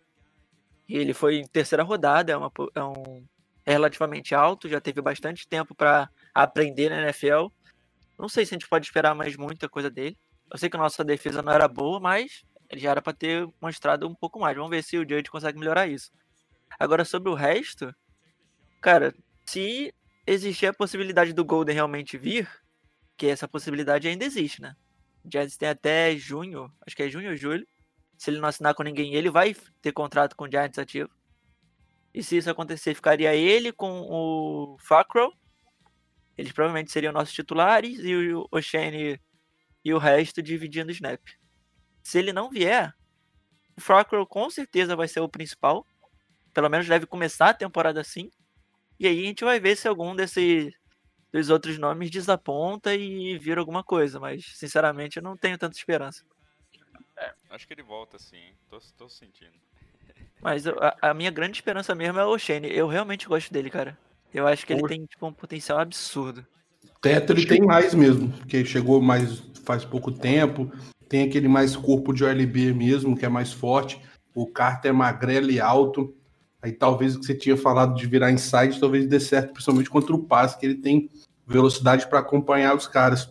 E 0.89 0.98
ele 0.98 1.14
foi 1.14 1.36
em 1.36 1.48
terceira 1.48 1.84
rodada, 1.84 2.32
é, 2.32 2.38
uma, 2.38 2.52
é 2.74 2.84
um 2.84 3.24
é 3.66 3.72
relativamente 3.72 4.34
alto, 4.34 4.70
já 4.70 4.80
teve 4.82 5.02
bastante 5.02 5.48
tempo 5.48 5.76
para 5.76 6.10
aprender 6.34 6.89
na 6.89 7.04
NFL. 7.04 7.50
Não 8.18 8.30
sei 8.30 8.46
se 8.46 8.54
a 8.54 8.58
gente 8.58 8.68
pode 8.68 8.88
esperar 8.88 9.14
mais 9.14 9.38
muita 9.38 9.70
coisa 9.70 9.91
dele. 9.91 10.18
Eu 10.52 10.58
sei 10.58 10.70
que 10.70 10.76
a 10.76 10.80
nossa 10.80 11.04
defesa 11.04 11.41
não 11.41 11.52
era 11.52 11.68
boa, 11.68 12.00
mas 12.00 12.43
ele 12.70 12.82
já 12.82 12.91
era 12.91 13.02
para 13.02 13.14
ter 13.14 13.48
mostrado 13.62 14.08
um 14.08 14.16
pouco 14.16 14.39
mais. 14.39 14.56
Vamos 14.56 14.72
ver 14.72 14.84
se 14.84 14.98
o 14.98 15.02
Judge 15.02 15.30
consegue 15.30 15.60
melhorar 15.60 15.88
isso. 15.88 16.12
Agora, 16.80 17.06
sobre 17.06 17.30
o 17.30 17.34
resto, 17.34 17.93
cara, 18.82 19.14
se 19.46 19.93
existir 20.26 20.68
a 20.68 20.74
possibilidade 20.74 21.34
do 21.34 21.46
Golden 21.46 21.76
realmente 21.76 22.18
vir, 22.18 22.50
que 23.18 23.28
essa 23.28 23.48
possibilidade 23.48 24.08
ainda 24.08 24.26
existe, 24.26 24.62
né? 24.62 24.76
O 25.24 25.32
Giants 25.32 25.58
tem 25.58 25.70
até 25.70 26.16
junho, 26.18 26.72
acho 26.86 26.96
que 26.96 27.04
é 27.04 27.10
junho 27.10 27.30
ou 27.30 27.36
julho. 27.36 27.66
Se 28.18 28.30
ele 28.30 28.39
não 28.39 28.48
assinar 28.48 28.74
com 28.74 28.84
ninguém, 28.84 29.14
ele 29.14 29.30
vai 29.30 29.56
ter 29.82 29.91
contrato 29.91 30.36
com 30.36 30.46
o 30.46 30.52
Giants 30.52 30.78
ativo. 30.78 31.10
E 32.14 32.24
se 32.24 32.38
isso 32.38 32.50
acontecer, 32.50 32.93
ficaria 32.96 33.36
ele 33.36 33.72
com 33.72 34.02
o 34.10 34.78
Fackrell. 34.80 35.34
Eles 36.38 36.52
provavelmente 36.52 36.91
seriam 36.91 37.14
nossos 37.14 37.34
titulares 37.34 38.00
e 38.00 38.34
o 38.34 38.48
Oshane 38.52 39.20
e 39.86 39.94
o 39.94 40.00
resto 40.00 40.42
dividindo 40.42 40.90
o 40.90 40.92
snap. 40.92 41.22
Se 42.02 42.18
ele 42.18 42.34
não 42.34 42.50
vier, 42.50 42.92
o 43.78 43.82
Fackrell 43.82 44.26
com 44.26 44.50
certeza 44.50 44.96
vai 44.96 45.08
ser 45.08 45.20
o 45.20 45.30
principal. 45.30 45.86
Pelo 46.52 46.70
menos 46.70 46.88
deve 46.88 47.06
começar 47.06 47.50
a 47.50 47.54
temporada 47.54 48.02
assim. 48.02 48.32
E 49.00 49.06
aí 49.06 49.24
a 49.24 49.28
gente 49.28 49.46
vai 49.46 49.60
ver 49.60 49.78
se 49.78 49.88
algum 49.88 50.16
desses 50.16 50.74
dos 51.32 51.50
outros 51.50 51.78
nomes 51.78 52.10
desaponta 52.10 52.96
e 52.96 53.38
vira 53.38 53.60
alguma 53.60 53.84
coisa. 53.84 54.20
Mas, 54.20 54.46
sinceramente, 54.58 55.18
eu 55.18 55.24
não 55.24 55.38
tenho 55.38 55.58
tanta 55.58 55.78
esperança. 55.78 56.24
É, 57.18 57.34
acho 57.52 57.68
que 57.68 57.74
ele 57.74 57.84
volta 57.84 58.18
sim. 58.18 58.54
Tô, 58.70 58.80
tô 58.98 59.10
sentindo. 59.10 59.54
Mas 60.42 60.66
a, 60.66 60.98
a, 61.02 61.14
minha 61.14 61.30
grande 61.30 61.58
esperança 61.58 61.94
mesmo 61.94 62.20
é 62.20 62.26
o 62.26 62.38
Shane. 62.40 62.74
Eu 62.74 62.88
realmente 62.88 63.28
gosto 63.28 63.52
dele, 63.52 63.70
cara. 63.70 63.98
Eu 64.34 64.48
acho 64.48 64.66
que 64.66 64.74
ele 64.74 64.88
tem 64.88 65.06
tipo, 65.06 65.28
um 65.28 65.34
potencial 65.34 65.80
absurdo. 65.80 66.46
Teto 67.06 67.34
ele 67.34 67.45
tem 67.45 67.62
mais 67.62 67.93
mesmo, 67.93 68.30
porque 68.32 68.66
chegou 68.66 68.99
mais 68.99 69.43
faz 69.64 69.86
pouco 69.86 70.12
tempo. 70.12 70.72
Tem 71.08 71.22
aquele 71.22 71.47
mais 71.47 71.76
corpo 71.76 72.12
de 72.12 72.24
OLB 72.24 72.74
mesmo, 72.74 73.16
que 73.16 73.24
é 73.24 73.30
mais 73.30 73.53
forte. 73.53 74.01
O 74.34 74.47
Carter 74.47 74.89
é 74.89 74.91
magrelo 74.91 75.51
e 75.51 75.60
alto. 75.60 76.16
Aí 76.60 76.72
talvez 76.72 77.16
o 77.16 77.20
que 77.20 77.28
você 77.28 77.36
tinha 77.36 77.56
falado 77.56 77.93
de 77.93 78.08
virar 78.08 78.32
inside 78.32 78.80
talvez 78.80 79.06
dê 79.06 79.20
certo, 79.20 79.53
principalmente 79.53 79.88
contra 79.88 80.16
o 80.16 80.24
passe, 80.24 80.58
que 80.58 80.66
ele 80.66 80.82
tem 80.82 81.08
velocidade 81.45 82.08
para 82.08 82.18
acompanhar 82.18 82.76
os 82.76 82.88
caras. 82.88 83.30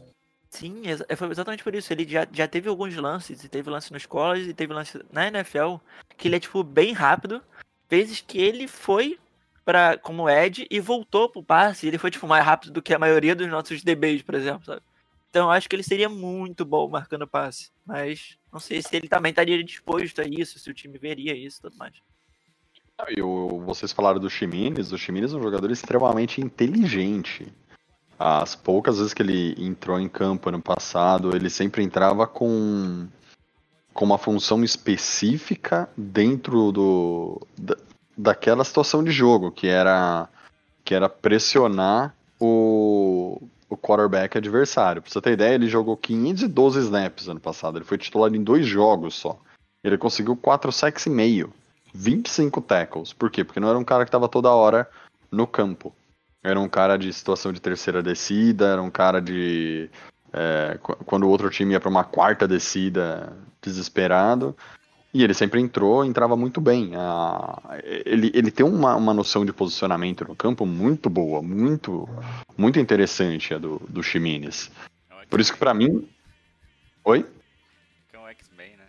Sim, 0.49 0.83
é, 1.09 1.17
foi 1.17 1.29
exatamente 1.33 1.65
por 1.65 1.75
isso. 1.75 1.93
Ele 1.93 2.07
já, 2.09 2.29
já 2.33 2.47
teve 2.47 2.69
alguns 2.69 2.95
lances, 2.95 3.43
e 3.43 3.49
teve 3.49 3.71
lance 3.71 3.93
nos 3.93 4.07
college, 4.07 4.51
e 4.51 4.55
teve 4.55 4.73
lance 4.73 5.01
na 5.13 5.27
NFL, 5.27 5.79
que 6.17 6.29
ele 6.29 6.37
é, 6.37 6.41
tipo, 6.41 6.63
bem 6.63 6.93
rápido. 6.93 7.43
Vezes 7.91 8.21
que 8.21 8.39
ele 8.39 8.69
foi 8.69 9.19
para 9.65 9.97
como 9.99 10.29
Ed 10.29 10.67
e 10.71 10.81
voltou 10.81 11.29
pro 11.29 11.43
passe, 11.43 11.87
ele 11.87 11.99
foi, 11.99 12.11
tipo, 12.11 12.27
mais 12.27 12.45
rápido 12.45 12.73
do 12.73 12.83
que 12.83 12.95
a 12.95 12.99
maioria 12.99 13.35
dos 13.35 13.49
nossos 13.49 13.83
DBs, 13.83 14.23
por 14.23 14.35
exemplo, 14.35 14.65
sabe? 14.65 14.83
Então 15.31 15.47
eu 15.47 15.51
acho 15.51 15.69
que 15.69 15.75
ele 15.75 15.83
seria 15.83 16.09
muito 16.09 16.65
bom 16.65 16.89
marcando 16.89 17.27
passe. 17.27 17.71
Mas 17.85 18.39
não 18.53 18.61
sei 18.61 18.81
se 18.81 18.95
ele 18.95 19.09
também 19.09 19.31
estaria 19.31 19.63
disposto 19.65 20.21
a 20.21 20.25
isso, 20.25 20.59
se 20.59 20.71
o 20.71 20.75
time 20.75 20.97
veria 20.97 21.35
isso 21.35 21.59
e 21.59 21.63
tudo 21.63 21.77
mais. 21.77 21.95
E 23.11 23.21
o, 23.21 23.61
vocês 23.67 23.91
falaram 23.91 24.21
do 24.21 24.31
Chimines, 24.31 24.93
o 24.93 24.99
Chimines 24.99 25.33
é 25.33 25.37
um 25.37 25.43
jogador 25.43 25.71
extremamente 25.73 26.41
inteligente. 26.41 27.53
As 28.17 28.55
poucas 28.55 28.99
vezes 28.99 29.13
que 29.13 29.23
ele 29.23 29.57
entrou 29.59 29.99
em 29.99 30.09
campo 30.09 30.49
ano 30.49 30.63
passado, 30.63 31.35
ele 31.35 31.51
sempre 31.51 31.83
entrava 31.83 32.29
com, 32.29 33.09
com 33.93 34.05
uma 34.05 34.19
função 34.19 34.63
específica 34.63 35.91
dentro 35.97 36.71
do, 36.71 37.41
daquela 38.17 38.65
situação 38.65 39.03
de 39.03 39.11
jogo, 39.11 39.51
que 39.51 39.67
era, 39.67 40.29
que 40.85 40.95
era 40.95 41.09
pressionar 41.09 42.15
o, 42.41 43.41
o 43.69 43.77
quarterback 43.77 44.39
adversário. 44.39 45.03
Pra 45.03 45.11
você 45.11 45.21
ter 45.21 45.33
ideia, 45.33 45.55
ele 45.55 45.69
jogou 45.69 45.97
512 45.97 46.81
snaps 46.81 47.29
ano 47.29 47.41
passado. 47.41 47.79
Ele 47.79 47.85
foi 47.85 47.99
titular 47.99 48.33
em 48.35 48.43
dois 48.43 48.67
jogos 48.67 49.15
só. 49.15 49.39
Ele 49.83 49.99
conseguiu 49.99 50.37
4 50.37 50.73
sacks 50.73 51.07
e 51.07 51.11
meio. 51.11 51.53
25 51.93 52.61
tackles. 52.61 53.13
Por 53.13 53.31
quê? 53.31 53.45
Porque 53.45 53.61
não 53.61 53.69
era 53.69 53.79
um 53.79 53.85
cara 53.85 54.05
que 54.05 54.09
estava 54.09 54.29
toda 54.29 54.51
hora 54.51 54.89
no 55.31 55.47
campo. 55.47 55.95
Era 56.43 56.59
um 56.61 56.69
cara 56.69 56.99
de 56.99 57.13
situação 57.13 57.53
de 57.53 57.61
terceira 57.61 58.03
descida, 58.03 58.67
era 58.67 58.83
um 58.83 58.91
cara 58.91 59.21
de. 59.21 59.89
É, 60.33 60.79
quando 61.07 61.25
o 61.25 61.29
outro 61.29 61.49
time 61.49 61.73
ia 61.73 61.81
para 61.81 61.89
uma 61.89 62.05
quarta 62.05 62.47
descida, 62.47 63.33
desesperado. 63.63 64.55
E 65.15 65.23
ele 65.23 65.33
sempre 65.33 65.61
entrou, 65.61 66.05
entrava 66.05 66.37
muito 66.37 66.61
bem. 66.61 66.91
Ah, 66.97 67.79
ele, 68.05 68.33
ele 68.35 68.51
tem 68.51 68.67
uma, 68.67 68.97
uma 68.97 69.15
noção 69.15 69.45
de 69.47 69.53
posicionamento 69.53 70.25
no 70.27 70.35
campo 70.35 70.67
muito 70.67 71.09
boa, 71.09 71.41
muito 71.41 72.09
muito 72.59 72.81
interessante 72.81 73.55
a 73.55 73.59
do, 73.59 73.81
do 73.89 74.03
Ximenes. 74.03 74.73
É 75.23 75.27
Por 75.27 75.41
isso 75.41 75.53
que 75.53 75.59
para 75.59 75.73
mim. 75.73 76.09
Oi? 77.05 77.25
É 78.13 78.19
um 78.19 78.27
X-Men, 78.27 78.71
né? 78.77 78.85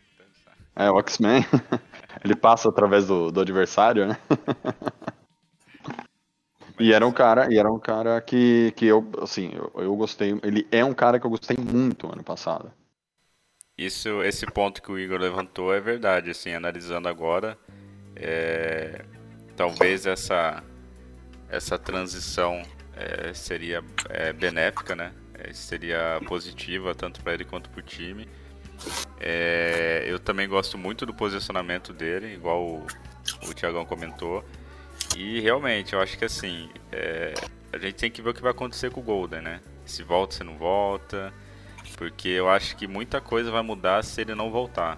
É, 0.76 0.90
o 0.90 0.98
X-Men. 1.00 1.46
ele 2.26 2.36
passa 2.36 2.70
através 2.70 3.06
do, 3.06 3.32
do 3.32 3.42
adversário, 3.42 4.08
né? 4.08 4.18
E 6.80 6.92
era 6.92 7.08
um 7.08 7.12
cara, 7.12 7.48
e 7.54 7.58
era 7.58 7.72
um 7.72 7.80
cara 7.80 8.20
que, 8.20 8.74
que 8.76 8.86
eu, 8.86 9.10
assim, 9.22 9.52
eu, 9.54 9.72
eu 9.82 9.96
gostei. 9.96 10.38
Ele 10.44 10.68
é 10.72 10.84
um 10.84 10.94
cara 10.94 11.20
que 11.20 11.26
eu 11.26 11.30
gostei 11.30 11.56
muito 11.58 12.12
ano 12.12 12.24
passado. 12.24 12.70
Isso, 13.78 14.24
esse 14.24 14.46
ponto 14.46 14.82
que 14.82 14.92
o 14.92 14.98
Igor 14.98 15.20
levantou 15.20 15.74
é 15.74 15.82
verdade, 15.82 16.32
assim, 16.32 16.54
analisando 16.54 17.10
agora, 17.10 17.58
é, 18.16 19.04
talvez 19.56 20.06
essa 20.06 20.64
essa 21.50 21.78
transição 21.78 22.62
é, 22.96 23.34
seria 23.34 23.84
é, 24.10 24.34
benéfica, 24.34 24.96
né? 24.96 25.14
É, 25.34 25.54
seria 25.54 26.20
positiva 26.26 26.96
tanto 26.96 27.22
para 27.22 27.34
ele 27.34 27.46
quanto 27.46 27.70
para 27.70 27.80
o 27.80 27.84
time. 27.84 28.28
É, 29.20 30.06
eu 30.08 30.20
também 30.20 30.48
gosto 30.48 30.78
muito 30.78 31.06
do 31.06 31.14
posicionamento 31.14 31.94
dele, 31.94 32.34
igual 32.34 32.64
o, 32.64 32.88
o 33.48 33.54
Tiagão 33.54 33.86
comentou. 33.86 34.44
E 35.16 35.40
realmente, 35.42 35.94
eu 35.94 36.02
acho 36.02 36.18
que 36.18 36.26
assim, 36.26 36.70
é, 36.92 37.34
a 37.72 37.78
gente 37.78 37.96
tem 37.96 38.10
que 38.12 38.22
ver 38.22 38.30
o 38.30 38.34
que 38.34 38.42
vai 38.42 38.52
acontecer 38.52 38.90
com 38.92 39.02
o 39.02 39.04
Golden, 39.04 39.42
né? 39.42 39.62
Se 39.86 40.04
volta, 40.04 40.36
se 40.36 40.44
não 40.44 40.58
volta. 40.58 41.34
Porque 41.98 42.30
eu 42.30 42.50
acho 42.50 42.76
que 42.76 42.88
muita 42.88 43.22
coisa 43.22 43.52
vai 43.52 43.62
mudar 43.62 44.04
se 44.04 44.22
ele 44.22 44.36
não 44.36 44.52
voltar. 44.52 44.98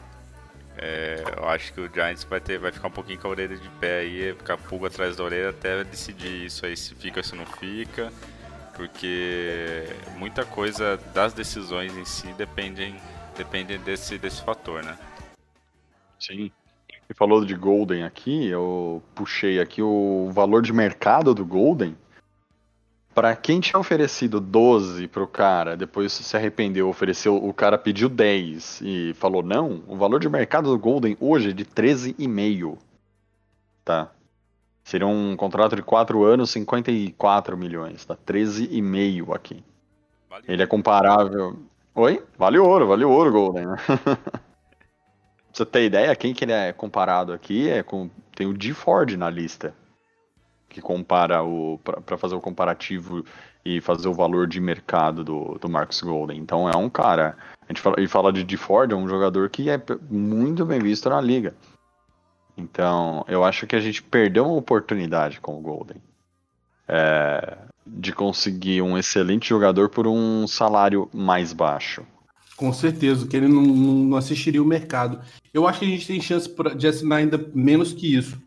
É, 0.77 1.23
eu 1.37 1.49
acho 1.49 1.73
que 1.73 1.81
o 1.81 1.91
Giants 1.91 2.23
vai, 2.23 2.39
ter, 2.39 2.59
vai 2.59 2.71
ficar 2.71 2.87
um 2.87 2.91
pouquinho 2.91 3.19
com 3.19 3.27
a 3.27 3.31
orelha 3.31 3.57
de 3.57 3.69
pé 3.79 3.99
aí, 3.99 4.33
ficar 4.35 4.57
pulga 4.57 4.87
atrás 4.87 5.15
da 5.15 5.23
orelha 5.23 5.49
até 5.49 5.83
decidir 5.83 6.45
isso 6.45 6.65
aí, 6.65 6.77
se 6.77 6.93
fica 6.93 7.19
ou 7.19 7.23
se 7.23 7.35
não 7.35 7.45
fica. 7.45 8.11
Porque 8.75 9.87
muita 10.17 10.45
coisa 10.45 10.97
das 11.13 11.33
decisões 11.33 11.97
em 11.97 12.05
si 12.05 12.27
dependem, 12.33 12.95
dependem 13.35 13.79
desse, 13.79 14.19
desse 14.19 14.43
fator, 14.43 14.83
né? 14.83 14.95
Sim. 16.19 16.51
E 17.09 17.13
falou 17.13 17.43
de 17.43 17.55
Golden 17.55 18.03
aqui, 18.03 18.47
eu 18.47 19.01
puxei 19.15 19.59
aqui 19.59 19.81
o 19.81 20.29
valor 20.31 20.61
de 20.61 20.71
mercado 20.71 21.33
do 21.33 21.43
Golden. 21.43 21.95
Para 23.17 23.35
quem 23.35 23.59
tinha 23.59 23.79
oferecido 23.79 24.39
12 24.39 25.07
pro 25.07 25.27
cara, 25.27 25.75
depois 25.75 26.13
se 26.13 26.37
arrependeu, 26.37 26.87
ofereceu, 26.87 27.35
o 27.35 27.51
cara 27.51 27.75
pediu 27.75 28.07
10 28.07 28.81
e 28.83 29.15
falou 29.15 29.41
não, 29.41 29.81
o 29.87 29.97
valor 29.97 30.19
de 30.19 30.29
mercado 30.29 30.69
do 30.69 30.77
Golden 30.77 31.17
hoje 31.19 31.49
é 31.49 31.51
de 31.51 31.65
13,5. 31.65 32.77
Tá? 33.83 34.11
Seria 34.83 35.07
um 35.07 35.35
contrato 35.35 35.75
de 35.75 35.81
4 35.81 36.23
anos, 36.25 36.51
54 36.51 37.57
milhões, 37.57 38.05
tá? 38.05 38.15
13,5 38.15 39.35
aqui. 39.35 39.63
Vale 40.29 40.43
Ele 40.47 40.61
é 40.61 40.67
comparável. 40.67 41.57
Oi? 41.95 42.23
Vale 42.37 42.59
ouro, 42.59 42.85
vale 42.85 43.03
ouro, 43.03 43.31
Golden, 43.31 43.65
né? 43.65 43.77
pra 44.05 44.19
você 45.51 45.65
ter 45.65 45.85
ideia, 45.85 46.15
quem 46.15 46.35
que 46.35 46.45
ele 46.45 46.53
é 46.53 46.71
comparado 46.71 47.33
aqui 47.33 47.67
é 47.67 47.81
com. 47.81 48.11
Tem 48.35 48.45
o 48.45 48.53
D 48.53 48.75
Ford 48.75 49.11
na 49.17 49.27
lista. 49.27 49.73
Que 50.69 50.81
compara 50.81 51.43
o. 51.43 51.79
Pra 52.05 52.17
fazer 52.17 52.35
o 52.35 52.41
comparativo 52.41 53.23
e 53.63 53.81
fazer 53.81 54.07
o 54.07 54.13
valor 54.13 54.47
de 54.47 54.61
mercado 54.61 55.23
do, 55.23 55.57
do 55.59 55.69
Marcus 55.69 56.01
Golden. 56.01 56.39
Então 56.39 56.69
é 56.69 56.75
um 56.77 56.89
cara. 56.89 57.37
A 57.61 57.67
gente 57.67 57.81
fala, 57.81 57.99
e 57.99 58.07
fala 58.07 58.31
de 58.31 58.43
D 58.43 58.55
Ford, 58.55 58.91
é 58.91 58.95
um 58.95 59.07
jogador 59.07 59.49
que 59.49 59.69
é 59.69 59.81
muito 60.09 60.65
bem 60.65 60.79
visto 60.79 61.09
na 61.09 61.19
liga. 61.19 61.53
Então, 62.57 63.23
eu 63.27 63.43
acho 63.43 63.67
que 63.67 63.75
a 63.75 63.79
gente 63.79 64.01
perdeu 64.01 64.45
uma 64.45 64.55
oportunidade 64.55 65.39
com 65.39 65.57
o 65.57 65.61
Golden. 65.61 66.01
É, 66.87 67.57
de 67.85 68.11
conseguir 68.11 68.81
um 68.81 68.97
excelente 68.97 69.49
jogador 69.49 69.89
por 69.89 70.07
um 70.07 70.47
salário 70.47 71.09
mais 71.13 71.53
baixo. 71.53 72.03
Com 72.55 72.73
certeza, 72.73 73.27
que 73.27 73.37
ele 73.37 73.47
não, 73.47 73.61
não 73.61 74.17
assistiria 74.17 74.63
o 74.63 74.65
mercado. 74.65 75.19
Eu 75.53 75.67
acho 75.67 75.79
que 75.79 75.85
a 75.85 75.89
gente 75.89 76.07
tem 76.07 76.19
chance 76.19 76.49
de 76.75 76.87
assinar 76.87 77.19
ainda 77.19 77.39
menos 77.53 77.93
que 77.93 78.15
isso. 78.15 78.41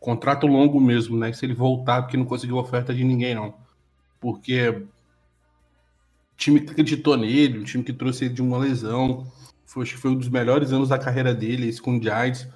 Contrato 0.00 0.46
longo 0.46 0.80
mesmo, 0.80 1.16
né? 1.16 1.32
Se 1.32 1.46
ele 1.46 1.54
voltar, 1.54 2.02
porque 2.02 2.16
não 2.16 2.24
conseguiu 2.24 2.56
oferta 2.56 2.92
de 2.92 3.04
ninguém, 3.04 3.34
não. 3.34 3.54
Porque 4.18 4.82
time 6.40 6.60
que 6.60 6.72
acreditou 6.72 7.16
nele, 7.16 7.58
o 7.58 7.64
time 7.64 7.84
que 7.84 7.92
trouxe 7.92 8.24
ele 8.24 8.34
de 8.34 8.42
uma 8.42 8.56
lesão, 8.56 9.30
foi, 9.66 9.82
acho 9.82 9.94
que 9.94 10.00
foi 10.00 10.10
um 10.10 10.16
dos 10.16 10.28
melhores 10.28 10.72
anos 10.72 10.88
da 10.88 10.98
carreira 10.98 11.34
dele, 11.34 11.68
esse 11.68 11.80
com 11.80 11.98
o 11.98 12.02
Giants. 12.02 12.48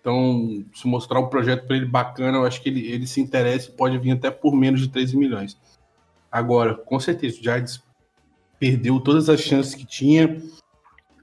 Então, 0.00 0.64
se 0.72 0.86
mostrar 0.86 1.18
um 1.18 1.28
projeto 1.28 1.66
para 1.66 1.76
ele 1.76 1.86
bacana, 1.86 2.38
eu 2.38 2.44
acho 2.46 2.62
que 2.62 2.68
ele, 2.68 2.86
ele 2.86 3.06
se 3.06 3.20
interessa 3.20 3.68
e 3.68 3.72
pode 3.72 3.98
vir 3.98 4.12
até 4.12 4.30
por 4.30 4.54
menos 4.54 4.80
de 4.80 4.88
13 4.88 5.16
milhões. 5.16 5.58
Agora, 6.30 6.74
com 6.74 7.00
certeza, 7.00 7.40
o 7.40 7.42
Giants 7.42 7.82
perdeu 8.60 9.00
todas 9.00 9.28
as 9.28 9.40
chances 9.40 9.74
que 9.74 9.84
tinha, 9.84 10.40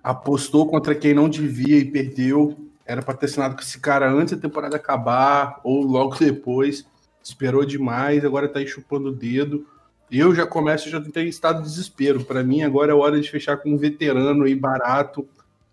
apostou 0.03 0.67
contra 0.67 0.93
quem 0.93 1.13
não 1.13 1.29
devia 1.29 1.77
e 1.77 1.89
perdeu. 1.89 2.57
Era 2.85 3.01
para 3.01 3.13
ter 3.15 3.27
assinado 3.27 3.55
com 3.55 3.61
esse 3.61 3.79
cara 3.79 4.11
antes 4.11 4.35
da 4.35 4.41
temporada 4.41 4.75
acabar 4.75 5.59
ou 5.63 5.83
logo 5.83 6.15
depois. 6.17 6.85
Esperou 7.23 7.63
demais, 7.65 8.25
agora 8.25 8.49
tá 8.49 8.59
aí 8.59 8.67
chupando 8.67 9.09
o 9.09 9.15
dedo. 9.15 9.65
Eu 10.11 10.35
já 10.35 10.45
começo, 10.45 10.89
já 10.89 10.99
tenho 11.01 11.27
estado 11.27 11.63
de 11.63 11.69
desespero. 11.69 12.23
Para 12.23 12.43
mim, 12.43 12.61
agora 12.61 12.91
é 12.91 12.95
hora 12.95 13.19
de 13.19 13.29
fechar 13.31 13.57
com 13.57 13.71
um 13.73 13.77
veterano 13.77 14.43
aí 14.43 14.53
barato, 14.53 15.27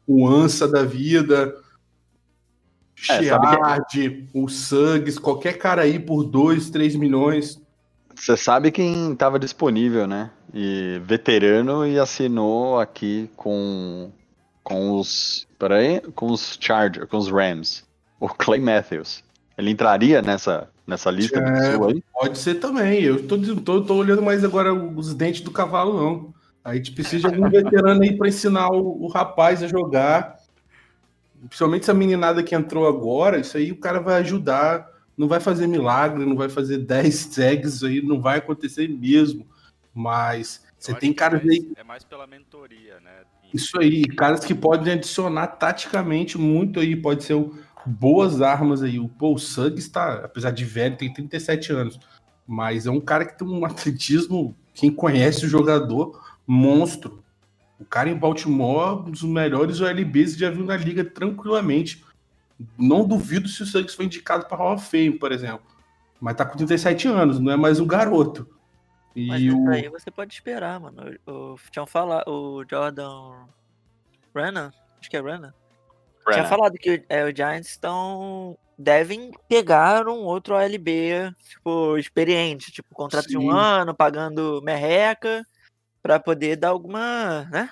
o 0.07 0.27
Ansa 0.29 0.67
da 0.69 0.83
vida, 0.85 1.55
É, 3.09 3.23
sabe 3.25 3.47
que- 3.49 3.57
Sheard, 4.01 4.29
o 4.35 4.49
Suggs, 4.49 5.19
qualquer 5.19 5.59
cara 5.59 5.83
aí 5.83 5.99
por 5.99 6.23
2, 6.25 6.71
3 6.71 6.95
milhões. 6.95 7.61
Você 8.15 8.37
sabe 8.37 8.71
quem 8.71 9.13
estava 9.13 9.39
disponível, 9.39 10.07
né? 10.07 10.31
E 10.53 11.01
veterano 11.05 11.87
e 11.87 11.99
assinou 11.99 12.79
aqui 12.79 13.31
com 13.37 14.11
com 14.71 15.01
os, 15.01 15.49
peraí, 15.59 16.01
com 16.15 16.31
os 16.31 16.57
Chargers, 16.61 17.09
com 17.09 17.17
os 17.17 17.29
Rams, 17.29 17.85
o 18.21 18.29
Clay 18.29 18.61
Matthews. 18.61 19.25
Ele 19.59 19.71
entraria 19.71 20.23
nessa 20.23 20.69
nessa 20.87 21.11
lista 21.11 21.41
É. 21.41 21.77
do 21.77 21.89
aí? 21.89 22.05
Pode 22.13 22.39
ser 22.39 22.55
também. 22.57 23.03
Eu 23.03 23.27
tô, 23.27 23.37
tô, 23.57 23.85
tô 23.85 23.95
olhando 23.95 24.23
mais 24.23 24.45
agora 24.45 24.73
os 24.73 25.13
dentes 25.13 25.41
do 25.41 25.51
cavalo, 25.51 26.01
não. 26.01 26.35
A 26.65 26.75
gente 26.75 26.93
precisa 26.93 27.29
de 27.29 27.35
algum 27.35 27.49
veterano 27.51 28.03
aí 28.03 28.17
para 28.17 28.29
ensinar 28.29 28.69
o, 28.71 29.05
o 29.05 29.09
rapaz 29.09 29.61
a 29.63 29.67
jogar. 29.67 30.39
Principalmente 31.49 31.83
essa 31.83 31.95
meninada 31.95 32.43
que 32.43 32.55
entrou 32.55 32.87
agora, 32.87 33.39
isso 33.39 33.57
aí 33.57 33.73
o 33.73 33.77
cara 33.77 34.01
vai 34.01 34.21
ajudar. 34.21 34.89
Não 35.17 35.27
vai 35.27 35.41
fazer 35.41 35.67
milagre, 35.67 36.25
não 36.25 36.37
vai 36.37 36.49
fazer 36.49 36.79
10 36.79 37.27
tags, 37.27 37.75
isso 37.75 37.87
aí 37.87 38.01
não 38.03 38.21
vai 38.21 38.39
acontecer 38.39 38.89
mesmo. 38.89 39.47
Mas 39.93 40.65
você 40.79 40.95
tem 40.95 41.13
que 41.13 41.19
caras 41.19 41.43
é 41.43 41.45
mais, 41.45 41.59
aí. 41.59 41.73
É 41.77 41.85
mais 41.85 42.05
pela 42.05 42.27
mentoria, 42.27 42.99
né? 43.01 43.21
Isso 43.53 43.79
aí, 43.81 44.05
caras 44.05 44.45
que 44.45 44.55
podem 44.55 44.93
adicionar 44.93 45.49
taticamente 45.49 46.39
muito 46.39 46.79
aí, 46.79 46.95
pode 46.95 47.25
ser 47.25 47.35
boas 47.85 48.41
armas 48.41 48.83
aí. 48.83 48.99
O 48.99 49.09
Paul 49.09 49.39
Suggs 49.39 49.87
está, 49.87 50.25
apesar 50.25 50.51
de 50.51 50.65
velho, 50.65 50.97
tem 50.97 51.13
37 51.13 51.73
anos, 51.73 51.99
mas 52.47 52.87
é 52.87 52.91
um 52.91 53.01
cara 53.01 53.25
que 53.25 53.37
tem 53.37 53.47
um 53.47 53.65
atletismo, 53.67 54.57
quem 54.75 54.91
conhece 54.91 55.47
o 55.47 55.49
jogador, 55.49 56.21
monstro. 56.47 57.23
O 57.79 57.85
cara 57.85 58.11
em 58.11 58.17
Baltimore, 58.17 59.07
um 59.07 59.11
dos 59.11 59.23
melhores 59.23 59.81
OLBs 59.81 60.37
já 60.37 60.51
viu 60.51 60.65
na 60.65 60.77
liga 60.77 61.05
tranquilamente. 61.05 62.05
Não 62.79 63.09
duvido 63.09 63.49
se 63.49 63.63
o 63.63 63.67
Suggs 63.67 63.97
foi 63.97 64.05
indicado 64.05 64.47
para 64.47 64.59
Hall 64.59 64.75
of 64.75 64.87
Fame, 64.87 65.19
por 65.19 65.33
exemplo. 65.33 65.63
Mas 66.21 66.37
tá 66.37 66.45
com 66.45 66.59
37 66.59 67.09
anos, 67.09 67.41
não 67.41 67.51
é 67.51 67.57
mais 67.57 67.81
um 67.81 67.87
garoto. 67.87 68.47
Mas 69.15 69.41
E 69.41 69.47
isso 69.49 69.59
o... 69.59 69.71
aí 69.71 69.89
você 69.89 70.11
pode 70.11 70.33
esperar, 70.33 70.79
mano. 70.81 71.17
O, 71.27 71.57
tinham 71.71 71.87
falado, 71.87 72.29
o 72.29 72.65
Jordan 72.69 73.47
Rennan, 74.35 74.73
acho 75.01 75.11
que 75.11 75.17
é 75.17 75.21
Rennan, 75.21 75.53
tinha 76.33 76.45
falado 76.45 76.75
que 76.75 77.05
é, 77.09 77.25
o 77.25 77.35
Giants 77.35 77.69
estão 77.69 78.57
devem 78.79 79.31
pegar 79.47 80.09
um 80.09 80.21
outro 80.25 80.55
OLB, 80.55 81.35
tipo, 81.47 81.99
experiente, 81.99 82.73
tipo, 82.73 82.95
contrato 82.95 83.29
de 83.29 83.37
um 83.37 83.43
Sim. 83.43 83.51
ano, 83.51 83.95
pagando 83.95 84.63
merreca, 84.63 85.47
pra 86.03 86.19
poder 86.19 86.57
dar 86.57 86.71
alguma, 86.71 87.45
né? 87.51 87.69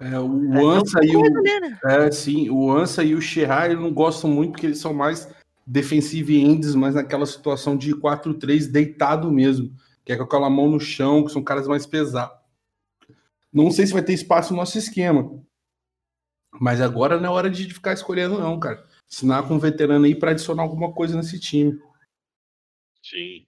É, 0.00 0.18
o 0.18 0.54
É, 0.54 0.78
Ansa 0.78 1.04
e 1.04 1.14
o, 1.16 1.20
ali, 1.22 1.60
né? 1.60 1.78
É, 1.84 2.10
sim, 2.10 2.48
o 2.48 2.70
Ansa 2.70 3.02
e 3.02 3.14
o 3.14 3.20
Sherar 3.20 3.70
eu 3.70 3.80
não 3.80 3.92
gostam 3.92 4.30
muito 4.30 4.52
porque 4.52 4.66
eles 4.66 4.78
são 4.78 4.94
mais 4.94 5.28
defensive 5.66 6.38
ends, 6.38 6.74
mas 6.74 6.94
naquela 6.94 7.26
situação 7.26 7.76
de 7.76 7.94
4-3 7.94 8.70
deitado 8.70 9.30
mesmo, 9.30 9.70
que 10.06 10.12
é 10.12 10.16
com 10.16 10.22
aquela 10.22 10.48
mão 10.48 10.70
no 10.70 10.80
chão, 10.80 11.24
que 11.24 11.32
são 11.32 11.44
caras 11.44 11.68
mais 11.68 11.86
pesados. 11.86 12.38
Não 13.52 13.70
sei 13.72 13.86
se 13.86 13.92
vai 13.92 14.02
ter 14.04 14.12
espaço 14.12 14.52
no 14.52 14.58
nosso 14.60 14.78
esquema. 14.78 15.44
Mas 16.60 16.80
agora 16.80 17.20
não 17.20 17.30
é 17.30 17.32
hora 17.32 17.50
de 17.50 17.72
ficar 17.72 17.92
escolhendo, 17.92 18.38
não, 18.38 18.58
cara. 18.60 18.86
Assinar 19.10 19.46
com 19.46 19.54
um 19.54 19.58
veterano 19.58 20.04
aí 20.06 20.14
para 20.14 20.30
adicionar 20.30 20.62
alguma 20.62 20.92
coisa 20.92 21.16
nesse 21.16 21.38
time. 21.40 21.78
Sim. 23.02 23.46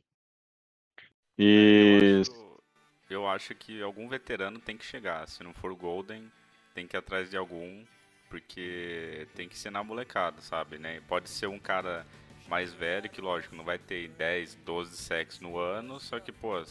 Eu 1.91 2.01
E 2.01 2.23
acho, 2.23 2.63
eu 3.11 3.27
acho 3.29 3.55
que 3.55 3.83
algum 3.83 4.09
veterano 4.09 4.61
tem 4.61 4.77
que 4.77 4.85
chegar. 4.85 5.29
Se 5.29 5.43
não 5.43 5.53
for 5.55 5.73
o 5.73 5.77
Golden, 5.77 6.31
tem 6.75 6.87
que 6.87 6.97
ir 6.97 6.99
atrás 6.99 7.31
de 7.31 7.37
algum, 7.37 7.85
porque 8.29 9.27
tem 9.35 9.49
que 9.49 9.59
ser 9.59 9.71
na 9.71 9.83
molecada, 9.85 10.41
sabe? 10.41 10.79
Né? 10.79 11.01
Pode 11.03 11.29
ser 11.29 11.47
um 11.47 11.59
cara 11.59 12.07
mais 12.49 12.73
velho, 12.73 13.09
que 13.11 13.21
lógico, 13.21 13.55
não 13.55 13.65
vai 13.65 13.79
ter 13.79 14.09
10, 14.09 14.57
12 14.65 14.97
sacks 14.97 15.41
no 15.41 15.59
ano, 15.59 16.01
só 16.01 16.19
que, 16.19 16.33
pô, 16.33 16.63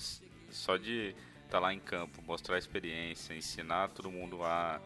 só 0.49 0.75
de 0.77 1.13
estar 1.45 1.59
lá 1.59 1.73
em 1.73 1.79
campo, 1.79 2.21
mostrar 2.25 2.55
a 2.55 2.59
experiência, 2.59 3.33
ensinar 3.33 3.89
todo 3.89 4.11
mundo 4.11 4.43
a 4.43 4.81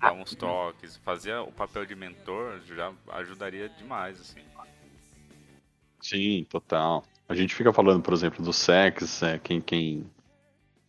dar 0.00 0.12
uns 0.12 0.34
toques, 0.34 0.96
fazer 0.98 1.34
o 1.36 1.52
papel 1.52 1.84
de 1.84 1.94
mentor 1.94 2.60
já 2.66 2.92
ajudaria 3.12 3.68
demais, 3.68 4.20
assim. 4.20 4.40
Sim, 6.00 6.46
total. 6.48 7.04
A 7.28 7.34
gente 7.34 7.54
fica 7.54 7.72
falando, 7.72 8.02
por 8.02 8.14
exemplo, 8.14 8.42
do 8.42 8.52
sex, 8.52 9.22
é, 9.22 9.38
quem, 9.38 9.60
quem, 9.60 10.10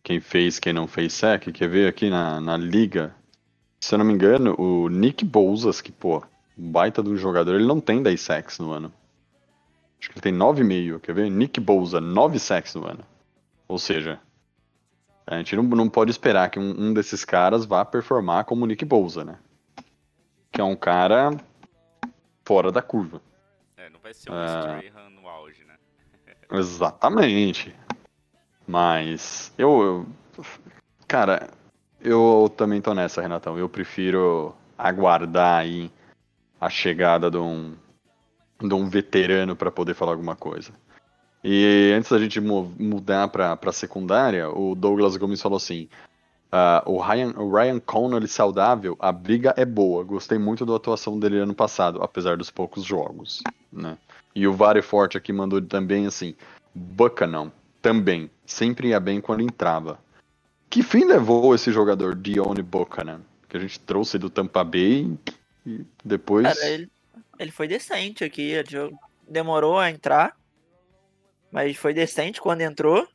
quem 0.02 0.18
fez, 0.18 0.58
quem 0.58 0.72
não 0.72 0.88
fez 0.88 1.12
sec, 1.12 1.52
quer 1.52 1.68
ver 1.68 1.88
aqui 1.88 2.08
na, 2.08 2.40
na 2.40 2.56
liga. 2.56 3.14
Se 3.78 3.94
eu 3.94 3.98
não 3.98 4.04
me 4.04 4.14
engano, 4.14 4.58
o 4.58 4.88
Nick 4.88 5.24
Bouzas, 5.24 5.80
que, 5.80 5.92
pô, 5.92 6.24
um 6.56 6.70
baita 6.70 7.02
de 7.02 7.10
um 7.10 7.16
jogador, 7.16 7.54
ele 7.54 7.66
não 7.66 7.80
tem 7.80 8.02
10 8.02 8.20
sacks 8.20 8.58
no 8.58 8.72
ano. 8.72 8.92
Acho 10.02 10.10
que 10.10 10.14
ele 10.18 10.22
tem 10.22 10.32
9,5. 10.36 10.98
Quer 10.98 11.14
ver? 11.14 11.30
Nick 11.30 11.60
Bosa, 11.60 12.00
9 12.00 12.36
sacks 12.40 12.74
no 12.74 12.84
ano. 12.84 13.04
Ou 13.68 13.78
seja, 13.78 14.18
a 15.24 15.38
gente 15.38 15.54
não, 15.54 15.62
não 15.62 15.88
pode 15.88 16.10
esperar 16.10 16.50
que 16.50 16.58
um, 16.58 16.88
um 16.88 16.92
desses 16.92 17.24
caras 17.24 17.64
vá 17.64 17.84
performar 17.84 18.44
como 18.44 18.64
o 18.64 18.66
Nick 18.66 18.84
Bosa, 18.84 19.24
né? 19.24 19.38
Que 20.50 20.60
é 20.60 20.64
um 20.64 20.74
cara 20.74 21.30
fora 22.44 22.72
da 22.72 22.82
curva. 22.82 23.22
É, 23.76 23.88
não 23.90 24.00
vai 24.00 24.12
ser 24.12 24.32
um. 24.32 24.34
Strahan 24.34 25.10
no 25.10 25.28
auge, 25.28 25.62
né? 25.64 25.76
Exatamente. 26.50 27.72
Mas 28.66 29.54
eu, 29.56 30.04
eu- 30.36 30.44
Cara, 31.06 31.48
eu 32.00 32.52
também 32.56 32.80
tô 32.80 32.92
nessa, 32.92 33.22
Renatão. 33.22 33.56
Eu 33.56 33.68
prefiro 33.68 34.52
aguardar 34.76 35.60
aí 35.60 35.92
a 36.60 36.68
chegada 36.68 37.30
de 37.30 37.38
um, 37.38 37.76
de 38.68 38.74
um 38.74 38.88
veterano 38.88 39.56
para 39.56 39.70
poder 39.70 39.94
falar 39.94 40.12
alguma 40.12 40.36
coisa. 40.36 40.72
E 41.44 41.92
antes 41.96 42.10
da 42.10 42.18
gente 42.18 42.40
mu- 42.40 42.72
mudar 42.78 43.28
pra 43.28 43.72
secundária, 43.72 44.48
o 44.48 44.74
Douglas 44.74 45.16
Gomes 45.16 45.42
falou 45.42 45.56
assim: 45.56 45.88
ah, 46.52 46.82
o, 46.86 47.00
Ryan, 47.00 47.32
o 47.36 47.50
Ryan 47.52 47.80
Connolly 47.80 48.28
saudável, 48.28 48.96
a 49.00 49.10
briga 49.10 49.52
é 49.56 49.64
boa. 49.64 50.04
Gostei 50.04 50.38
muito 50.38 50.64
da 50.64 50.76
atuação 50.76 51.18
dele 51.18 51.38
ano 51.38 51.54
passado, 51.54 52.00
apesar 52.02 52.36
dos 52.36 52.50
poucos 52.50 52.84
jogos. 52.84 53.42
Né? 53.72 53.96
E 54.34 54.46
o 54.46 54.52
Vare 54.52 54.82
Forte 54.82 55.16
aqui 55.16 55.32
mandou 55.32 55.60
também 55.60 56.06
assim: 56.06 56.34
Buchanan, 56.74 57.50
também, 57.80 58.30
sempre 58.46 58.88
ia 58.88 59.00
bem 59.00 59.20
quando 59.20 59.42
entrava. 59.42 59.98
Que 60.70 60.82
fim 60.82 61.04
levou 61.04 61.54
esse 61.54 61.72
jogador, 61.72 62.14
Dione 62.14 62.62
Buchanan? 62.62 63.20
Que 63.48 63.56
a 63.56 63.60
gente 63.60 63.80
trouxe 63.80 64.16
do 64.16 64.30
Tampa 64.30 64.62
Bay 64.62 65.18
e 65.66 65.84
depois. 66.04 66.46
Cara, 66.46 66.68
ele, 66.70 66.88
ele 67.38 67.50
foi 67.50 67.66
decente 67.68 68.24
aqui. 68.24 68.52
Demorou 69.28 69.78
a 69.78 69.90
entrar. 69.90 70.36
Mas 71.50 71.76
foi 71.76 71.92
decente 71.92 72.40
quando 72.40 72.62
entrou. 72.62 73.06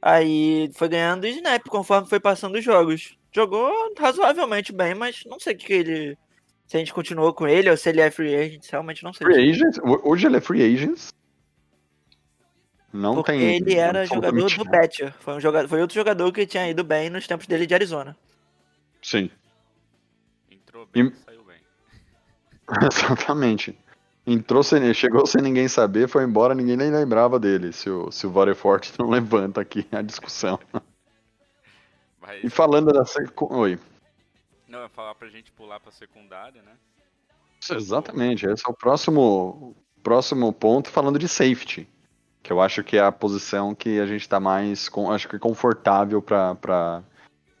Aí 0.00 0.70
foi 0.74 0.88
ganhando 0.88 1.26
snap 1.26 1.64
conforme 1.68 2.08
foi 2.08 2.20
passando 2.20 2.56
os 2.56 2.64
jogos. 2.64 3.16
Jogou 3.32 3.70
razoavelmente 3.98 4.72
bem, 4.72 4.94
mas 4.94 5.22
não 5.26 5.40
sei 5.40 5.54
o 5.54 5.58
que 5.58 5.72
ele. 5.72 6.18
Se 6.66 6.76
a 6.76 6.78
gente 6.78 6.94
continuou 6.94 7.32
com 7.34 7.46
ele 7.46 7.68
ou 7.70 7.76
se 7.76 7.88
ele 7.88 8.00
é 8.00 8.10
free 8.10 8.34
agent, 8.34 8.66
realmente 8.70 9.02
não 9.02 9.12
sei. 9.12 9.26
Free 9.26 9.50
agent? 9.50 9.76
Ho- 9.78 10.00
Hoje 10.10 10.26
ele 10.26 10.36
é 10.36 10.40
free 10.40 10.62
agent. 10.62 11.10
Não 12.92 13.16
Porque 13.16 13.32
tem. 13.32 13.56
ele 13.56 13.74
era 13.74 14.06
jogador 14.06 14.48
do. 14.48 14.64
Betcher. 14.70 15.12
Foi, 15.18 15.34
um 15.34 15.40
jogador, 15.40 15.68
foi 15.68 15.80
outro 15.80 15.94
jogador 15.94 16.30
que 16.32 16.46
tinha 16.46 16.68
ido 16.70 16.84
bem 16.84 17.10
nos 17.10 17.26
tempos 17.26 17.46
dele 17.46 17.66
de 17.66 17.74
Arizona. 17.74 18.16
Sim, 19.02 19.30
Entrou 20.50 20.86
bem 20.86 21.06
E-. 21.06 21.12
exatamente. 22.90 23.78
Entrou 24.26 24.62
sem, 24.62 24.92
chegou 24.94 25.26
sem 25.26 25.42
ninguém 25.42 25.68
saber, 25.68 26.08
foi 26.08 26.24
embora, 26.24 26.54
ninguém 26.54 26.76
nem 26.76 26.90
lembrava 26.90 27.38
dele. 27.38 27.72
Se 27.72 27.90
o, 27.90 28.10
se 28.10 28.26
o 28.26 28.30
Varefort 28.30 28.92
não 28.98 29.08
levanta 29.10 29.60
aqui 29.60 29.86
a 29.92 30.00
discussão. 30.00 30.58
Mas, 32.20 32.42
E 32.42 32.48
falando 32.48 32.90
da. 32.92 33.04
Oi. 33.50 33.78
não, 34.66 34.80
ia 34.80 34.88
falar 34.88 35.14
pra 35.14 35.28
gente 35.28 35.52
pular 35.52 35.78
pra 35.78 35.92
secundária, 35.92 36.62
né? 36.62 36.72
Exatamente, 37.70 38.46
esse 38.46 38.66
é 38.66 38.70
o 38.70 38.74
próximo, 38.74 39.74
próximo 40.02 40.52
ponto 40.52 40.90
falando 40.90 41.18
de 41.18 41.28
safety. 41.28 41.88
Que 42.42 42.52
eu 42.52 42.60
acho 42.60 42.84
que 42.84 42.98
é 42.98 43.02
a 43.02 43.12
posição 43.12 43.74
que 43.74 43.98
a 43.98 44.06
gente 44.06 44.28
tá 44.28 44.38
mais 44.38 44.90
acho 45.10 45.28
que 45.28 45.38
confortável 45.38 46.20
pra, 46.20 46.54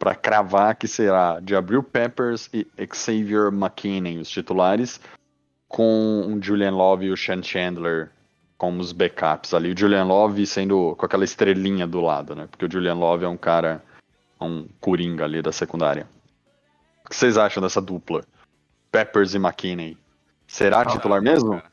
pra 0.04 0.14
cravar 0.14 0.76
que 0.76 0.86
será 0.86 1.40
de 1.40 1.56
Abril 1.56 1.82
Peppers 1.82 2.50
e 2.52 2.66
Xavier 2.92 3.46
McKinney, 3.46 4.18
os 4.18 4.28
titulares, 4.28 5.00
com 5.66 6.26
o 6.26 6.42
Julian 6.42 6.72
Love 6.72 7.06
e 7.06 7.10
o 7.10 7.16
Sean 7.16 7.42
Chandler 7.42 8.10
como 8.58 8.82
os 8.82 8.92
backups 8.92 9.54
ali. 9.54 9.72
O 9.72 9.78
Julian 9.78 10.04
Love 10.04 10.46
sendo 10.46 10.94
com 10.96 11.06
aquela 11.06 11.24
estrelinha 11.24 11.86
do 11.86 12.02
lado, 12.02 12.34
né? 12.34 12.46
Porque 12.50 12.66
o 12.66 12.70
Julian 12.70 12.94
Love 12.94 13.24
é 13.24 13.28
um 13.28 13.36
cara, 13.38 13.82
um 14.38 14.68
coringa 14.78 15.24
ali 15.24 15.40
da 15.40 15.52
secundária. 15.52 16.06
O 17.06 17.08
que 17.08 17.16
vocês 17.16 17.38
acham 17.38 17.62
dessa 17.62 17.80
dupla? 17.80 18.22
Peppers 18.92 19.34
e 19.34 19.38
McKinney. 19.38 19.96
Será 20.46 20.84
titular 20.84 21.22
mesmo? 21.22 21.52
Cara, 21.52 21.72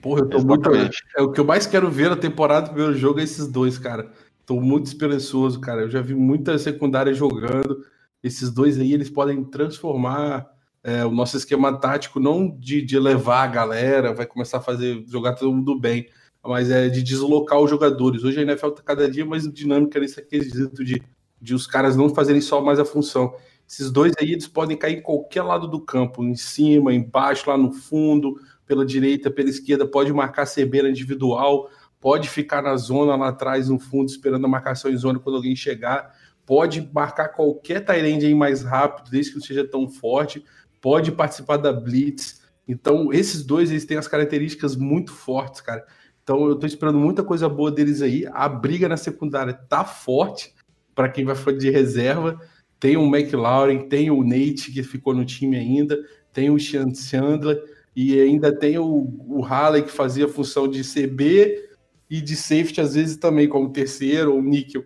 Porra, 0.00 0.20
eu 0.20 0.28
tô 0.30 0.38
muito. 0.38 0.70
Exatamente. 0.70 1.04
É 1.16 1.22
o 1.22 1.30
que 1.30 1.40
eu 1.40 1.44
mais 1.44 1.66
quero 1.66 1.90
ver 1.90 2.08
na 2.08 2.16
temporada 2.16 2.66
do 2.66 2.72
primeiro 2.72 2.94
jogo 2.94 3.20
é 3.20 3.24
esses 3.24 3.46
dois, 3.46 3.78
cara. 3.78 4.10
Tô 4.46 4.60
muito 4.60 4.86
esperançoso, 4.86 5.60
cara. 5.60 5.82
Eu 5.82 5.90
já 5.90 6.00
vi 6.00 6.14
muita 6.14 6.56
secundária 6.56 7.12
jogando. 7.12 7.84
Esses 8.22 8.48
dois 8.50 8.78
aí, 8.78 8.92
eles 8.94 9.10
podem 9.10 9.44
transformar 9.44 10.48
é, 10.84 11.04
o 11.04 11.10
nosso 11.10 11.36
esquema 11.36 11.76
tático, 11.76 12.20
não 12.20 12.48
de, 12.48 12.80
de 12.80 12.96
levar 12.96 13.42
a 13.42 13.46
galera, 13.48 14.14
vai 14.14 14.24
começar 14.24 14.58
a 14.58 14.62
fazer 14.62 15.04
jogar 15.08 15.34
todo 15.34 15.52
mundo 15.52 15.76
bem, 15.76 16.08
mas 16.44 16.70
é 16.70 16.88
de 16.88 17.02
deslocar 17.02 17.58
os 17.58 17.68
jogadores. 17.68 18.22
Hoje 18.22 18.38
a 18.38 18.42
NFL 18.42 18.68
tá 18.68 18.82
cada 18.84 19.10
dia 19.10 19.26
mais 19.26 19.52
dinâmica 19.52 19.98
nesse 19.98 20.22
quesito 20.22 20.84
de, 20.84 21.02
de 21.42 21.52
os 21.52 21.66
caras 21.66 21.96
não 21.96 22.14
fazerem 22.14 22.40
só 22.40 22.62
mais 22.62 22.78
a 22.78 22.84
função. 22.84 23.34
Esses 23.68 23.90
dois 23.90 24.12
aí, 24.20 24.30
eles 24.30 24.46
podem 24.46 24.76
cair 24.76 24.98
em 24.98 25.02
qualquer 25.02 25.42
lado 25.42 25.66
do 25.66 25.80
campo, 25.80 26.22
em 26.22 26.36
cima, 26.36 26.94
embaixo, 26.94 27.50
lá 27.50 27.58
no 27.58 27.72
fundo, 27.72 28.38
pela 28.64 28.86
direita, 28.86 29.28
pela 29.28 29.50
esquerda, 29.50 29.84
pode 29.88 30.12
marcar 30.12 30.46
cebeira 30.46 30.88
individual, 30.88 31.68
pode 32.00 32.28
ficar 32.28 32.62
na 32.62 32.76
zona 32.76 33.16
lá 33.16 33.28
atrás, 33.28 33.68
no 33.68 33.78
fundo, 33.78 34.08
esperando 34.08 34.44
a 34.44 34.48
marcação 34.48 34.90
em 34.90 34.96
zona 34.96 35.18
quando 35.18 35.36
alguém 35.36 35.56
chegar, 35.56 36.14
pode 36.44 36.88
marcar 36.92 37.28
qualquer 37.28 37.84
Tyrande 37.84 38.26
aí 38.26 38.34
mais 38.34 38.62
rápido, 38.62 39.10
desde 39.10 39.32
que 39.32 39.38
não 39.38 39.44
seja 39.44 39.66
tão 39.66 39.88
forte, 39.88 40.44
pode 40.80 41.10
participar 41.10 41.56
da 41.56 41.72
blitz. 41.72 42.42
Então, 42.68 43.12
esses 43.12 43.44
dois, 43.44 43.70
eles 43.70 43.84
têm 43.84 43.96
as 43.96 44.08
características 44.08 44.76
muito 44.76 45.12
fortes, 45.12 45.60
cara. 45.60 45.84
Então, 46.22 46.48
eu 46.48 46.56
tô 46.56 46.66
esperando 46.66 46.98
muita 46.98 47.22
coisa 47.22 47.48
boa 47.48 47.70
deles 47.70 48.02
aí. 48.02 48.26
A 48.32 48.48
briga 48.48 48.88
na 48.88 48.96
secundária 48.96 49.52
tá 49.52 49.84
forte 49.84 50.54
para 50.94 51.08
quem 51.08 51.24
vai 51.24 51.36
de 51.56 51.70
reserva. 51.70 52.40
Tem 52.78 52.96
o 52.96 53.06
McLaurin, 53.06 53.88
tem 53.88 54.10
o 54.10 54.22
Nate, 54.22 54.72
que 54.72 54.82
ficou 54.82 55.14
no 55.14 55.24
time 55.24 55.56
ainda, 55.56 55.98
tem 56.32 56.50
o 56.50 56.58
Chandler, 56.58 57.62
e 57.94 58.20
ainda 58.20 58.54
tem 58.54 58.78
o, 58.78 59.08
o 59.26 59.40
Halley, 59.40 59.82
que 59.82 59.90
fazia 59.90 60.28
função 60.28 60.68
de 60.68 60.82
CB 60.82 61.65
e 62.08 62.20
de 62.20 62.36
safety, 62.36 62.80
às 62.80 62.94
vezes 62.94 63.16
também, 63.16 63.48
como 63.48 63.72
terceiro 63.72 64.34
ou 64.34 64.42
níquel. 64.42 64.84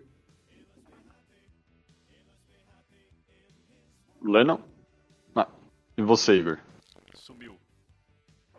Lennon? 4.23 4.59
Ah, 5.35 5.47
e 5.97 6.01
você, 6.01 6.35
Igor? 6.35 6.59
Sumiu. 7.15 7.55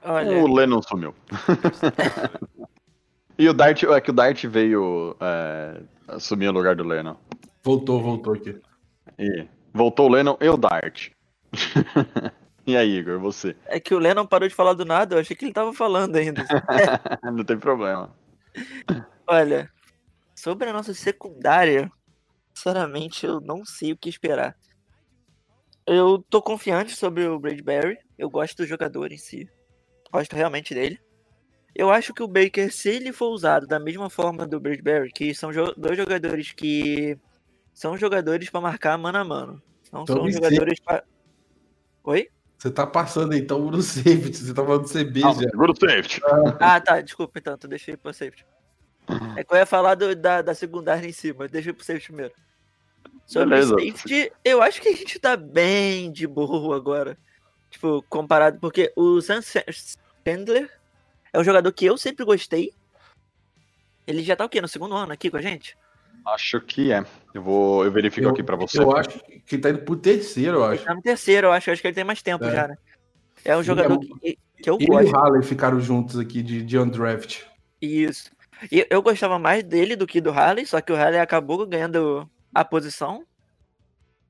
Olha, 0.03 0.43
O 0.43 0.53
Lennon 0.53 0.83
sumiu. 0.83 1.15
e 3.39 3.49
o 3.49 3.55
Dart, 3.55 3.83
é 3.85 4.01
que 4.01 4.11
o 4.11 4.15
Dart 4.15 4.45
veio 4.47 5.17
é, 5.21 5.81
assumir 6.09 6.49
o 6.49 6.53
lugar 6.53 6.75
do 6.75 6.85
Lennon. 6.85 7.17
Voltou, 7.63 8.01
voltou 8.01 8.35
aqui. 8.35 8.61
E 9.19 9.47
voltou 9.73 10.09
o 10.09 10.13
Lennon 10.13 10.37
e 10.41 10.49
o 10.49 10.57
Dart. 10.57 11.11
e 12.67 12.77
aí, 12.77 12.99
Igor, 12.99 13.21
você? 13.21 13.57
é 13.67 13.79
que 13.79 13.95
o 13.95 13.99
Lennon 13.99 14.27
parou 14.27 14.49
de 14.49 14.55
falar 14.55 14.75
do 14.75 14.85
nada, 14.85 15.15
eu 15.15 15.21
achei 15.21 15.37
que 15.37 15.45
ele 15.45 15.53
tava 15.53 15.73
falando 15.73 16.17
ainda. 16.17 16.45
Não 17.23 17.45
tem 17.45 17.59
problema. 17.59 18.11
Olha, 19.27 19.71
sobre 20.35 20.69
a 20.69 20.73
nossa 20.73 20.93
secundária, 20.95 21.91
sinceramente 22.55 23.25
eu 23.27 23.41
não 23.41 23.65
sei 23.65 23.93
o 23.93 23.97
que 23.97 24.09
esperar. 24.09 24.57
Eu 25.87 26.23
tô 26.31 26.41
confiante 26.41 26.95
sobre 26.95 27.27
o 27.27 27.39
Bradbury, 27.39 27.99
eu 28.17 28.31
gosto 28.31 28.59
do 28.59 28.67
jogador 28.67 29.11
em 29.13 29.19
si, 29.19 29.49
gosto 30.13 30.35
realmente 30.35 30.75
dele. 30.75 31.01
Eu 31.75 31.91
acho 31.91 32.13
que 32.13 32.23
o 32.23 32.29
Baker, 32.29 32.73
se 32.73 32.91
ele 32.91 33.13
for 33.13 33.29
usado 33.31 33.67
da 33.67 33.81
mesma 33.81 34.11
forma 34.11 34.47
do 34.47 34.61
Bradbury, 34.61 35.11
que 35.11 35.35
são 35.35 35.51
jo- 35.51 35.75
dois 35.77 35.97
jogadores 35.97 36.53
que 36.53 37.19
são 37.73 37.97
jogadores 37.97 38.51
pra 38.51 38.61
marcar 38.61 38.99
mano 38.99 39.19
a 39.19 39.25
mano, 39.25 39.63
não 39.91 40.03
Então, 40.03 40.17
são 40.17 40.31
jogadores 40.31 40.79
pra... 40.81 41.03
Oi? 42.05 42.29
Você 42.63 42.71
tá 42.71 42.87
passando 42.87 43.35
então 43.35 43.59
no 43.73 43.83
safety, 43.83 44.37
você 44.37 44.55
tá 44.55 44.65
falando 44.65 44.83
do 44.83 44.89
CB 44.89 45.21
Ah, 45.25 45.33
já. 45.33 45.41
segura 45.41 45.73
o 45.73 45.77
safety. 45.77 46.21
Ah, 46.61 46.81
tá, 46.81 47.01
desculpa 47.01 47.41
então, 47.41 47.55
então 47.55 47.69
deixei 47.69 47.97
pro 47.97 48.15
safety. 48.15 48.47
É 49.37 49.43
que 49.43 49.53
eu 49.53 49.59
ia 49.59 49.67
falar 49.67 49.97
do- 49.97 50.15
da, 50.15 50.43
da 50.43 50.55
secundária 50.55 51.05
em 51.05 51.13
cima, 51.13 51.49
deixa 51.49 51.75
pro 51.75 51.85
safety 51.85 52.07
primeiro. 52.07 52.33
Sobre 53.27 53.49
Beleza. 53.49 53.71
safety, 53.75 54.33
eu 54.45 54.63
acho 54.63 54.81
que 54.81 54.89
a 54.91 54.95
gente 54.95 55.19
tá 55.19 55.37
bem 55.37 56.13
de 56.13 56.25
boa 56.25 56.77
agora. 56.77 57.19
Tipo, 57.69 58.01
comparado, 58.09 58.61
porque 58.61 58.93
o 58.95 59.21
Sam 59.21 59.43
Sa- 59.43 59.65
Chandler 60.25 60.71
é 61.33 61.41
um 61.41 61.45
jogador 61.45 61.73
que 61.73 61.85
eu 61.85 61.99
sempre 61.99 62.25
gostei. 62.25 62.73
Ele 64.07 64.23
já 64.23 64.37
tá 64.37 64.45
o 64.45 64.49
quê? 64.49 64.61
No 64.61 64.69
segundo 64.69 64.95
ano 64.95 65.13
aqui 65.13 65.29
com 65.33 65.37
a 65.37 65.43
gente? 65.43 65.77
Acho 66.27 66.61
que 66.61 66.93
é. 66.93 67.05
Eu 67.35 67.43
vou, 67.43 67.85
eu 67.85 67.91
verifico 67.91 68.29
aqui 68.29 68.43
pra 68.43 68.57
você. 68.57 68.79
Eu 68.79 68.97
acho 68.97 69.21
que 69.47 69.59
tá 69.59 69.71
indo 69.71 69.81
pro 69.81 69.97
terceiro, 69.97 70.59
eu 70.59 70.65
Ele 70.67 70.75
acho. 70.75 70.85
tá 70.85 70.95
no 70.95 71.03
terceiro, 71.03 71.47
eu 71.49 71.53
acho. 71.53 71.69
Eu 71.69 71.73
acho 71.73 71.83
que 71.83 71.89
ele 71.89 71.95
tem 71.95 72.05
mais 72.05 72.23
tempo 72.23 72.45
É. 72.45 72.53
já, 72.55 72.69
né? 72.69 72.77
É 73.45 73.55
um 73.57 73.59
Ele 73.61 73.67
jogador 73.67 73.95
é- 73.95 73.99
que, 74.21 74.39
que 74.63 74.71
eu 74.71 74.75
Ele 74.77 74.85
e 74.85 74.87
gosto. 74.87 75.13
o 75.13 75.17
Halley 75.19 75.43
ficaram 75.43 75.81
juntos 75.81 76.19
aqui 76.19 76.43
de, 76.43 76.63
de 76.63 76.79
undraft. 76.79 77.43
Isso. 77.81 78.31
E 78.71 78.87
eu 78.89 79.03
gostava 79.03 79.39
mais 79.39 79.65
dele 79.65 79.97
do 79.97 80.07
que 80.07 80.21
do 80.21 80.31
Harley, 80.31 80.65
só 80.65 80.81
que 80.81 80.93
o 80.93 80.97
Harley 80.97 81.19
acabou 81.19 81.67
ganhando 81.67 82.31
a 82.55 82.65
posição. 82.65 83.25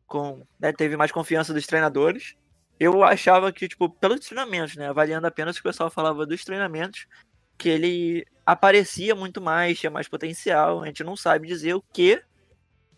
Com, 0.06 0.42
né, 0.60 0.72
teve 0.72 0.96
mais 0.96 1.10
confiança 1.10 1.54
dos 1.54 1.66
treinadores. 1.66 2.34
Eu 2.78 3.02
achava 3.04 3.50
que, 3.52 3.68
tipo, 3.68 3.88
pelos 3.88 4.20
treinamentos, 4.20 4.76
né? 4.76 4.88
Avaliando 4.88 5.26
apenas 5.26 5.56
o 5.56 5.62
que 5.62 5.68
o 5.68 5.70
pessoal 5.70 5.90
falava 5.90 6.26
dos 6.26 6.44
treinamentos, 6.44 7.06
que 7.62 7.68
ele 7.68 8.26
aparecia 8.44 9.14
muito 9.14 9.40
mais, 9.40 9.78
tinha 9.78 9.88
mais 9.88 10.08
potencial. 10.08 10.82
A 10.82 10.86
gente 10.86 11.04
não 11.04 11.14
sabe 11.14 11.46
dizer 11.46 11.74
o 11.74 11.82
que 11.92 12.20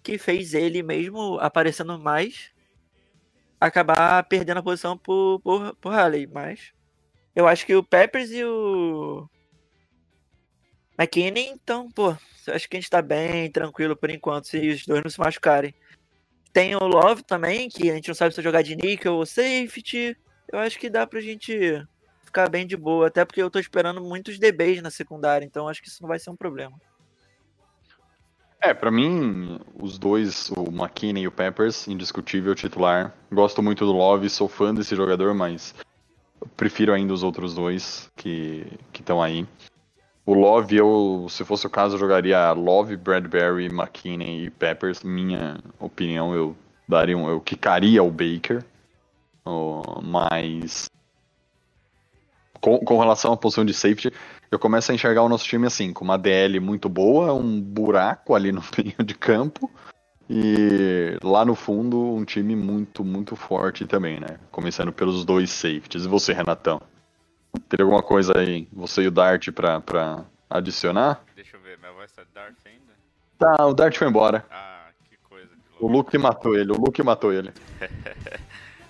que 0.02 0.16
fez 0.16 0.54
ele, 0.54 0.82
mesmo 0.82 1.38
aparecendo 1.38 1.98
mais, 1.98 2.50
acabar 3.60 4.22
perdendo 4.24 4.58
a 4.58 4.62
posição 4.62 4.96
por, 4.96 5.40
por, 5.40 5.76
por 5.76 5.92
Halley. 5.92 6.26
Mas 6.26 6.72
eu 7.36 7.46
acho 7.46 7.66
que 7.66 7.74
o 7.74 7.84
Peppers 7.84 8.30
e 8.30 8.42
o 8.42 9.28
McKinney, 10.98 11.48
então, 11.48 11.90
pô, 11.90 12.16
acho 12.48 12.66
que 12.66 12.78
a 12.78 12.80
gente 12.80 12.90
tá 12.90 13.02
bem 13.02 13.50
tranquilo 13.50 13.94
por 13.94 14.10
enquanto, 14.10 14.48
se 14.48 14.70
os 14.70 14.86
dois 14.86 15.02
não 15.02 15.10
se 15.10 15.20
machucarem. 15.20 15.74
Tem 16.54 16.74
o 16.74 16.86
Love 16.86 17.22
também, 17.22 17.68
que 17.68 17.90
a 17.90 17.94
gente 17.94 18.08
não 18.08 18.14
sabe 18.14 18.34
se 18.34 18.40
jogar 18.40 18.62
de 18.62 18.76
nickel 18.76 19.14
ou 19.14 19.26
safety. 19.26 20.16
Eu 20.50 20.58
acho 20.58 20.78
que 20.78 20.88
dá 20.88 21.06
pra 21.06 21.20
gente 21.20 21.86
ficar 22.35 22.49
bem 22.49 22.66
de 22.66 22.76
boa, 22.76 23.07
até 23.07 23.24
porque 23.24 23.41
eu 23.41 23.49
tô 23.49 23.61
esperando 23.61 24.03
muitos 24.03 24.41
DBs 24.41 24.82
na 24.82 24.91
secundária, 24.91 25.45
então 25.45 25.68
acho 25.68 25.80
que 25.80 25.87
isso 25.87 26.03
não 26.03 26.09
vai 26.09 26.18
ser 26.18 26.30
um 26.30 26.37
problema. 26.37 26.76
É, 28.61 28.74
pra 28.74 28.91
mim, 28.91 29.61
os 29.78 29.99
dois, 29.99 30.51
o 30.51 30.68
McKinney 30.68 31.22
e 31.22 31.28
o 31.28 31.32
Peppers, 31.32 31.87
indiscutível 31.87 32.55
titular. 32.55 33.14
Gosto 33.30 33.62
muito 33.62 33.87
do 33.87 33.93
Love, 33.93 34.28
sou 34.28 34.49
fã 34.49 34.74
desse 34.74 34.97
jogador, 34.97 35.32
mas 35.32 35.74
prefiro 36.57 36.93
ainda 36.93 37.12
os 37.12 37.22
outros 37.22 37.55
dois 37.55 38.11
que 38.16 38.66
estão 38.93 39.22
aí. 39.22 39.47
O 40.26 40.35
Love, 40.35 40.76
eu, 40.76 41.26
se 41.28 41.45
fosse 41.45 41.66
o 41.66 41.70
caso, 41.70 41.99
jogaria 41.99 42.51
Love, 42.53 42.97
Bradbury, 42.97 43.66
McKinney 43.66 44.47
e 44.47 44.51
Peppers. 44.51 45.05
Minha 45.05 45.59
opinião, 45.78 46.35
eu 46.35 46.57
daria 46.89 47.16
um, 47.16 47.28
eu 47.28 47.41
quicaria 47.41 48.03
o 48.03 48.11
Baker. 48.11 48.64
Oh, 49.45 50.01
mas 50.03 50.89
com, 52.64 52.78
com 52.78 52.98
relação 52.98 53.30
à 53.30 53.36
posição 53.36 53.62
de 53.62 53.74
safety, 53.74 54.10
eu 54.50 54.58
começo 54.58 54.90
a 54.90 54.94
enxergar 54.94 55.22
o 55.22 55.28
nosso 55.28 55.44
time 55.44 55.66
assim, 55.66 55.92
com 55.92 56.02
uma 56.02 56.16
DL 56.16 56.58
muito 56.60 56.88
boa, 56.88 57.34
um 57.34 57.60
buraco 57.60 58.34
ali 58.34 58.50
no 58.50 58.62
meio 58.78 59.04
de 59.04 59.14
campo. 59.14 59.70
E 60.30 61.18
lá 61.22 61.44
no 61.44 61.54
fundo, 61.54 62.00
um 62.00 62.24
time 62.24 62.56
muito, 62.56 63.04
muito 63.04 63.36
forte 63.36 63.84
também, 63.84 64.18
né? 64.18 64.38
Começando 64.50 64.90
pelos 64.94 65.26
dois 65.26 65.50
safeties. 65.50 66.06
E 66.06 66.08
você, 66.08 66.32
Renatão? 66.32 66.80
Teria 67.68 67.84
alguma 67.84 68.02
coisa 68.02 68.32
aí, 68.34 68.66
você 68.72 69.02
e 69.02 69.08
o 69.08 69.10
Dart, 69.10 69.50
pra, 69.50 69.82
pra 69.82 70.24
adicionar? 70.48 71.22
Deixa 71.36 71.58
eu 71.58 71.60
ver, 71.60 71.78
minha 71.78 71.92
voz 71.92 72.10
tá 72.12 72.22
Darth 72.34 72.56
ainda? 72.64 72.94
Tá, 73.38 73.66
o 73.66 73.74
Dart 73.74 73.94
foi 73.98 74.08
embora. 74.08 74.42
Ah, 74.50 74.86
que 75.10 75.18
coisa 75.28 75.50
de 75.54 75.62
O. 75.78 75.86
Luke 75.86 76.16
matou 76.16 76.56
ele, 76.56 76.72
o 76.72 76.76
Luke 76.76 77.02
matou 77.02 77.30
ele. 77.30 77.52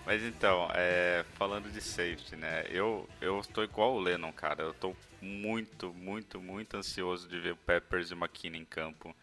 Mas 0.06 0.22
então, 0.22 0.68
é, 0.74 1.24
falando 1.34 1.70
de 1.72 1.80
safety, 1.80 2.36
né? 2.36 2.66
Eu, 2.68 3.08
eu 3.20 3.40
tô 3.42 3.62
igual 3.62 3.94
o 3.94 4.00
Lennon, 4.00 4.32
cara. 4.32 4.62
Eu 4.62 4.74
tô 4.74 4.94
muito, 5.20 5.94
muito, 5.94 6.40
muito 6.40 6.76
ansioso 6.76 7.26
de 7.26 7.40
ver 7.40 7.52
o 7.52 7.56
Peppers 7.56 8.10
e 8.10 8.14
o 8.14 8.16
McKinney 8.16 8.60
em 8.60 8.64
campo. 8.66 9.16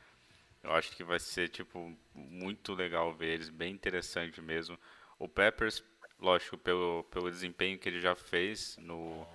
Eu 0.64 0.74
acho 0.74 0.96
que 0.96 1.04
vai 1.04 1.20
ser, 1.20 1.50
tipo, 1.50 1.96
muito 2.16 2.74
legal 2.74 3.14
ver 3.14 3.34
eles, 3.34 3.50
bem 3.50 3.74
interessante 3.74 4.42
mesmo. 4.42 4.78
O 5.20 5.28
Peppers, 5.28 5.84
lógico, 6.20 6.58
pelo, 6.58 7.04
pelo 7.12 7.30
desempenho 7.30 7.78
que 7.78 7.88
ele 7.88 8.00
já 8.00 8.16
fez 8.16 8.76
no, 8.80 9.26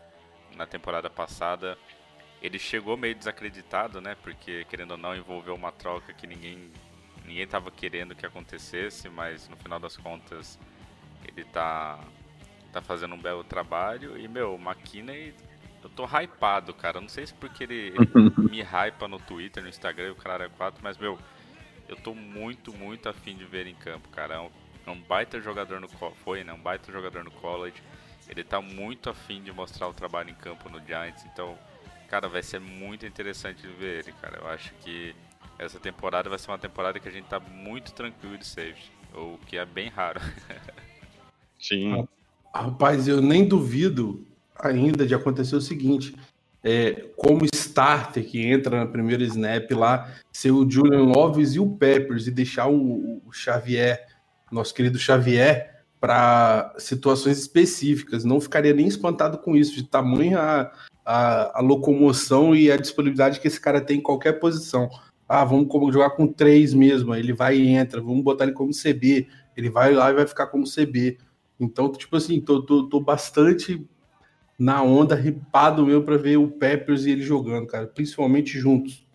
na 0.57 0.67
temporada 0.67 1.09
passada, 1.09 1.79
ele 2.43 2.59
chegou 2.59 2.97
meio 2.97 3.15
desacreditado, 3.15 4.01
né? 4.01 4.17
Porque, 4.23 4.65
querendo 4.65 4.93
ou 4.93 4.97
não, 4.97 5.15
envolveu 5.17 5.55
uma 5.55 5.73
troca 5.73 6.13
que 6.13 6.27
ninguém 6.27 6.73
ninguém 7.25 7.43
estava 7.43 7.73
querendo 7.73 8.15
que 8.15 8.25
acontecesse, 8.25 9.09
mas 9.09 9.49
no 9.49 9.57
final 9.57 9.81
das 9.81 9.97
contas 9.97 10.59
ele 11.29 11.45
tá 11.45 11.99
tá 12.73 12.83
fazendo 12.83 13.15
um 13.15 13.21
belo 13.21 13.43
trabalho 13.43 14.19
e 14.19 14.29
meu, 14.29 14.55
o 14.55 14.61
McKinney 14.61 15.35
eu 15.87 15.91
tô 15.91 16.05
hypado, 16.05 16.75
cara. 16.75 16.99
Eu 16.99 17.03
Não 17.03 17.09
sei 17.09 17.27
se 17.27 17.35
porque 17.35 17.63
ele, 17.63 17.95
ele 17.95 18.33
me 18.51 18.61
hypa 18.61 19.07
no 19.07 19.19
Twitter, 19.19 19.63
no 19.63 19.69
Instagram, 19.69 20.13
o 20.13 20.17
cara 20.17 20.47
é 20.47 20.49
4, 20.49 20.83
mas 20.83 20.99
meu, 20.99 21.17
eu 21.89 21.97
tô 21.97 22.13
muito, 22.13 22.73
muito 22.73 23.09
afim 23.09 23.37
de 23.37 23.45
ver 23.45 23.67
em 23.67 23.75
campo, 23.75 24.09
cara. 24.09 24.35
É 24.35 24.41
um, 24.41 24.51
é 24.87 24.91
um 24.91 25.01
baita 25.01 25.41
jogador 25.41 25.81
no 25.81 25.89
foi, 25.89 26.43
né? 26.43 26.53
Um 26.53 26.61
baita 26.61 26.91
jogador 26.91 27.23
no 27.23 27.31
college. 27.31 27.81
Ele 28.29 28.43
tá 28.43 28.61
muito 28.61 29.09
afim 29.09 29.41
de 29.43 29.53
mostrar 29.53 29.87
o 29.87 29.95
trabalho 29.95 30.31
em 30.31 30.35
campo 30.35 30.69
no 30.69 30.85
Giants, 30.85 31.25
então, 31.27 31.57
cara, 32.09 32.29
vai 32.29 32.43
ser 32.43 32.59
muito 32.59 33.07
interessante 33.07 33.63
de 33.63 33.69
ver 33.69 34.01
ele, 34.01 34.13
cara. 34.21 34.39
Eu 34.39 34.49
acho 34.49 34.75
que 34.81 35.15
essa 35.57 35.79
temporada 35.79 36.29
vai 36.29 36.39
ser 36.39 36.51
uma 36.51 36.59
temporada 36.59 36.99
que 36.99 37.09
a 37.09 37.13
gente 37.13 37.29
tá 37.29 37.39
muito 37.39 37.93
tranquilo 37.93 38.37
de 38.37 38.45
safety, 38.45 38.91
o 39.15 39.39
que 39.47 39.57
é 39.57 39.65
bem 39.65 39.89
raro. 39.89 40.21
Sim. 41.59 42.07
Rapaz, 42.55 43.07
eu 43.07 43.21
nem 43.21 43.47
duvido 43.47 44.25
ainda 44.59 45.07
de 45.07 45.15
acontecer 45.15 45.57
o 45.57 45.61
seguinte: 45.61 46.15
é, 46.65 47.05
como 47.17 47.45
starter 47.45 48.25
que 48.25 48.45
entra 48.45 48.79
na 48.81 48.87
primeira 48.87 49.23
snap 49.25 49.71
lá, 49.73 50.13
ser 50.33 50.51
o 50.51 50.69
Julian 50.69 51.05
Loves 51.05 51.55
e 51.55 51.61
o 51.61 51.77
Peppers 51.77 52.27
e 52.27 52.31
deixar 52.31 52.69
o, 52.69 53.23
o 53.27 53.33
Xavier, 53.33 54.07
nosso 54.51 54.75
querido 54.75 54.99
Xavier, 54.99 55.85
para 56.01 56.75
situações 56.79 57.39
específicas. 57.39 58.25
Não 58.25 58.41
ficaria 58.41 58.73
nem 58.73 58.87
espantado 58.87 59.39
com 59.39 59.57
isso, 59.57 59.75
de 59.75 59.85
tamanha 59.85 60.71
a, 61.05 61.59
a, 61.59 61.61
locomoção 61.61 62.55
e 62.55 62.71
a 62.71 62.77
disponibilidade 62.77 63.39
que 63.39 63.47
esse 63.47 63.61
cara 63.61 63.81
tem 63.81 63.99
em 63.99 64.03
qualquer 64.03 64.41
posição. 64.41 64.91
Ah, 65.29 65.45
vamos 65.45 65.69
jogar 65.93 66.11
com 66.11 66.27
três 66.27 66.75
mesmo, 66.75 67.15
ele 67.15 67.33
vai 67.33 67.57
e 67.57 67.69
entra, 67.69 68.01
vamos 68.01 68.23
botar 68.23 68.45
ele 68.45 68.53
como 68.53 68.71
CB, 68.73 69.27
ele 69.57 69.71
vai 69.71 69.93
lá 69.93 70.11
e 70.11 70.15
vai 70.15 70.27
ficar 70.27 70.47
como 70.47 70.65
CB. 70.65 71.19
Então, 71.59 71.91
tipo 71.93 72.17
assim, 72.17 72.41
tô, 72.41 72.63
tô, 72.63 72.89
tô 72.89 73.01
bastante 73.01 73.85
na 74.59 74.83
onda, 74.83 75.15
ripado 75.15 75.85
meu 75.87 76.03
pra 76.03 76.17
ver 76.17 76.37
o 76.37 76.49
Peppers 76.51 77.05
e 77.07 77.11
ele 77.11 77.23
jogando, 77.23 77.67
cara, 77.67 77.87
principalmente 77.87 78.59
juntos. 78.59 79.07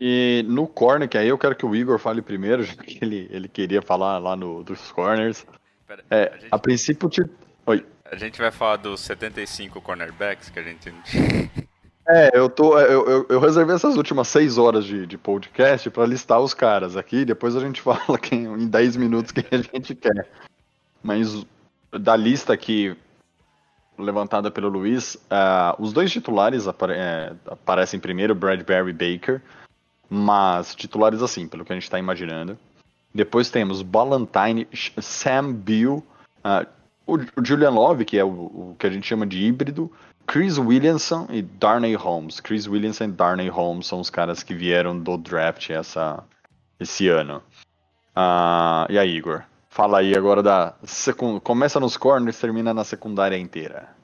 E 0.00 0.44
no 0.46 0.66
corner, 0.66 1.08
que 1.08 1.18
aí 1.18 1.28
eu 1.28 1.38
quero 1.38 1.56
que 1.56 1.66
o 1.66 1.74
Igor 1.74 1.98
fale 1.98 2.22
primeiro, 2.22 2.62
já 2.62 2.74
que 2.74 2.98
ele, 3.02 3.28
ele 3.30 3.48
queria 3.48 3.82
falar 3.82 4.18
lá 4.18 4.36
no, 4.36 4.62
dos 4.62 4.92
corners. 4.92 5.44
Pera, 5.86 6.04
É, 6.10 6.32
a, 6.32 6.38
gente, 6.38 6.48
a 6.52 6.58
princípio, 6.58 7.08
ti- 7.08 7.24
Oi. 7.66 7.84
a 8.04 8.14
gente 8.16 8.38
vai 8.40 8.52
falar 8.52 8.76
dos 8.76 9.00
75 9.00 9.80
cornerbacks 9.80 10.50
que 10.50 10.58
a 10.58 10.62
gente 10.62 10.92
É, 12.10 12.30
eu 12.32 12.48
tô. 12.48 12.78
Eu, 12.78 13.06
eu, 13.06 13.26
eu 13.28 13.38
reservei 13.38 13.74
essas 13.74 13.94
últimas 13.94 14.28
seis 14.28 14.56
horas 14.56 14.86
de, 14.86 15.06
de 15.06 15.18
podcast 15.18 15.90
pra 15.90 16.06
listar 16.06 16.40
os 16.40 16.54
caras 16.54 16.96
aqui, 16.96 17.22
depois 17.22 17.54
a 17.54 17.60
gente 17.60 17.82
fala 17.82 18.18
quem, 18.18 18.44
em 18.44 18.66
10 18.66 18.96
minutos 18.96 19.30
quem 19.30 19.44
a 19.50 19.58
gente 19.58 19.94
quer. 19.94 20.26
Mas 21.02 21.44
da 21.92 22.16
lista 22.16 22.52
aqui 22.52 22.96
levantada 23.98 24.50
pelo 24.50 24.68
Luiz, 24.68 25.16
ah, 25.30 25.74
os 25.78 25.92
dois 25.92 26.10
titulares 26.10 26.68
apare- 26.68 26.94
é, 26.96 27.32
aparecem 27.46 27.98
primeiro, 27.98 28.34
Bradbury 28.34 28.90
e 28.90 28.92
Baker, 28.92 29.42
mas 30.08 30.74
titulares 30.74 31.22
assim, 31.22 31.48
pelo 31.48 31.64
que 31.64 31.72
a 31.72 31.74
gente 31.74 31.84
está 31.84 31.98
imaginando. 31.98 32.56
Depois 33.12 33.50
temos 33.50 33.82
Ballantine, 33.82 34.68
Sh- 34.72 34.92
Sam 35.00 35.52
Bill, 35.52 36.04
ah, 36.44 36.64
o, 37.06 37.16
o 37.16 37.44
Julian 37.44 37.70
Love, 37.70 38.04
que 38.04 38.18
é 38.18 38.24
o, 38.24 38.28
o 38.28 38.76
que 38.78 38.86
a 38.86 38.90
gente 38.90 39.06
chama 39.06 39.26
de 39.26 39.42
híbrido, 39.44 39.90
Chris 40.26 40.58
Williamson 40.58 41.26
e 41.30 41.40
Darnay 41.42 41.94
Holmes. 41.94 42.38
Chris 42.38 42.66
Williamson 42.68 43.04
e 43.04 43.08
Darnay 43.08 43.48
Holmes 43.48 43.86
são 43.86 43.98
os 43.98 44.10
caras 44.10 44.42
que 44.42 44.54
vieram 44.54 44.96
do 44.98 45.16
draft 45.16 45.70
essa, 45.70 46.22
esse 46.78 47.08
ano. 47.08 47.42
Ah, 48.14 48.86
e 48.90 48.98
aí, 48.98 49.16
Igor? 49.16 49.42
Fala 49.78 50.00
aí 50.00 50.12
agora 50.16 50.42
da. 50.42 50.74
Secund... 50.82 51.40
Começa 51.40 51.78
nos 51.78 51.96
corners, 51.96 52.36
termina 52.40 52.74
na 52.74 52.82
secundária 52.82 53.38
inteira. 53.38 53.94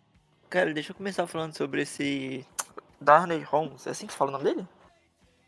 Cara, 0.49 0.73
deixa 0.73 0.93
eu 0.93 0.95
começar 0.95 1.27
falando 1.27 1.53
sobre 1.53 1.83
esse 1.83 2.47
Darnay 3.01 3.41
Holmes. 3.41 3.85
É 3.85 3.91
assim 3.91 4.07
que 4.07 4.13
se 4.13 4.17
fala 4.17 4.31
o 4.31 4.33
nome 4.35 4.45
dele? 4.45 4.69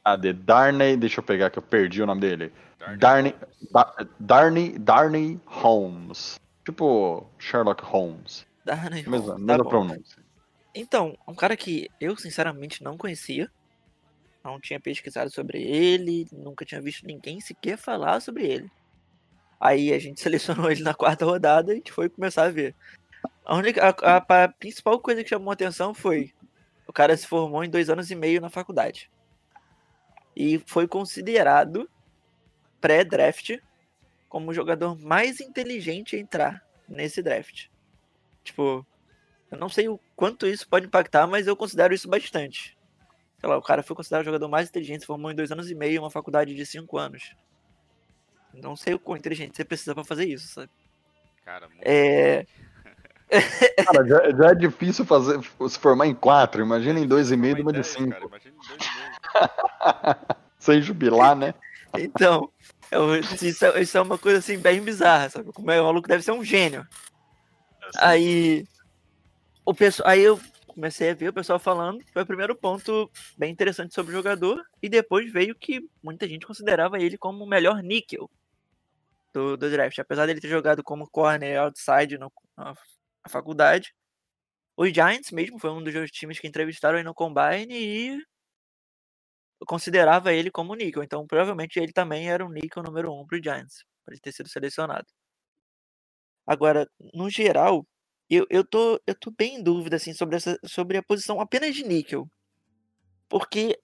A 0.05 0.17
de 0.17 0.33
Darnay, 0.33 0.97
deixa 0.97 1.21
eu 1.21 1.23
pegar 1.23 1.49
que 1.49 1.61
eu 1.61 1.63
perdi 1.63 2.03
o 2.03 2.07
nome 2.07 2.21
dele. 2.21 2.53
Darnay, 2.99 3.37
Da- 3.71 3.95
Darnay, 4.19 4.77
Darnay 4.81 5.41
Holmes. 5.47 6.41
Tipo 6.65 7.31
Sherlock 7.39 7.85
Holmes. 7.85 8.45
Darnay 8.65 9.03
Holmes. 9.05 9.21
Mesma, 9.21 9.35
tá 9.35 9.39
mesma 9.39 9.63
bom. 9.63 9.71
pronúncia. 9.71 10.21
Então, 10.75 11.17
um 11.29 11.37
cara 11.37 11.57
que 11.57 11.89
eu 12.01 12.17
sinceramente 12.17 12.83
não 12.83 12.99
conhecia. 12.99 13.49
Não 14.43 14.59
tinha 14.59 14.81
pesquisado 14.81 15.31
sobre 15.31 15.63
ele, 15.63 16.27
nunca 16.33 16.65
tinha 16.65 16.83
visto 16.83 17.07
ninguém 17.07 17.41
sequer 17.41 17.79
falar 17.79 18.19
sobre 18.19 18.45
ele. 18.45 18.69
Aí 19.61 19.93
a 19.93 19.99
gente 19.99 20.21
selecionou 20.23 20.71
ele 20.71 20.83
na 20.83 20.95
quarta 20.95 21.25
rodada 21.25 21.71
e 21.71 21.73
a 21.73 21.77
gente 21.77 21.93
foi 21.93 22.09
começar 22.09 22.45
a 22.45 22.51
ver. 22.51 22.75
A, 23.45 23.55
única, 23.57 23.83
a, 23.89 24.17
a- 24.17 24.45
a 24.45 24.49
principal 24.49 24.99
coisa 25.01 25.23
que 25.23 25.31
chamou 25.31 25.53
atenção 25.53 25.95
foi 25.95 26.33
o 26.87 26.93
cara 26.93 27.17
se 27.17 27.27
formou 27.27 27.65
em 27.65 27.71
dois 27.71 27.91
anos 27.91 28.11
e 28.11 28.15
meio 28.15 28.41
na 28.41 28.49
faculdade. 28.51 29.11
E 30.35 30.59
foi 30.67 30.87
considerado 30.87 31.89
pré-draft 32.81 33.59
como 34.29 34.51
o 34.51 34.55
jogador 34.55 34.99
mais 34.99 35.41
inteligente 35.41 36.15
a 36.15 36.19
entrar 36.19 36.65
nesse 36.89 37.23
draft. 37.23 37.67
Tipo, 38.45 38.87
eu 39.51 39.59
não 39.59 39.69
sei 39.69 39.89
o 39.89 39.99
quanto 40.15 40.47
isso 40.47 40.69
pode 40.69 40.87
impactar, 40.87 41.27
mas 41.27 41.47
eu 41.47 41.57
considero 41.57 41.95
isso 41.95 42.09
bastante. 42.09 42.77
Sei 43.41 43.49
lá, 43.49 43.57
o 43.57 43.63
cara 43.63 43.83
foi 43.83 43.97
considerado 43.97 44.23
o 44.23 44.27
jogador 44.27 44.49
mais 44.49 44.69
inteligente, 44.69 45.01
se 45.01 45.07
formou 45.07 45.31
em 45.31 45.35
dois 45.35 45.51
anos 45.51 45.71
e 45.71 45.75
meio 45.75 46.03
uma 46.03 46.11
faculdade 46.11 46.55
de 46.55 46.67
cinco 46.67 46.99
anos. 46.99 47.35
Não 48.63 48.77
sei 48.77 48.95
o 48.95 48.99
quão 48.99 49.17
inteligente 49.17 49.57
você 49.57 49.65
precisa 49.65 49.95
pra 49.95 50.05
fazer 50.05 50.27
isso, 50.27 50.49
sabe? 50.49 50.71
Cara, 51.45 51.69
muito 51.69 51.83
É. 51.85 52.47
Cara, 53.87 54.07
já, 54.07 54.31
já 54.37 54.51
é 54.51 54.55
difícil 54.55 55.05
fazer, 55.05 55.41
se 55.43 55.79
formar 55.79 56.07
em 56.07 56.15
quatro. 56.15 56.63
Imagina 56.63 56.99
em 56.99 57.07
dois 57.07 57.31
e 57.31 57.37
meio, 57.37 57.57
Uma 57.61 57.73
de 57.73 57.85
cinco. 57.85 58.11
cara, 58.11 58.25
imagina 58.27 58.55
em 58.57 58.69
dois 58.69 58.83
e 58.83 58.95
meio. 58.99 59.17
Sem 60.59 60.83
jubilar, 60.83 61.37
né? 61.37 61.55
Então, 61.97 62.51
eu- 62.91 63.17
isso, 63.17 63.65
é- 63.65 63.81
isso 63.81 63.97
é 63.97 64.01
uma 64.01 64.19
coisa 64.19 64.39
assim 64.39 64.59
bem 64.59 64.81
bizarra, 64.83 65.31
sabe? 65.31 65.53
Como 65.53 65.71
é 65.71 65.81
o 65.81 65.85
maluco 65.85 66.09
deve 66.09 66.23
ser 66.23 66.33
um 66.33 66.45
gênio. 66.45 66.87
Aí 67.99 68.65
o 69.65 69.75
pessoal, 69.75 70.09
aí 70.09 70.23
eu 70.23 70.41
comecei 70.67 71.11
a 71.11 71.15
ver 71.15 71.29
o 71.29 71.33
pessoal 71.33 71.59
falando, 71.59 72.03
foi 72.13 72.23
o 72.23 72.27
primeiro 72.27 72.55
ponto 72.55 73.11
bem 73.39 73.51
interessante 73.51 73.95
sobre 73.95 74.13
o 74.13 74.17
jogador 74.17 74.63
e 74.83 74.89
depois 74.89 75.33
veio 75.33 75.55
que 75.55 75.81
muita 76.03 76.27
gente 76.29 76.47
considerava 76.47 76.99
ele 77.01 77.17
como 77.17 77.45
o 77.45 77.49
melhor 77.49 77.83
níquel 77.83 78.29
do, 79.37 79.57
do 79.57 79.71
draft, 79.71 79.99
apesar 79.99 80.27
dele 80.27 80.41
ter 80.41 80.49
jogado 80.49 80.83
como 80.83 81.09
corner 81.11 81.61
outside 81.61 82.17
no, 82.19 82.33
na, 82.57 82.73
na 82.73 83.31
faculdade. 83.31 83.93
Os 84.77 84.91
Giants 84.93 85.31
mesmo 85.31 85.59
foi 85.59 85.71
um 85.71 85.83
dos 85.85 86.11
times 86.11 86.39
que 86.39 86.49
entrevistaram 86.49 86.99
aí 86.99 87.05
no 87.05 87.15
Combine 87.15 87.75
e 87.75 88.19
considerava 89.67 90.33
ele 90.33 90.51
como 90.51 90.75
níquel, 90.75 91.03
então 91.03 91.27
provavelmente 91.27 91.79
ele 91.79 91.93
também 91.93 92.31
era 92.31 92.45
um 92.45 92.51
níquel 92.51 92.83
número 92.83 93.13
um 93.13 93.27
pro 93.27 93.43
Giants, 93.43 93.85
para 94.05 94.15
ele 94.15 94.21
ter 94.21 94.33
sido 94.33 94.49
selecionado. 94.49 95.07
Agora, 96.47 96.89
no 97.13 97.29
geral, 97.29 97.87
eu, 98.31 98.47
eu, 98.51 98.65
tô, 98.65 99.01
eu 99.07 99.15
tô 99.19 99.31
bem 99.37 99.57
em 99.57 99.63
dúvida 99.63 99.97
assim, 99.97 100.15
sobre, 100.15 100.37
essa, 100.37 100.59
sobre 100.65 100.97
a 100.99 101.03
posição 101.03 101.41
apenas 101.41 101.75
de 101.75 101.85
níquel. 101.85 102.29
Porque, 103.29 103.79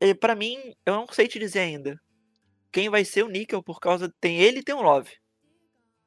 eh, 0.00 0.14
pra 0.14 0.34
mim, 0.34 0.58
eu 0.86 0.94
não 0.94 1.06
sei 1.08 1.28
te 1.28 1.38
dizer 1.38 1.60
ainda 1.60 2.00
quem 2.74 2.90
vai 2.90 3.04
ser 3.04 3.22
o 3.24 3.28
níquel 3.28 3.62
por 3.62 3.78
causa. 3.78 4.12
Tem 4.20 4.36
ele 4.40 4.58
e 4.58 4.62
tem 4.62 4.74
o 4.74 4.82
Love. 4.82 5.12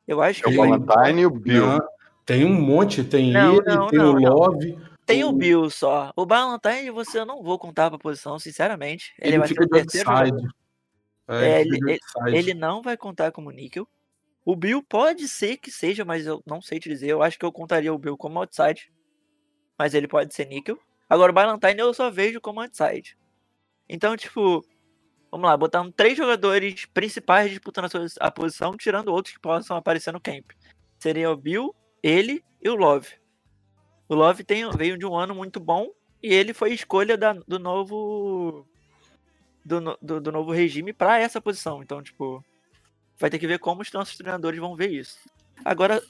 Eu 0.05 0.22
acho 0.22 0.41
É 0.45 0.51
que. 0.51 0.59
o 0.59 0.61
Valentine 0.61 1.22
e 1.22 1.26
o 1.26 1.30
Bill. 1.32 1.65
Não, 1.65 1.80
tem 2.26 2.43
um 2.45 2.53
monte, 2.53 3.05
tem 3.05 3.32
Não, 3.32 3.55
ele, 3.55 3.61
não, 3.65 3.88
tem 3.88 3.99
não, 3.99 4.13
o 4.13 4.20
não. 4.20 4.34
Love. 4.34 4.78
Tem 5.05 5.24
o 5.24 5.32
Bill 5.32 5.70
só. 5.70 6.11
O 6.13 6.26
Valentine 6.26 6.91
você 6.91 7.20
eu 7.20 7.26
não 7.26 7.41
vou 7.41 7.57
contar 7.57 7.89
pra 7.89 7.97
posição, 7.97 8.38
sinceramente. 8.38 9.13
Ele, 9.18 9.30
Ele, 9.32 9.39
vai 9.39 9.47
fica 9.47 9.63
ser 9.63 9.68
o 9.68 9.72
terceiro 9.72 10.09
jogador. 10.09 10.34
outside. 10.34 10.55
É, 11.30 11.61
ele, 11.61 11.78
outside. 11.93 12.38
Ele 12.38 12.53
não 12.53 12.82
vai 12.82 12.97
contar 12.97 13.32
como 13.32 13.49
níquel. 13.49 13.88
O 14.43 14.53
Bill 14.53 14.84
pode 14.84 15.26
ser 15.30 15.55
que 15.57 15.72
seja, 15.72 16.03
mas 16.03 16.26
eu 16.26 16.43
não 16.45 16.61
sei 16.61 16.82
te 16.82 16.89
dizer. 16.89 17.07
Eu 17.07 17.24
acho 17.24 17.39
que 17.39 17.45
eu 17.45 17.51
contaria 17.51 17.93
o 17.93 17.97
Bill 17.97 18.18
como 18.18 18.39
outside. 18.39 18.91
Mas 19.80 19.93
ele 19.93 20.07
pode 20.07 20.34
ser 20.36 20.45
níquel. 20.45 20.78
Agora 21.09 21.32
o 21.32 21.36
Valentine 21.36 21.80
eu 21.80 21.93
só 21.93 22.11
vejo 22.11 22.41
como 22.41 22.59
outside. 22.59 23.18
Então, 23.88 24.18
tipo, 24.18 24.61
vamos 25.32 25.48
lá, 25.48 25.56
botando 25.56 25.92
três 25.92 26.18
jogadores 26.18 26.86
principais 26.86 27.50
disputando 27.50 27.90
a, 28.20 28.32
posição, 28.32 28.78
tirando 28.78 29.10
outros 29.10 29.34
que 29.34 29.42
possam 29.42 29.78
aparecer 29.78 30.12
no 30.12 30.22
camp. 30.22 30.52
Seria 31.00 31.32
o 31.32 31.38
Bill, 31.38 31.76
ele 32.02 32.44
e 32.62 32.70
o 32.70 32.76
Love. 32.76 33.10
O 34.10 34.16
Love 34.16 34.44
tem, 34.44 34.70
veio 34.72 34.98
de 34.98 35.06
um 35.06 35.16
ano 35.16 35.36
muito 35.36 35.60
bom 35.60 35.90
e 36.22 36.34
ele 36.34 36.54
foi 36.54 36.74
escolha 36.74 37.18
da- 37.18 37.34
do 37.34 37.60
novo 37.60 38.66
do, 39.64 39.98
do, 40.02 40.22
do 40.22 40.32
novo 40.32 40.52
regime 40.52 40.94
para 40.94 41.20
essa 41.20 41.42
posição. 41.42 41.84
Então, 41.84 42.02
tipo, 42.02 42.44
vai 43.20 43.30
ter 43.30 43.38
que 43.38 43.48
ver 43.48 43.60
como 43.60 43.82
os 43.82 43.92
nossos 43.92 44.16
treinadores 44.16 44.60
vão 44.60 44.76
ver 44.76 44.92
isso. 44.92 45.20
Agora, 45.64 46.02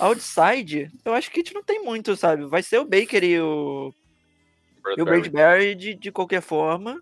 outside, 0.00 0.90
eu 1.04 1.14
acho 1.14 1.30
que 1.30 1.40
a 1.40 1.42
gente 1.42 1.54
não 1.54 1.62
tem 1.62 1.82
muito, 1.82 2.16
sabe? 2.16 2.44
Vai 2.46 2.62
ser 2.62 2.78
o 2.78 2.84
Baker 2.84 3.22
e 3.22 3.40
o, 3.40 3.94
e 4.96 5.02
o 5.02 5.04
Bradbury 5.04 5.74
de, 5.74 5.94
de 5.94 6.10
qualquer 6.10 6.42
forma. 6.42 7.00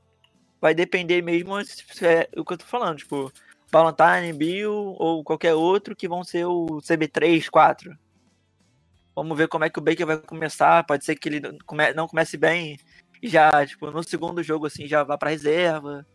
Vai 0.64 0.74
depender 0.74 1.20
mesmo 1.20 1.58
é 1.58 2.26
o 2.38 2.42
que 2.42 2.54
eu 2.54 2.56
tô 2.56 2.64
falando, 2.64 2.96
tipo, 2.96 3.30
Valentine, 3.70 4.32
Bill 4.32 4.72
ou 4.72 5.22
qualquer 5.22 5.52
outro 5.52 5.94
que 5.94 6.08
vão 6.08 6.24
ser 6.24 6.46
o 6.46 6.80
CB3, 6.80 7.50
4. 7.50 7.94
Vamos 9.14 9.36
ver 9.36 9.46
como 9.46 9.66
é 9.66 9.68
que 9.68 9.78
o 9.78 9.82
Baker 9.82 10.06
vai 10.06 10.16
começar. 10.16 10.82
Pode 10.84 11.04
ser 11.04 11.16
que 11.16 11.28
ele 11.28 11.42
não 11.94 12.08
comece 12.08 12.38
bem 12.38 12.78
e 13.22 13.28
já, 13.28 13.66
tipo, 13.66 13.90
no 13.90 14.02
segundo 14.02 14.42
jogo 14.42 14.64
assim 14.64 14.86
já 14.86 15.04
vá 15.04 15.18
pra 15.18 15.28
reserva. 15.28 16.06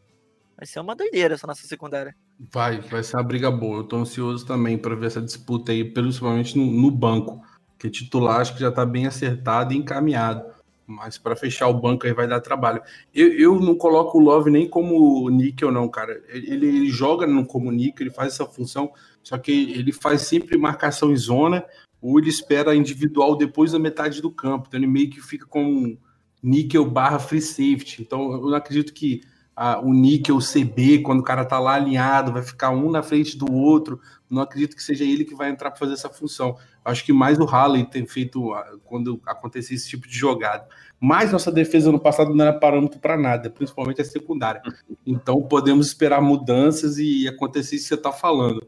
Vai 0.58 0.66
ser 0.66 0.80
uma 0.80 0.96
doideira 0.96 1.36
essa 1.36 1.46
nossa 1.46 1.68
secundária. 1.68 2.16
Vai, 2.52 2.82
vai 2.82 3.04
ser 3.04 3.18
uma 3.18 3.24
briga 3.24 3.52
boa. 3.52 3.82
Eu 3.82 3.84
tô 3.84 3.98
ansioso 3.98 4.48
também 4.48 4.80
para 4.80 4.96
ver 4.96 5.06
essa 5.06 5.22
disputa 5.22 5.72
aí, 5.72 5.84
principalmente 5.86 6.58
no, 6.58 6.66
no 6.66 6.90
banco. 6.90 7.40
Que 7.78 7.88
titular 7.88 8.42
acho 8.42 8.56
que 8.56 8.62
já 8.62 8.72
tá 8.72 8.84
bem 8.84 9.06
acertado 9.06 9.76
e 9.76 9.78
encaminhado. 9.78 10.44
Mas 10.90 11.20
para 11.20 11.36
fechar 11.36 11.68
o 11.68 11.80
banco 11.80 12.08
aí 12.08 12.14
vai 12.14 12.28
dar 12.28 12.42
trabalho. 12.42 12.82
Eu, 13.14 13.32
eu 13.34 13.60
não 13.60 13.76
coloco 13.76 14.18
o 14.18 14.22
Love 14.22 14.50
nem 14.50 14.68
como 14.68 15.30
níquel, 15.30 15.72
não, 15.72 15.88
cara. 15.88 16.20
Ele, 16.30 16.66
ele 16.66 16.90
joga 16.90 17.28
no, 17.28 17.46
como 17.46 17.72
níquel, 17.72 18.08
ele 18.08 18.16
faz 18.16 18.34
essa 18.34 18.46
função, 18.48 18.92
só 19.22 19.38
que 19.38 19.52
ele 19.52 19.92
faz 19.92 20.24
sempre 20.24 20.58
marcação 20.58 21.12
em 21.12 21.16
zona, 21.16 21.64
ou 22.02 22.18
ele 22.20 22.30
espera 22.30 22.76
individual 22.76 23.36
depois 23.36 23.72
da 23.72 23.78
metade 23.78 24.20
do 24.20 24.32
campo. 24.32 24.66
Então 24.68 24.80
ele 24.80 24.88
meio 24.88 25.12
que 25.12 25.22
fica 25.22 25.46
com 25.46 25.96
níquel 26.42 26.90
barra 26.90 27.20
free 27.20 27.42
safety. 27.42 28.02
Então 28.02 28.32
eu 28.32 28.42
não 28.42 28.56
acredito 28.56 28.92
que 28.92 29.22
a- 29.56 29.80
o 29.80 29.94
níquel 29.94 30.40
CB, 30.40 31.00
quando 31.04 31.20
o 31.20 31.24
cara 31.24 31.46
tá 31.46 31.60
lá 31.60 31.76
alinhado, 31.76 32.32
vai 32.34 32.42
ficar 32.42 32.72
um 32.72 32.90
na 32.90 33.04
frente 33.04 33.38
do 33.38 33.52
outro. 33.54 34.00
Não 34.30 34.42
acredito 34.42 34.76
que 34.76 34.84
seja 34.84 35.04
ele 35.04 35.26
que 35.26 35.34
vai 35.34 35.50
entrar 35.50 35.72
para 35.72 35.80
fazer 35.80 35.94
essa 35.94 36.10
função. 36.10 36.56
Acho 36.86 37.04
que 37.04 37.12
mais 37.12 37.40
o 37.40 37.46
Halley 37.46 37.86
tem 37.86 38.06
feito 38.06 38.54
ah, 38.54 38.78
quando 38.86 39.20
acontecia 39.26 39.76
esse 39.76 39.90
tipo 39.90 40.08
de 40.08 40.16
jogada. 40.16 40.68
Mas 41.00 41.32
nossa 41.32 41.52
defesa 41.52 41.92
no 41.92 42.00
passado 42.00 42.34
não 42.36 42.46
era 42.46 42.54
parâmetro 42.54 43.00
para 43.00 43.18
nada, 43.18 43.50
principalmente 43.50 44.02
a 44.02 44.06
secundária. 44.06 44.62
Então 45.06 45.42
podemos 45.42 45.88
esperar 45.88 46.22
mudanças 46.22 47.00
e 47.00 47.28
acontecer 47.28 47.78
isso 47.78 47.86
que 47.86 47.90
você 47.90 47.96
está 47.96 48.12
falando. 48.12 48.62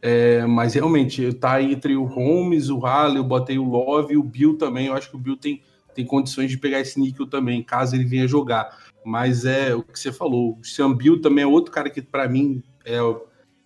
É, 0.00 0.44
mas 0.46 0.74
realmente, 0.74 1.32
tá 1.34 1.62
entre 1.62 1.94
o 1.94 2.04
Holmes, 2.04 2.68
o 2.70 2.78
Halley, 2.78 3.18
eu 3.18 3.24
botei 3.24 3.56
o 3.56 3.64
Love 3.64 4.14
e 4.14 4.16
o 4.16 4.22
Bill 4.22 4.58
também. 4.58 4.86
Eu 4.86 4.94
acho 4.94 5.10
que 5.10 5.16
o 5.16 5.18
Bill 5.18 5.36
tem, 5.36 5.62
tem 5.94 6.04
condições 6.04 6.50
de 6.50 6.58
pegar 6.58 6.80
esse 6.80 6.98
níquel 6.98 7.26
também, 7.26 7.62
caso 7.62 7.94
ele 7.94 8.04
venha 8.04 8.26
jogar. 8.26 8.76
Mas 9.04 9.44
é 9.44 9.74
o 9.74 9.82
que 9.82 9.98
você 9.98 10.10
falou. 10.10 10.58
O 10.60 10.64
Sam 10.64 10.94
Bill 10.94 11.20
também 11.20 11.44
é 11.44 11.46
outro 11.46 11.70
cara 11.70 11.88
que, 11.88 12.02
para 12.02 12.28
mim, 12.28 12.62
é 12.84 12.98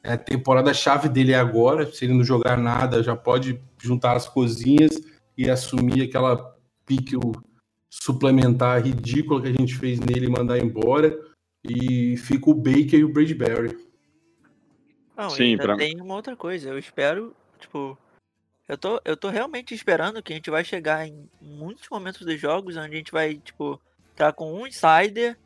a 0.06 0.16
temporada 0.16 0.72
chave 0.74 1.08
dele 1.08 1.32
é 1.32 1.38
agora. 1.38 1.90
Se 1.90 2.04
ele 2.04 2.14
não 2.14 2.24
jogar 2.24 2.56
nada, 2.56 3.02
já 3.02 3.16
pode 3.16 3.60
juntar 3.82 4.16
as 4.16 4.28
cozinhas 4.28 4.92
e 5.36 5.48
assumir 5.50 6.02
aquela 6.02 6.56
pique 6.84 7.16
suplementar 7.90 8.82
ridícula 8.82 9.42
que 9.42 9.48
a 9.48 9.52
gente 9.52 9.76
fez 9.76 9.98
nele 10.00 10.26
e 10.26 10.30
mandar 10.30 10.58
embora. 10.58 11.18
E 11.64 12.16
fica 12.18 12.50
o 12.50 12.54
Baker 12.54 12.94
e 13.00 13.04
o 13.04 13.12
Bradbury. 13.12 13.76
Não, 15.16 15.30
Sim, 15.30 15.42
e 15.42 15.46
ainda 15.50 15.62
pra- 15.64 15.76
tem 15.76 16.00
uma 16.00 16.14
outra 16.14 16.36
coisa. 16.36 16.68
Eu 16.68 16.78
espero, 16.78 17.34
tipo, 17.58 17.98
eu 18.68 18.76
tô, 18.76 19.00
eu 19.04 19.16
tô 19.16 19.30
realmente 19.30 19.74
esperando 19.74 20.22
que 20.22 20.32
a 20.32 20.36
gente 20.36 20.50
vai 20.50 20.62
chegar 20.64 21.06
em 21.08 21.28
muitos 21.40 21.88
momentos 21.90 22.20
dos 22.24 22.38
jogos 22.40 22.76
onde 22.76 22.94
a 22.94 22.98
gente 22.98 23.10
vai, 23.12 23.34
tipo, 23.36 23.80
tá 24.14 24.32
com 24.32 24.52
um 24.52 24.66
insider, 24.66 25.36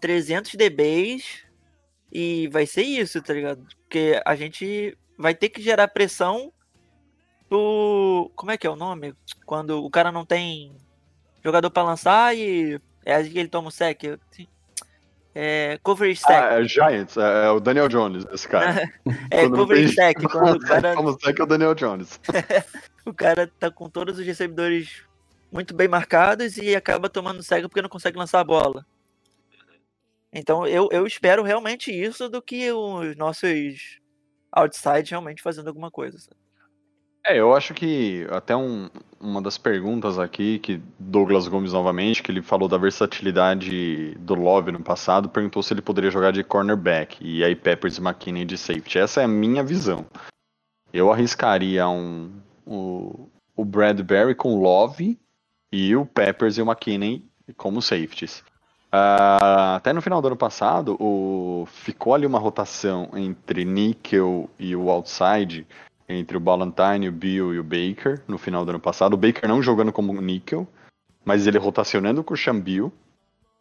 300 0.00 0.54
DBs 0.54 1.44
e 2.12 2.48
vai 2.48 2.66
ser 2.66 2.82
isso, 2.82 3.22
tá 3.22 3.32
ligado? 3.34 3.64
Porque 3.82 4.20
a 4.24 4.34
gente 4.34 4.96
vai 5.18 5.34
ter 5.34 5.48
que 5.48 5.60
gerar 5.62 5.88
pressão 5.88 6.52
pro. 7.48 8.30
Como 8.34 8.50
é 8.50 8.56
que 8.56 8.66
é 8.66 8.70
o 8.70 8.76
nome? 8.76 9.14
Quando 9.44 9.84
o 9.84 9.90
cara 9.90 10.10
não 10.12 10.24
tem 10.24 10.72
jogador 11.44 11.70
pra 11.70 11.82
lançar 11.82 12.36
e 12.36 12.80
é 13.04 13.14
aí 13.14 13.30
que 13.30 13.38
ele 13.38 13.48
toma 13.48 13.68
o 13.68 13.72
sec. 13.72 14.04
eu- 14.04 14.18
É, 15.32 15.78
coverage 15.84 16.18
stack. 16.20 16.54
Ah, 16.54 16.60
é 16.60 16.64
Giants, 16.64 17.16
é, 17.16 17.46
é 17.46 17.50
o 17.50 17.60
Daniel 17.60 17.88
Jones, 17.88 18.24
esse 18.32 18.48
cara. 18.48 18.82
é, 19.30 19.42
quando 19.42 19.56
coverage 19.58 19.82
tem- 19.82 19.90
stack. 19.90 20.22
Quando 20.28 20.56
o 20.56 20.60
cara 20.60 20.94
Como 20.96 21.10
é 21.10 21.42
o 21.42 21.46
Daniel 21.46 21.74
Jones. 21.74 22.20
o 23.06 23.14
cara 23.14 23.46
tá 23.46 23.70
com 23.70 23.88
todos 23.88 24.18
os 24.18 24.26
recebedores 24.26 25.04
muito 25.52 25.72
bem 25.74 25.86
marcados 25.88 26.56
e 26.56 26.74
acaba 26.74 27.08
tomando 27.08 27.42
cego 27.42 27.68
porque 27.68 27.82
não 27.82 27.88
consegue 27.88 28.18
lançar 28.18 28.40
a 28.40 28.44
bola. 28.44 28.84
Então 30.32 30.66
eu, 30.66 30.88
eu 30.92 31.06
espero 31.06 31.42
realmente 31.42 31.90
isso 31.90 32.28
do 32.28 32.40
que 32.40 32.70
os 32.70 33.16
nossos 33.16 33.98
outside 34.52 35.10
realmente 35.10 35.42
fazendo 35.42 35.68
alguma 35.68 35.90
coisa. 35.90 36.18
É, 37.26 37.38
eu 37.38 37.54
acho 37.54 37.74
que 37.74 38.26
até 38.30 38.56
um- 38.56 38.88
uma 39.20 39.42
das 39.42 39.58
perguntas 39.58 40.18
aqui, 40.18 40.58
que 40.58 40.80
Douglas 40.98 41.46
Gomes 41.46 41.72
novamente, 41.72 42.22
que 42.22 42.30
ele 42.32 42.40
falou 42.40 42.66
da 42.66 42.78
versatilidade 42.78 44.14
do 44.14 44.34
Love 44.34 44.72
no 44.72 44.82
passado, 44.82 45.28
perguntou 45.28 45.62
se 45.62 45.74
ele 45.74 45.82
poderia 45.82 46.10
jogar 46.10 46.32
de 46.32 46.42
cornerback, 46.42 47.18
e 47.20 47.44
aí 47.44 47.54
Peppers 47.54 47.98
e 47.98 48.00
McKinney 48.00 48.46
de 48.46 48.56
safety. 48.56 48.98
Essa 48.98 49.20
é 49.20 49.24
a 49.24 49.28
minha 49.28 49.62
visão. 49.62 50.06
Eu 50.92 51.12
arriscaria 51.12 51.86
um, 51.86 52.32
o, 52.66 53.28
o 53.54 53.64
Bradbury 53.66 54.34
com 54.34 54.58
Love 54.58 55.18
e 55.70 55.94
o 55.94 56.06
Peppers 56.06 56.56
e 56.56 56.62
o 56.62 56.66
McKinney 56.66 57.22
como 57.56 57.82
safeties. 57.82 58.42
Ah, 58.92 59.76
até 59.76 59.92
no 59.92 60.02
final 60.02 60.20
do 60.20 60.26
ano 60.28 60.36
passado, 60.36 60.96
o, 61.00 61.64
ficou 61.66 62.14
ali 62.14 62.26
uma 62.26 62.38
rotação 62.38 63.08
entre 63.14 63.64
Nickel 63.64 64.50
e 64.58 64.74
o 64.74 64.90
outside, 64.90 65.66
entre 66.08 66.36
o 66.36 66.40
Ballantyne, 66.40 67.08
o 67.08 67.12
Bill 67.12 67.54
e 67.54 67.58
o 67.60 67.64
Baker 67.64 68.20
no 68.26 68.36
final 68.36 68.64
do 68.64 68.70
ano 68.70 68.80
passado. 68.80 69.14
O 69.14 69.16
Baker 69.16 69.48
não 69.48 69.62
jogando 69.62 69.92
como 69.92 70.12
níquel, 70.20 70.66
mas 71.24 71.46
ele 71.46 71.58
rotacionando 71.58 72.24
com 72.24 72.34
o 72.34 72.36
Shambil. 72.36 72.92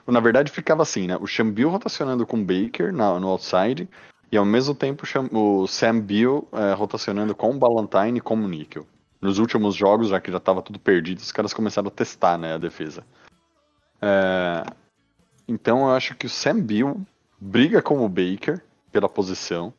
Na 0.07 0.19
verdade 0.19 0.51
ficava 0.51 0.81
assim, 0.81 1.05
né? 1.05 1.15
O 1.17 1.27
Shambil 1.27 1.69
rotacionando 1.69 2.25
com 2.25 2.37
o 2.37 2.43
Baker 2.43 2.91
na- 2.91 3.19
no 3.19 3.27
outside 3.27 3.87
e 4.31 4.37
ao 4.37 4.45
mesmo 4.45 4.73
tempo 4.73 5.03
o 5.33 5.61
o 5.63 5.67
Sam 5.67 5.99
Bill 5.99 6.47
eh, 6.53 6.73
rotacionando 6.73 7.35
com 7.35 7.51
o 7.51 7.59
Ballantyne 7.59 8.19
como 8.21 8.47
níquel. 8.47 8.87
nos 9.21 9.37
últimos 9.37 9.75
jogos, 9.75 10.07
já 10.09 10.19
que 10.21 10.31
já 10.31 10.37
estava 10.37 10.61
tudo 10.61 10.79
perdido, 10.79 11.19
os 11.19 11.31
caras 11.31 11.53
começaram 11.53 11.89
a 11.89 11.91
testar 11.91 12.37
né, 12.37 12.53
a 12.53 12.57
defesa. 12.57 13.03
É, 14.01 14.63
então 15.49 15.79
eu 15.81 15.95
acho 15.95 16.15
que 16.15 16.27
o 16.27 16.29
Sam 16.29 16.61
Bill 16.61 17.01
briga 17.39 17.81
com 17.81 18.05
o 18.05 18.07
Baker 18.07 18.61
pela 18.91 19.09
posição. 19.09 19.73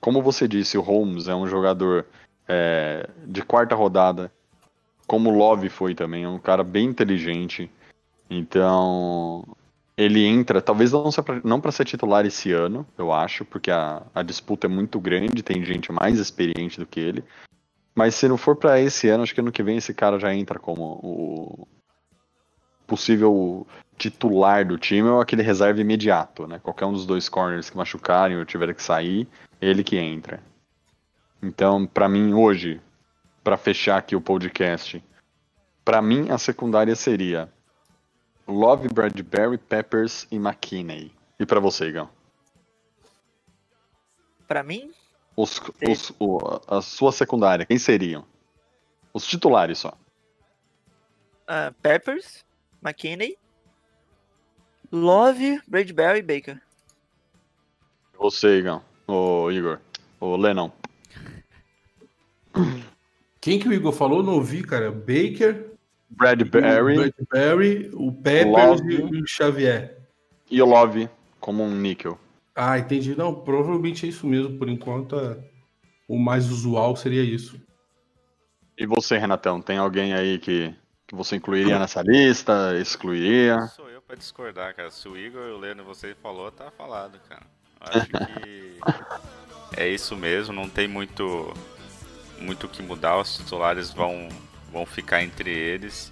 Como 0.00 0.22
você 0.22 0.48
disse, 0.48 0.78
o 0.78 0.80
Holmes 0.80 1.28
é 1.28 1.34
um 1.34 1.46
jogador 1.46 2.06
é, 2.48 3.08
de 3.26 3.42
quarta 3.42 3.74
rodada, 3.74 4.32
como 5.06 5.30
o 5.30 5.36
Love 5.36 5.68
foi 5.68 5.94
também, 5.94 6.24
é 6.24 6.28
um 6.28 6.38
cara 6.38 6.64
bem 6.64 6.86
inteligente. 6.86 7.70
Então, 8.30 9.44
ele 9.96 10.24
entra, 10.24 10.62
talvez 10.62 10.92
não 11.44 11.60
para 11.60 11.72
ser 11.72 11.84
titular 11.84 12.24
esse 12.24 12.50
ano, 12.52 12.86
eu 12.96 13.12
acho, 13.12 13.44
porque 13.44 13.70
a, 13.70 14.02
a 14.14 14.22
disputa 14.22 14.66
é 14.66 14.70
muito 14.70 14.98
grande, 14.98 15.42
tem 15.42 15.62
gente 15.62 15.92
mais 15.92 16.18
experiente 16.18 16.80
do 16.80 16.86
que 16.86 17.00
ele. 17.00 17.22
Mas 17.94 18.14
se 18.14 18.26
não 18.26 18.38
for 18.38 18.56
para 18.56 18.80
esse 18.80 19.08
ano, 19.08 19.22
acho 19.22 19.34
que 19.34 19.40
ano 19.40 19.52
que 19.52 19.62
vem 19.62 19.76
esse 19.76 19.92
cara 19.92 20.18
já 20.18 20.34
entra 20.34 20.58
como 20.58 20.98
o 21.02 21.68
possível 22.86 23.66
titular 23.96 24.66
do 24.66 24.76
time 24.78 25.08
ou 25.08 25.20
aquele 25.20 25.42
reserva 25.42 25.80
imediato, 25.80 26.46
né? 26.46 26.58
Qualquer 26.58 26.86
um 26.86 26.92
dos 26.92 27.06
dois 27.06 27.28
corners 27.28 27.70
que 27.70 27.76
machucarem 27.76 28.36
ou 28.36 28.44
tiver 28.44 28.74
que 28.74 28.82
sair, 28.82 29.28
ele 29.60 29.84
que 29.84 29.96
entra. 29.96 30.42
Então, 31.42 31.86
para 31.86 32.08
mim 32.08 32.32
hoje, 32.34 32.80
para 33.42 33.56
fechar 33.56 33.98
aqui 33.98 34.16
o 34.16 34.20
podcast, 34.20 35.02
para 35.84 36.00
mim 36.00 36.30
a 36.30 36.38
secundária 36.38 36.96
seria 36.96 37.52
Love, 38.46 38.88
Bradbury, 38.88 39.58
Peppers 39.58 40.26
e 40.30 40.36
McKinney. 40.36 41.12
E 41.38 41.46
para 41.46 41.60
você, 41.60 41.88
Igão? 41.88 42.08
Para 44.46 44.62
mim? 44.62 44.92
Os, 45.36 45.60
os, 45.88 46.12
o, 46.18 46.38
a 46.68 46.80
sua 46.80 47.10
secundária, 47.10 47.66
quem 47.66 47.78
seriam? 47.78 48.24
Os 49.12 49.26
titulares 49.26 49.78
só. 49.78 49.92
Uh, 51.48 51.72
Peppers, 51.82 52.44
McKinney, 52.84 53.36
Love, 54.92 55.60
Bradbury 55.66 56.18
e 56.18 56.22
Baker. 56.22 56.60
Você, 58.18 58.58
Igão. 58.58 58.82
O 59.06 59.50
Igor. 59.50 59.80
O 60.20 60.36
Lennon. 60.36 60.70
Quem 63.40 63.58
que 63.58 63.68
o 63.68 63.72
Igor 63.72 63.92
falou? 63.92 64.22
Não 64.22 64.34
ouvi, 64.34 64.62
cara. 64.62 64.90
Baker, 64.90 65.74
Bradbury, 66.08 67.08
o 67.18 67.26
Bradbury, 67.28 67.90
o 67.92 68.12
Peppers 68.12 68.80
e 68.80 69.22
o 69.22 69.26
Xavier. 69.26 69.98
E 70.50 70.62
o 70.62 70.66
Love 70.66 71.08
como 71.40 71.62
um 71.62 71.74
níquel. 71.74 72.18
Ah, 72.54 72.78
entendi. 72.78 73.16
Não, 73.16 73.34
provavelmente 73.34 74.06
é 74.06 74.08
isso 74.08 74.26
mesmo. 74.26 74.56
Por 74.56 74.68
enquanto, 74.68 75.18
é... 75.18 75.36
o 76.08 76.18
mais 76.18 76.50
usual 76.50 76.94
seria 76.96 77.22
isso. 77.22 77.60
E 78.78 78.86
você, 78.86 79.18
Renatão, 79.18 79.60
tem 79.60 79.76
alguém 79.76 80.14
aí 80.14 80.38
que, 80.38 80.74
que 81.06 81.14
você 81.14 81.36
incluiria 81.36 81.78
nessa 81.78 82.02
lista? 82.02 82.78
Excluiria? 82.78 83.66
Sou 83.68 83.90
eu 83.90 84.00
pra 84.02 84.16
discordar, 84.16 84.74
cara. 84.74 84.90
Se 84.90 85.08
o 85.08 85.16
Igor 85.16 85.42
e 85.48 85.52
o 85.52 85.58
Leno 85.58 85.84
você 85.84 86.14
falou, 86.22 86.50
tá 86.50 86.70
falado, 86.70 87.18
cara. 87.28 87.46
Acho 87.80 88.06
que 88.42 88.80
é 89.76 89.88
isso 89.88 90.16
mesmo, 90.16 90.54
não 90.54 90.68
tem 90.68 90.88
muito 90.88 91.52
muito 92.40 92.66
o 92.66 92.68
que 92.68 92.82
mudar, 92.82 93.18
os 93.18 93.36
titulares 93.36 93.90
vão, 93.90 94.28
vão 94.72 94.84
ficar 94.84 95.22
entre 95.22 95.50
eles. 95.50 96.10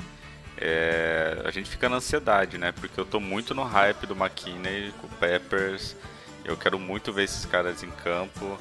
É, 0.57 1.43
a 1.45 1.51
gente 1.51 1.69
fica 1.69 1.89
na 1.89 1.97
ansiedade, 1.97 2.59
né? 2.59 2.73
Porque 2.73 2.99
eu 2.99 3.05
tô 3.05 3.19
muito 3.19 3.55
no 3.55 3.65
hype 3.65 4.07
do 4.07 4.15
McKinney 4.15 4.93
com 5.01 5.07
o 5.07 5.11
Peppers. 5.11 5.97
Eu 6.45 6.57
quero 6.57 6.79
muito 6.79 7.13
ver 7.13 7.25
esses 7.25 7.45
caras 7.45 7.83
em 7.83 7.91
campo. 7.91 8.59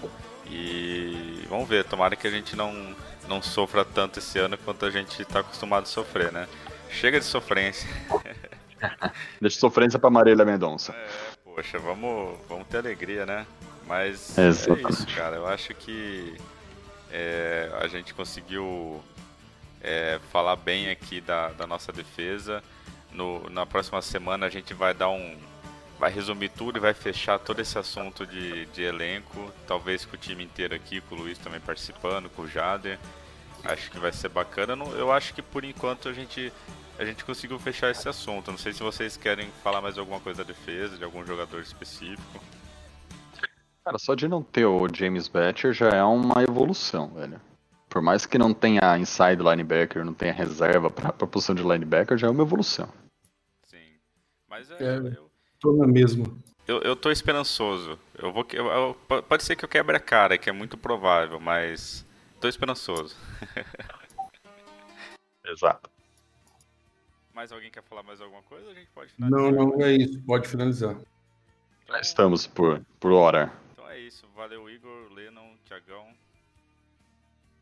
E 0.48 1.46
vamos 1.48 1.68
ver, 1.70 1.86
tomara 1.86 2.16
que 2.16 2.28
a 2.28 2.32
gente 2.32 2.56
não, 2.56 2.96
não 3.28 3.42
sofra 3.42 3.86
tanto 3.86 4.20
esse 4.20 4.40
ano 4.40 4.58
quanto 4.58 4.86
a 4.86 4.92
gente 4.92 5.24
tá 5.26 5.40
acostumado 5.40 5.84
a 5.84 5.88
sofrer, 5.88 6.32
né? 6.32 6.48
Chega 6.90 7.20
de 7.20 7.26
sofrência. 7.26 7.90
Deixa 9.40 9.60
sofrência 9.60 9.98
pra 9.98 10.10
Marília 10.10 10.44
Mendonça. 10.44 10.92
É, 10.92 11.08
poxa, 11.44 11.80
vamos, 11.80 12.38
vamos 12.50 12.68
ter 12.68 12.78
alegria, 12.78 13.26
né? 13.26 13.46
Mas 13.88 14.38
Exatamente. 14.38 14.86
é 14.86 14.90
isso, 14.90 15.08
cara. 15.16 15.36
Eu 15.36 15.48
acho 15.48 15.74
que 15.74 16.38
é, 17.12 17.70
a 17.82 17.88
gente 17.88 18.14
conseguiu 18.14 19.02
é, 19.82 20.20
falar 20.32 20.56
bem 20.56 20.90
aqui 20.90 21.20
da, 21.22 21.50
da 21.50 21.68
nossa 21.68 21.92
defesa. 21.92 22.64
No, 23.12 23.50
na 23.50 23.66
próxima 23.66 24.02
semana 24.02 24.46
a 24.46 24.50
gente 24.50 24.74
vai 24.74 24.94
dar 24.94 25.10
um. 25.10 25.38
Vai 26.02 26.10
resumir 26.10 26.50
tudo 26.50 26.78
e 26.78 26.80
vai 26.80 26.96
fechar 26.96 27.38
todo 27.38 27.60
esse 27.62 27.78
assunto 27.78 28.26
de, 28.26 28.66
de 28.66 28.82
elenco. 28.82 29.52
Talvez 29.68 30.04
com 30.04 30.16
o 30.16 30.20
time 30.20 30.44
inteiro 30.44 30.74
aqui, 30.74 31.00
com 31.00 31.14
o 31.14 31.20
Luiz 31.20 31.38
também 31.38 31.60
participando, 31.60 32.28
com 32.28 32.42
o 32.42 32.48
Jader. 32.48 32.98
Acho 33.64 33.92
que 33.92 34.00
vai 34.00 34.12
ser 34.12 34.30
bacana. 34.30 34.74
Eu 34.96 35.12
acho 35.12 35.32
que 35.32 35.44
por 35.44 35.64
enquanto 35.64 36.10
a 36.10 36.14
gente, 36.14 36.52
a 36.98 37.06
gente 37.06 37.24
conseguiu 37.24 37.60
fechar 37.60 37.92
esse 37.92 38.10
assunto. 38.10 38.50
Não 38.50 38.58
sei 38.58 38.74
se 38.74 38.82
vocês 38.82 39.16
querem 39.16 39.52
falar 39.64 39.80
mais 39.80 39.96
alguma 39.96 40.20
coisa 40.20 40.44
da 40.44 40.48
defesa, 40.48 40.98
de 40.98 41.04
algum 41.04 41.24
jogador 41.24 41.62
específico. 41.62 42.44
Cara, 43.86 44.00
só 44.00 44.16
de 44.16 44.28
não 44.28 44.42
ter 44.42 44.66
o 44.66 44.88
James 44.92 45.28
Batcher 45.28 45.72
já 45.72 45.90
é 45.90 46.04
uma 46.04 46.42
evolução, 46.42 47.10
velho. 47.10 47.40
Por 47.88 48.02
mais 48.02 48.26
que 48.26 48.40
não 48.40 48.56
tenha 48.56 48.98
inside 48.98 49.44
linebacker, 49.44 50.04
não 50.04 50.16
tenha 50.16 50.34
reserva 50.34 50.90
pra, 50.90 51.14
pra 51.14 51.28
posição 51.28 51.54
de 51.54 51.62
linebacker, 51.62 52.18
já 52.18 52.26
é 52.26 52.32
uma 52.32 52.42
evolução. 52.42 52.90
Sim. 53.68 54.00
Mas 54.50 54.72
é, 54.72 54.78
É. 54.84 54.98
eu, 54.98 55.30
Tô 55.62 55.72
na 55.74 55.88
mesma. 55.88 56.26
eu, 56.68 56.80
eu 56.82 56.96
tô 56.96 57.12
esperançoso. 57.12 57.98
Eu 58.18 58.32
vou, 58.34 58.44
que- 58.44 58.58
eu- 58.58 58.66
eu- 58.68 58.96
po- 59.08 59.24
pode 59.24 59.44
ser 59.44 59.56
que 59.56 59.64
eu 59.64 59.70
quebre 59.70 59.96
a 59.96 60.00
cara, 60.00 60.38
que 60.38 60.50
é 60.50 60.54
muito 60.54 60.78
provável, 60.78 61.40
mas 61.40 62.06
tô 62.40 62.48
esperançoso. 62.48 63.16
Exato. 65.46 65.90
Mais 67.34 67.52
alguém 67.52 67.72
quer 67.72 67.84
falar 67.84 68.04
mais 68.04 68.22
alguma 68.22 68.42
coisa? 68.44 68.70
A 68.70 68.74
gente 68.74 68.90
pode 68.92 69.12
Não, 69.18 69.28
finalizar. 69.28 69.66
não, 69.66 69.82
é 69.86 69.92
isso. 69.94 70.22
Pode 70.24 70.48
finalizar. 70.48 70.92
Então, 71.84 71.96
Já 71.96 72.02
estamos 72.02 72.48
por, 72.48 72.82
por 73.00 73.12
hora. 73.12 73.52
então 73.74 73.90
é 73.90 74.00
isso. 74.00 74.26
Valeu, 74.36 74.70
Igor, 74.70 75.12
Lennon, 75.14 75.56
Tiagão. 75.66 76.08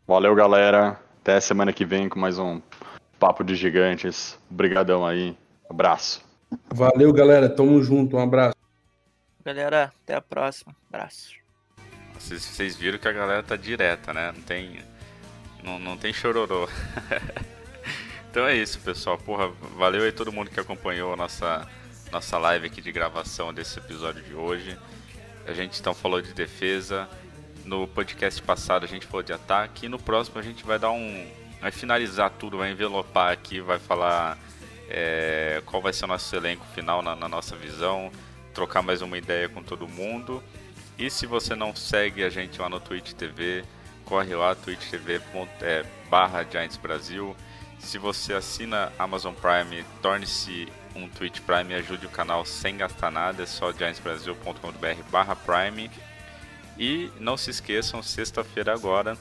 Valeu, 0.07 0.33
galera. 0.35 0.99
Até 1.21 1.39
semana 1.39 1.71
que 1.73 1.85
vem 1.85 2.09
com 2.09 2.19
mais 2.19 2.39
um 2.39 2.61
Papo 3.19 3.43
de 3.43 3.55
Gigantes. 3.55 4.39
Obrigadão 4.49 5.05
aí. 5.05 5.37
Abraço. 5.69 6.27
Valeu, 6.73 7.11
galera. 7.13 7.49
Tamo 7.49 7.81
junto. 7.83 8.17
Um 8.17 8.19
abraço. 8.21 8.55
Galera, 9.43 9.91
até 10.03 10.15
a 10.15 10.21
próxima. 10.21 10.75
Abraço. 10.87 11.33
Vocês, 12.19 12.43
vocês 12.43 12.75
viram 12.75 12.99
que 12.99 13.07
a 13.07 13.11
galera 13.11 13.41
tá 13.41 13.55
direta, 13.55 14.13
né? 14.13 14.31
Não 14.31 14.41
tem. 14.41 14.79
Não, 15.63 15.79
não 15.79 15.97
tem 15.97 16.11
chororô. 16.13 16.67
então 18.29 18.45
é 18.47 18.55
isso, 18.55 18.79
pessoal. 18.79 19.17
Porra, 19.17 19.49
valeu 19.77 20.03
aí 20.03 20.11
todo 20.11 20.31
mundo 20.31 20.49
que 20.51 20.59
acompanhou 20.59 21.13
a 21.13 21.15
nossa, 21.15 21.67
nossa 22.11 22.37
live 22.37 22.67
aqui 22.67 22.81
de 22.81 22.91
gravação 22.91 23.53
desse 23.53 23.79
episódio 23.79 24.21
de 24.23 24.33
hoje. 24.33 24.77
A 25.47 25.53
gente 25.53 25.79
então 25.79 25.93
falou 25.93 26.21
de 26.21 26.33
defesa. 26.33 27.07
No 27.65 27.87
podcast 27.87 28.41
passado 28.41 28.83
a 28.83 28.87
gente 28.87 29.05
falou 29.05 29.23
de 29.23 29.33
ataque. 29.33 29.85
E 29.85 29.89
no 29.89 29.99
próximo 29.99 30.39
a 30.39 30.43
gente 30.43 30.63
vai 30.65 30.77
dar 30.77 30.91
um. 30.91 31.27
Vai 31.61 31.71
finalizar 31.71 32.31
tudo, 32.31 32.57
vai 32.57 32.71
envelopar 32.71 33.33
aqui, 33.33 33.59
vai 33.59 33.79
falar 33.79 34.37
é, 34.89 35.61
qual 35.65 35.81
vai 35.81 35.93
ser 35.93 36.05
o 36.05 36.07
nosso 36.07 36.35
elenco 36.35 36.65
final 36.73 37.01
na, 37.01 37.15
na 37.15 37.29
nossa 37.29 37.55
visão. 37.55 38.11
Trocar 38.53 38.81
mais 38.81 39.01
uma 39.01 39.17
ideia 39.17 39.47
com 39.47 39.61
todo 39.61 39.87
mundo. 39.87 40.43
E 40.97 41.09
se 41.09 41.25
você 41.25 41.55
não 41.55 41.75
segue 41.75 42.23
a 42.23 42.29
gente 42.29 42.59
lá 42.59 42.67
no 42.67 42.79
Twitch 42.79 43.13
TV, 43.13 43.63
corre 44.03 44.35
lá, 44.35 44.55
Twitch 44.55 44.89
TV 44.89 45.21
é, 45.61 45.85
barra 46.09 46.43
Giants 46.43 46.75
Brasil. 46.75 47.35
Se 47.77 47.97
você 47.97 48.33
assina 48.33 48.91
Amazon 48.99 49.33
Prime, 49.33 49.85
torne-se 50.01 50.67
um 50.95 51.07
Twitch 51.07 51.39
Prime 51.41 51.71
e 51.71 51.75
ajude 51.75 52.07
o 52.07 52.09
canal 52.09 52.43
sem 52.43 52.75
gastar 52.75 53.11
nada. 53.11 53.43
É 53.43 53.45
só 53.45 53.71
giantsbrasil.com.br 53.71 55.03
barra 55.09 55.35
Prime. 55.35 55.89
E 56.77 57.11
não 57.19 57.37
se 57.37 57.51
esqueçam, 57.51 58.01
sexta-feira 58.01 58.73
agora, 58.73 59.17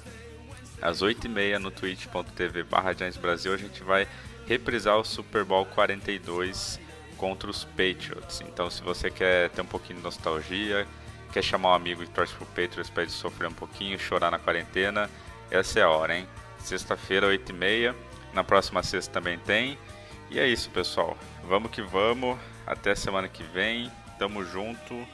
às 0.80 1.02
8h30 1.02 1.58
no 1.58 1.72
twitch.tv 1.72 2.62
barra 2.62 2.92
Giants 2.92 3.16
Brasil, 3.16 3.52
a 3.52 3.56
gente 3.56 3.82
vai 3.82 4.06
reprisar 4.48 4.96
o 4.96 5.04
Super 5.04 5.44
Bowl 5.44 5.66
42 5.66 6.80
contra 7.16 7.50
os 7.50 7.64
Patriots. 7.64 8.40
Então 8.40 8.70
se 8.70 8.82
você 8.82 9.10
quer 9.10 9.50
ter 9.50 9.60
um 9.60 9.66
pouquinho 9.66 9.98
de 9.98 10.04
nostalgia, 10.04 10.86
quer 11.32 11.42
chamar 11.42 11.72
um 11.72 11.74
amigo 11.74 12.02
e 12.02 12.06
torce 12.06 12.34
pro 12.34 12.46
Patriots 12.46 12.88
para 12.88 13.02
ele 13.02 13.12
sofrer 13.12 13.48
um 13.48 13.54
pouquinho, 13.54 13.98
chorar 13.98 14.30
na 14.30 14.38
quarentena, 14.38 15.10
essa 15.50 15.80
é 15.80 15.82
a 15.82 15.90
hora, 15.90 16.16
hein? 16.16 16.26
Sexta-feira, 16.58 17.26
8h30. 17.28 17.94
Na 18.32 18.44
próxima 18.44 18.82
sexta 18.82 19.12
também 19.12 19.38
tem. 19.38 19.78
E 20.30 20.38
é 20.38 20.46
isso, 20.46 20.70
pessoal. 20.70 21.16
Vamos 21.44 21.70
que 21.70 21.80
vamos. 21.80 22.38
Até 22.66 22.94
semana 22.94 23.28
que 23.28 23.42
vem. 23.42 23.90
Tamo 24.18 24.44
junto. 24.44 25.06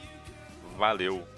Valeu. 0.77 1.34